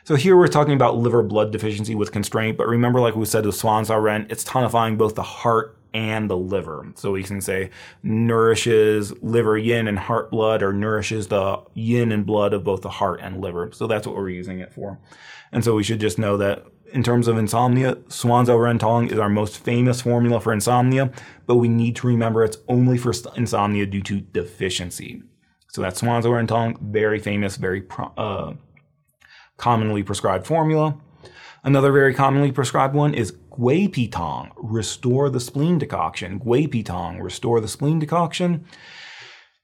[0.05, 3.45] So here we're talking about liver blood deficiency with constraint, but remember, like we said
[3.45, 6.87] with Suan Zao Ren, it's tonifying both the heart and the liver.
[6.95, 7.69] So we can say
[8.01, 12.89] nourishes liver yin and heart blood, or nourishes the yin and blood of both the
[12.89, 13.71] heart and liver.
[13.73, 14.99] So that's what we're using it for.
[15.51, 19.09] And so we should just know that in terms of insomnia, Suan Zao Ren Tang
[19.09, 21.11] is our most famous formula for insomnia,
[21.45, 25.23] but we need to remember it's only for insomnia due to deficiency.
[25.69, 27.83] So that's Suan Zao Ren Tang, very famous, very
[28.17, 28.53] uh,
[29.57, 30.97] commonly prescribed formula.
[31.63, 36.39] Another very commonly prescribed one is Gui Pi Tang, restore the spleen decoction.
[36.39, 38.65] Gui Pi Tang, restore the spleen decoction.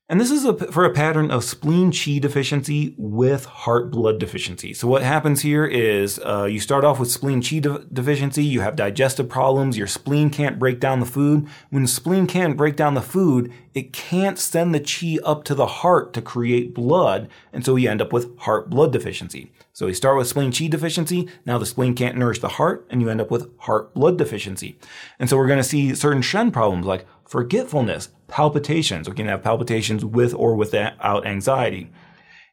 [0.07, 4.71] And this is a, for a pattern of spleen qi deficiency with heart blood deficiency.
[4.71, 8.61] So what happens here is uh, you start off with spleen qi de- deficiency, you
[8.61, 11.47] have digestive problems, your spleen can't break down the food.
[11.71, 15.55] When the spleen can't break down the food, it can't send the qi up to
[15.55, 19.51] the heart to create blood, and so you end up with heart blood deficiency.
[19.73, 23.01] So you start with spleen qi deficiency, now the spleen can't nourish the heart, and
[23.01, 24.77] you end up with heart blood deficiency.
[25.17, 29.09] And so we're going to see certain Shen problems like forgetfulness, palpitations.
[29.09, 31.91] We can have palpitations with or without anxiety.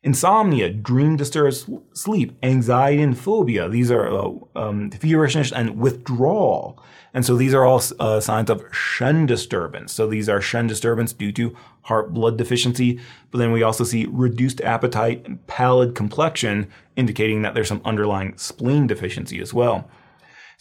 [0.04, 3.68] Insomnia, dream disturbed sleep, anxiety and phobia.
[3.68, 6.82] These are uh, um, feverishness and withdrawal.
[7.14, 9.92] And so these are all uh, signs of Shen disturbance.
[9.92, 12.98] So these are Shen disturbance due to heart blood deficiency.
[13.30, 18.36] But then we also see reduced appetite and pallid complexion, indicating that there's some underlying
[18.36, 19.88] spleen deficiency as well.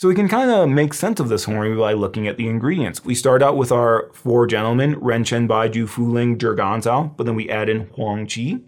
[0.02, 3.06] So we can kind of make sense of this formula by looking at the ingredients.
[3.06, 7.36] We start out with our four gentlemen, Ren Shen Baiju Fu Ling Zhi but then
[7.36, 8.64] we add in Huang Qi.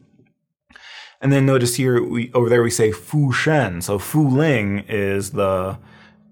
[1.21, 3.81] And then notice here, we, over there we say Fu Shen.
[3.81, 5.79] So Fu Ling is the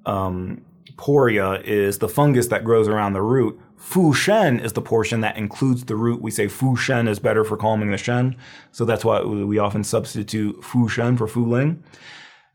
[0.06, 0.64] um,
[0.98, 3.60] poria, is the fungus that grows around the root.
[3.78, 6.22] Fu Shen is the portion that includes the root.
[6.22, 8.36] We say Fu Shen is better for calming the Shen.
[8.72, 11.84] So that's why we often substitute Fu Shen for Fu Ling.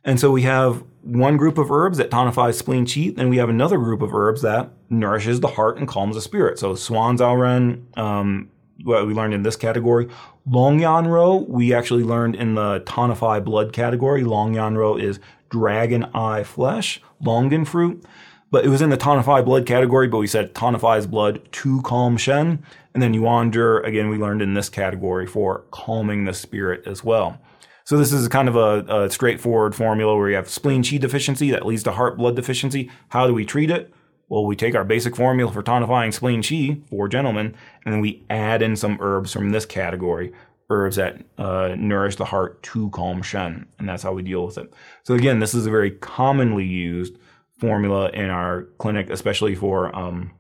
[0.07, 3.49] And so we have one group of herbs that tonifies spleen qi, and we have
[3.49, 6.59] another group of herbs that nourishes the heart and calms the spirit.
[6.59, 8.49] So Suan Zao Ren, um,
[8.85, 10.09] what we learned in this category.
[10.49, 14.23] Long Yan Rou, we actually learned in the tonify blood category.
[14.23, 15.19] Long Yan Rou is
[15.51, 18.05] dragon eye flesh, longan fruit.
[18.53, 22.17] But it was in the tonify blood category, but we said tonifies blood to calm
[22.17, 22.63] Shen.
[22.95, 27.03] And then Yuan Zhi, again, we learned in this category for calming the spirit as
[27.03, 27.41] well.
[27.87, 31.53] So this is kind of a, a straightforward formula where you have spleen qi deficiency
[31.53, 32.91] that leads to heart blood deficiency.
[33.11, 33.95] How do we treat it?
[34.29, 37.55] Well, we take our basic formula for tonifying spleen qi four gentlemen,
[37.85, 40.33] and then we add in some herbs from this category,
[40.69, 44.59] herbs that uh, nourish the heart to calm Shen, and that's how we deal with
[44.59, 44.73] it.
[45.05, 47.17] So again, this is a very commonly used
[47.61, 50.33] formula in our clinic, especially for um,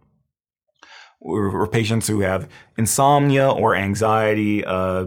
[1.21, 5.07] or, patients who have insomnia or anxiety, uh,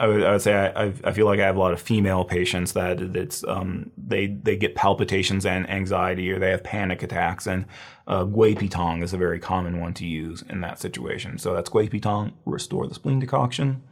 [0.00, 2.24] I would, I would say I, I feel like I have a lot of female
[2.24, 7.46] patients that it's um, they they get palpitations and anxiety or they have panic attacks
[7.46, 7.66] and
[8.06, 11.38] uh, Gui Pi Tang is a very common one to use in that situation.
[11.38, 13.82] So that's Gui Pi Tang, restore the spleen decoction.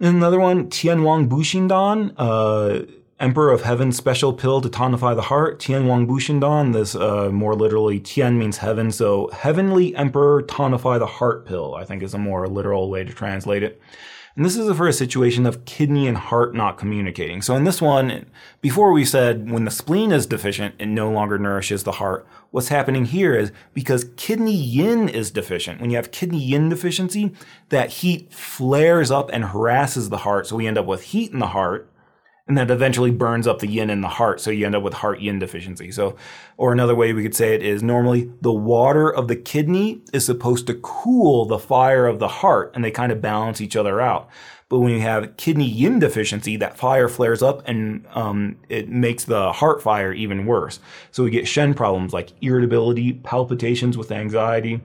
[0.00, 2.84] Another one, Tian Wang Bu Xin Dan, uh,
[3.18, 5.60] Emperor of Heaven special pill to tonify the heart.
[5.60, 10.42] Tian Wang Bu Xin Dan, this uh, more literally, Tian means heaven, so Heavenly Emperor
[10.42, 13.80] tonify the heart pill, I think is a more literal way to translate it.
[14.36, 17.40] And this is for a situation of kidney and heart not communicating.
[17.40, 18.26] So in this one,
[18.60, 22.26] before we said when the spleen is deficient, it no longer nourishes the heart.
[22.50, 25.80] What's happening here is because kidney yin is deficient.
[25.80, 27.32] When you have kidney yin deficiency,
[27.68, 30.48] that heat flares up and harasses the heart.
[30.48, 31.88] So we end up with heat in the heart.
[32.46, 34.40] And that eventually burns up the yin in the heart.
[34.40, 35.90] So you end up with heart yin deficiency.
[35.90, 36.16] So,
[36.58, 40.26] or another way we could say it is normally the water of the kidney is
[40.26, 44.00] supposed to cool the fire of the heart and they kind of balance each other
[44.00, 44.28] out.
[44.68, 49.24] But when you have kidney yin deficiency, that fire flares up and um, it makes
[49.24, 50.80] the heart fire even worse.
[51.12, 54.82] So we get Shen problems like irritability, palpitations with anxiety,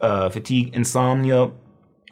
[0.00, 1.52] uh, fatigue, insomnia,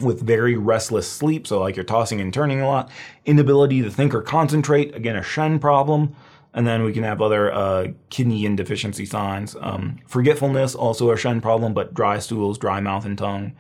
[0.00, 2.90] with very restless sleep, so like you're tossing and turning a lot,
[3.24, 6.14] inability to think or concentrate, again, a Shen problem.
[6.52, 9.56] And then we can have other uh, kidney yin deficiency signs.
[9.60, 13.56] Um, forgetfulness, also a Shen problem, but dry stools, dry mouth and tongue.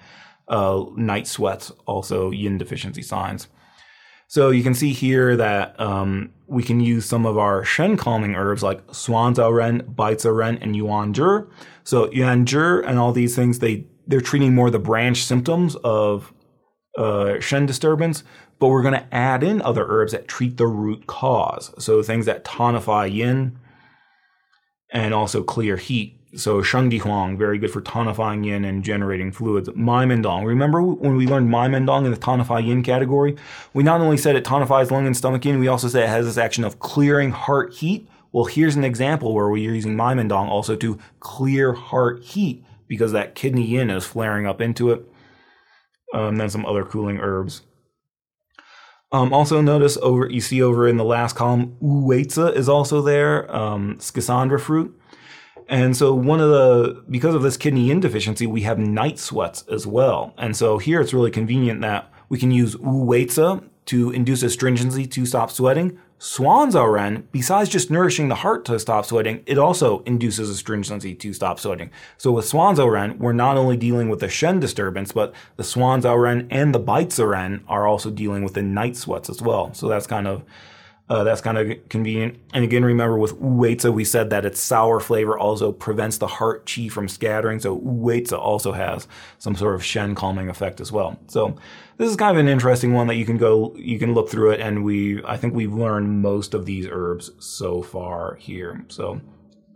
[0.46, 3.48] Uh, night sweats, also yin deficiency signs.
[4.26, 8.34] So you can see here that um, we can use some of our Shen calming
[8.34, 11.48] herbs like Suan Zao Ren, Bai Zi Ren, and Yuan Zhi.
[11.84, 16.32] So Yuan Zhi and all these things, they they're treating more the branch symptoms of
[16.96, 18.22] uh, Shen disturbance,
[18.58, 21.72] but we're going to add in other herbs that treat the root cause.
[21.82, 23.58] So things that tonify yin
[24.90, 26.20] and also clear heat.
[26.36, 29.68] So Shengdi Huang, very good for tonifying yin and generating fluids.
[29.74, 30.44] Mai Mendong.
[30.44, 33.36] Remember when we learned Mai Mendong in the tonify yin category?
[33.72, 36.26] We not only said it tonifies lung and stomach yin, we also said it has
[36.26, 38.08] this action of clearing heart heat.
[38.32, 43.12] Well, here's an example where we're using Mai Mendong also to clear heart heat because
[43.12, 45.02] that kidney yin is flaring up into it.
[46.12, 47.62] Um, then some other cooling herbs.
[49.10, 53.54] Um, also notice over you see over in the last column, wuweizi is also there,
[53.54, 54.98] um, schisandra fruit.
[55.68, 59.64] And so one of the because of this kidney yin deficiency, we have night sweats
[59.70, 60.34] as well.
[60.36, 65.26] And so here it's really convenient that we can use wuweizi to induce astringency to
[65.26, 70.00] stop sweating, Suan Zao Ren, besides just nourishing the heart to stop sweating, it also
[70.04, 71.90] induces astringency to stop sweating.
[72.16, 75.64] So with Suan Zao Ren, we're not only dealing with the Shen disturbance, but the
[75.64, 79.28] Suan Zao Ren and the Bai Zi Ren are also dealing with the night sweats
[79.28, 79.74] as well.
[79.74, 80.44] So that's kind of
[81.10, 82.38] uh, that's kind of convenient.
[82.54, 86.64] And again, remember with wuweizi, we said that its sour flavor also prevents the heart
[86.64, 87.60] qi from scattering.
[87.60, 89.06] So wuweizi also has
[89.38, 91.18] some sort of Shen calming effect as well.
[91.26, 91.56] So
[91.96, 94.52] this is kind of an interesting one that you can go, you can look through
[94.52, 94.60] it.
[94.60, 98.84] And we, I think we've learned most of these herbs so far here.
[98.88, 99.20] So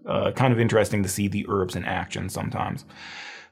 [0.07, 2.85] uh, kind of interesting to see the herbs in action sometimes.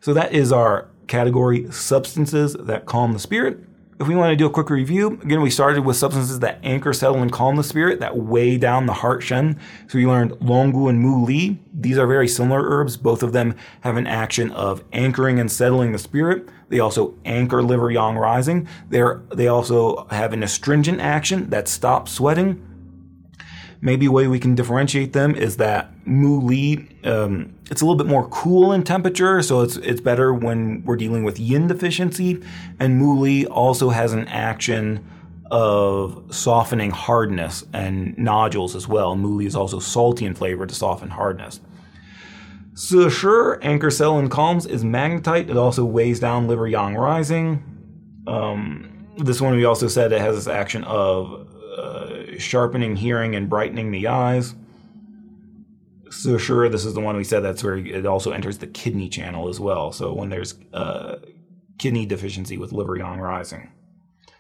[0.01, 3.61] So that is our category substances that calm the spirit
[3.99, 6.93] if we want to do a quick review, again, we started with substances that anchor,
[6.93, 9.59] settle, and calm the spirit, that weigh down the heart shen.
[9.89, 11.59] So we learned Longgu and Mu Li.
[11.73, 12.99] These are very similar herbs.
[12.99, 16.49] Both of them have an action of anchoring and settling the spirit.
[16.69, 18.69] They also anchor liver yang rising.
[18.91, 22.63] They're, they also have an astringent action that stops sweating.
[23.87, 27.97] Maybe a way we can differentiate them is that Mu Li, um, it's a little
[27.97, 32.43] bit more cool in temperature, so it's it's better when we're dealing with yin deficiency.
[32.81, 35.09] And Mu Li also has an action
[35.53, 39.15] of softening hardness and nodules as well.
[39.15, 41.61] Mu Li is also salty in flavor to soften hardness.
[42.77, 43.09] Shi
[43.63, 45.49] anchor cell and calms, is magnetite.
[45.49, 47.63] It also weighs down liver yang rising.
[48.27, 51.47] Um, this one we also said it has this action of
[51.79, 54.55] uh, sharpening hearing and brightening the eyes.
[56.11, 59.09] So sure, this is the one we said that's where it also enters the kidney
[59.09, 59.93] channel as well.
[59.93, 61.17] So when there's uh,
[61.79, 63.71] kidney deficiency with liver yang rising.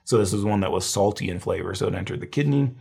[0.04, 2.74] So this is one that was salty in flavor, so it entered the kidney.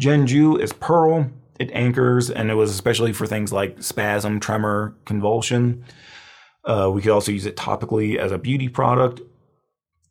[0.00, 1.30] Zhen Zhu is pearl.
[1.58, 5.84] It anchors, and it was especially for things like spasm, tremor, convulsion.
[6.64, 9.20] Uh, we could also use it topically as a beauty product.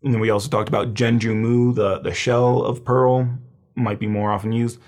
[0.04, 3.30] And then we also talked about Zhen Zhu Mu, the, the shell of pearl,
[3.78, 4.80] might be more often used.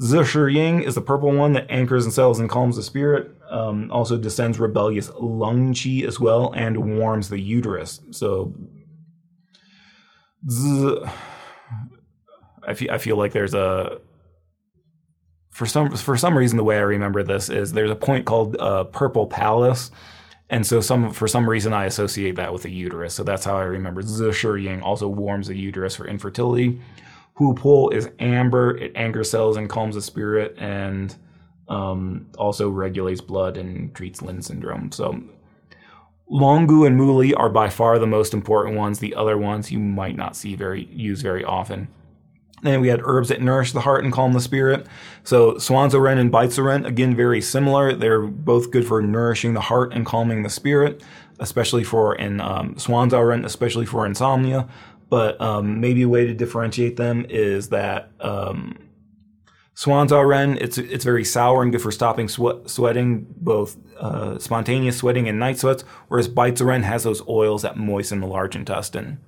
[0.00, 3.30] Zhi Ying is the purple one that anchors and settles and calms the spirit.
[3.50, 8.00] Um, also descends rebellious lung qi as well and warms the uterus.
[8.10, 8.54] So,
[10.48, 11.00] Z,
[12.66, 14.00] I feel I feel like there's a
[15.50, 18.56] for some for some reason the way I remember this is there's a point called
[18.58, 19.90] uh, Purple Palace,
[20.48, 23.12] and so some for some reason I associate that with the uterus.
[23.12, 24.02] So that's how I remember.
[24.02, 26.80] Zhi Ying also warms the uterus for infertility.
[27.34, 28.76] Hu is amber.
[28.76, 31.14] It anchors cells and calms the spirit, and
[31.68, 34.92] um, also regulates blood and treats Lin syndrome.
[34.92, 35.22] So
[36.30, 38.98] Longgu and Mu Li are by far the most important ones.
[38.98, 41.88] The other ones you might not see very use very often.
[42.62, 44.86] Then we had herbs that nourish the heart and calm the spirit.
[45.24, 47.94] So Suan Zao Ren and Bai Zi Ren, again, very similar.
[47.94, 51.02] They're both good for nourishing the heart and calming the spirit,
[51.40, 54.68] especially for in um, Suan Zao Ren, especially for insomnia.
[55.12, 58.78] But um, maybe a way to differentiate them is that um,
[59.74, 64.38] Suan Zao Ren, it's it's very sour and good for stopping sweat, sweating, both uh,
[64.38, 68.26] spontaneous sweating and night sweats, whereas Bai Zi Ren has those oils that moisten the
[68.26, 69.20] large intestine.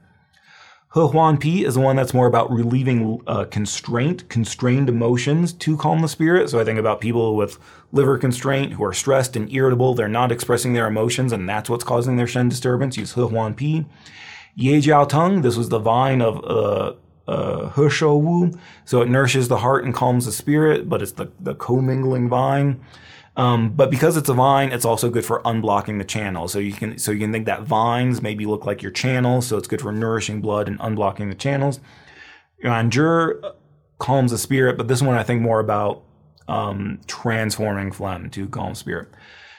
[0.94, 6.00] Huan Pi is the one that's more about relieving uh, constraint, constrained emotions to calm
[6.00, 6.48] the spirit.
[6.48, 7.58] So I think about people with
[7.92, 9.92] liver constraint who are stressed and irritable.
[9.92, 12.96] They're not expressing their emotions, and that's what's causing their Shen disturbance.
[12.96, 13.84] Use Huan Pi.
[14.54, 16.92] Ye Jiao Teng, this was the vine of uh,
[17.30, 18.58] uh, He Shou Wu.
[18.84, 22.80] So it nourishes the heart and calms the spirit, but it's the, the commingling vine.
[23.36, 26.46] Um, but because it's a vine, it's also good for unblocking the channel.
[26.46, 29.46] So you can so you can think that vines maybe look like your channels.
[29.46, 31.80] So it's good for nourishing blood and unblocking the channels.
[32.64, 33.52] Yuanzhi
[33.98, 36.04] calms the spirit, but this one I think more about
[36.46, 39.08] um, transforming phlegm to calm spirit.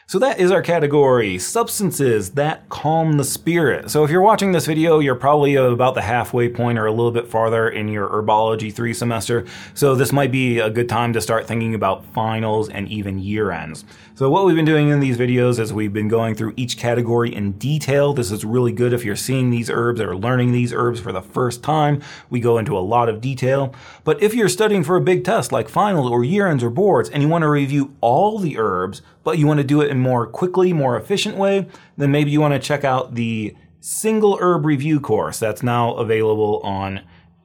[0.08, 3.90] So that is our category, substances that calm the spirit.
[3.90, 7.12] So if you're watching this video, you're probably about the halfway point or a little
[7.12, 9.48] bit farther in your herbology three semester.
[9.74, 13.50] So this might be a good time to start thinking about finals and even year
[13.50, 13.84] ends.
[14.18, 17.36] So what we've been doing in these videos is we've been going through each category
[17.36, 18.14] in detail.
[18.14, 21.22] This is really good if you're seeing these herbs or learning these herbs for the
[21.22, 22.02] first time.
[22.30, 23.76] We go into a lot of detail.
[24.06, 27.10] But if you're studying for a big test like finals or year ends or boards
[27.10, 30.00] and you want to review all the herbs, but you want to do it in
[30.00, 31.68] more quickly, more efficient way,
[31.98, 36.62] then maybe you want to check out the single herb review course that's now available
[36.64, 37.02] on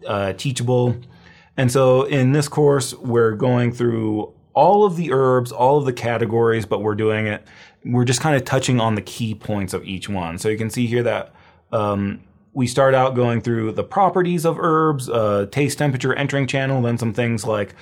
[0.06, 0.94] uh, Teachable.
[1.56, 5.92] And so in this course, we're going through all of the herbs, all of the
[5.92, 7.46] categories, but we're doing it.
[7.84, 10.38] We're just kind of touching on the key points of each one.
[10.38, 11.32] So you can see here that
[11.72, 12.20] um,
[12.52, 16.98] we start out going through the properties of herbs, uh, taste, temperature, entering channel, then
[16.98, 17.74] some things like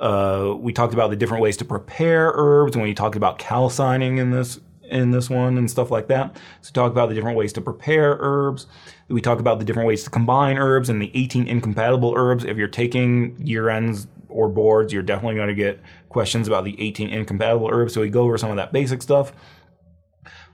[0.00, 3.38] uh, we talked about the different ways to prepare herbs, and when you talked about
[3.38, 6.36] calcining in this in this one and stuff like that.
[6.60, 8.66] So talk about the different ways to prepare herbs.
[9.08, 12.44] We talk about the different ways to combine herbs and the 18 incompatible herbs.
[12.44, 16.80] If you're taking year ends or boards, you're definitely going to get questions about the
[16.80, 17.94] 18 incompatible herbs.
[17.94, 19.32] So we go over some of that basic stuff.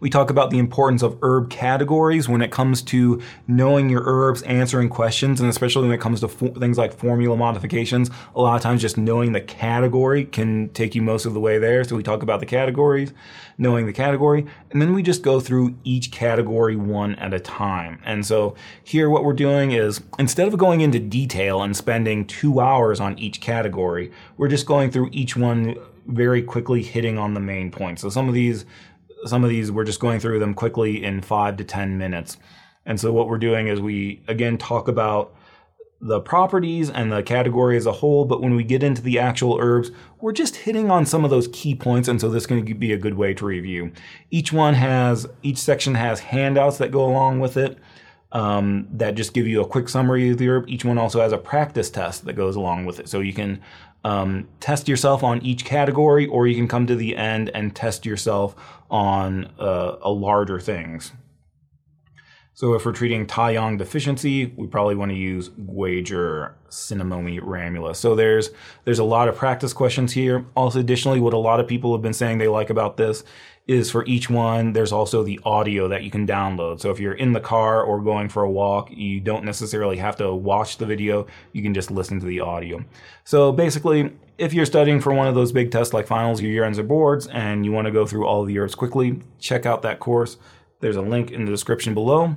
[0.02, 4.42] We talk about the importance of herb categories when it comes to knowing your herbs,
[4.42, 8.10] answering questions, and especially when it comes to fo- things like formula modifications.
[8.34, 11.56] A lot of times, just knowing the category can take you most of the way
[11.58, 11.84] there.
[11.84, 13.12] So we talk about the categories,
[13.58, 18.00] knowing the category, and then we just go through each category one at a time.
[18.04, 22.58] And so here, what we're doing is instead of going into detail and spending two
[22.58, 25.76] hours on each category, we're just going through each one
[26.06, 28.02] very quickly hitting on the main points.
[28.02, 28.64] So some of these
[29.26, 32.36] some of these we're just going through them quickly in five to 10 minutes.
[32.84, 35.34] And so what we're doing is we again talk about
[36.02, 39.56] the properties and the category as a whole, but when we get into the actual
[39.60, 42.92] herbs, we're just hitting on some of those key points, and so this can be
[42.92, 43.92] a good way to review.
[44.28, 47.78] Each one has, each section has handouts that go along with it
[48.32, 50.68] um, that just give you a quick summary of the herb.
[50.68, 53.60] Each one also has a practice test that goes along with it, so you can
[54.04, 58.04] um, test yourself on each category, or you can come to the end and test
[58.04, 58.56] yourself
[58.92, 61.12] on uh, a larger things.
[62.54, 67.96] So if we're treating Taiyang deficiency, we probably want to use Guizhi Cinnamomi Ramulus.
[67.96, 68.50] So there's
[68.84, 70.44] there's a lot of practice questions here.
[70.54, 73.24] Also, additionally, what a lot of people have been saying they like about this
[73.66, 76.80] is for each one, there's also the audio that you can download.
[76.80, 80.16] So if you're in the car or going for a walk, you don't necessarily have
[80.16, 81.26] to watch the video.
[81.52, 82.84] You can just listen to the audio.
[83.24, 86.64] So basically, if you're studying for one of those big tests like finals, your year
[86.64, 89.82] ends or boards, and you want to go through all the herbs quickly, check out
[89.82, 90.36] that course.
[90.80, 92.36] There's a link in the description below.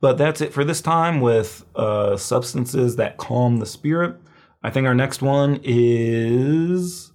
[0.00, 4.16] But that's it for this time with uh, substances that calm the spirit.
[4.62, 7.10] I think our next one is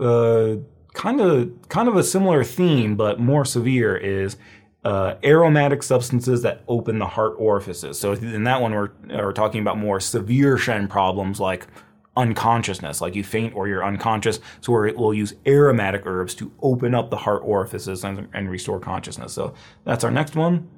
[0.00, 0.56] uh,
[0.92, 3.96] kind of kind of a similar theme, but more severe.
[3.96, 4.36] Is
[4.84, 7.98] uh, aromatic substances that open the heart orifices.
[7.98, 11.68] So in that one, we're, we're talking about more severe Shen problems like
[12.16, 14.40] unconsciousness, like you faint or you're unconscious.
[14.60, 19.32] So we'll use aromatic herbs to open up the heart orifices and, and restore consciousness.
[19.32, 20.68] So that's our next one.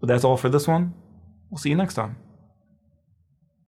[0.00, 0.94] But that's all for this one.
[1.50, 2.16] We'll see you next time.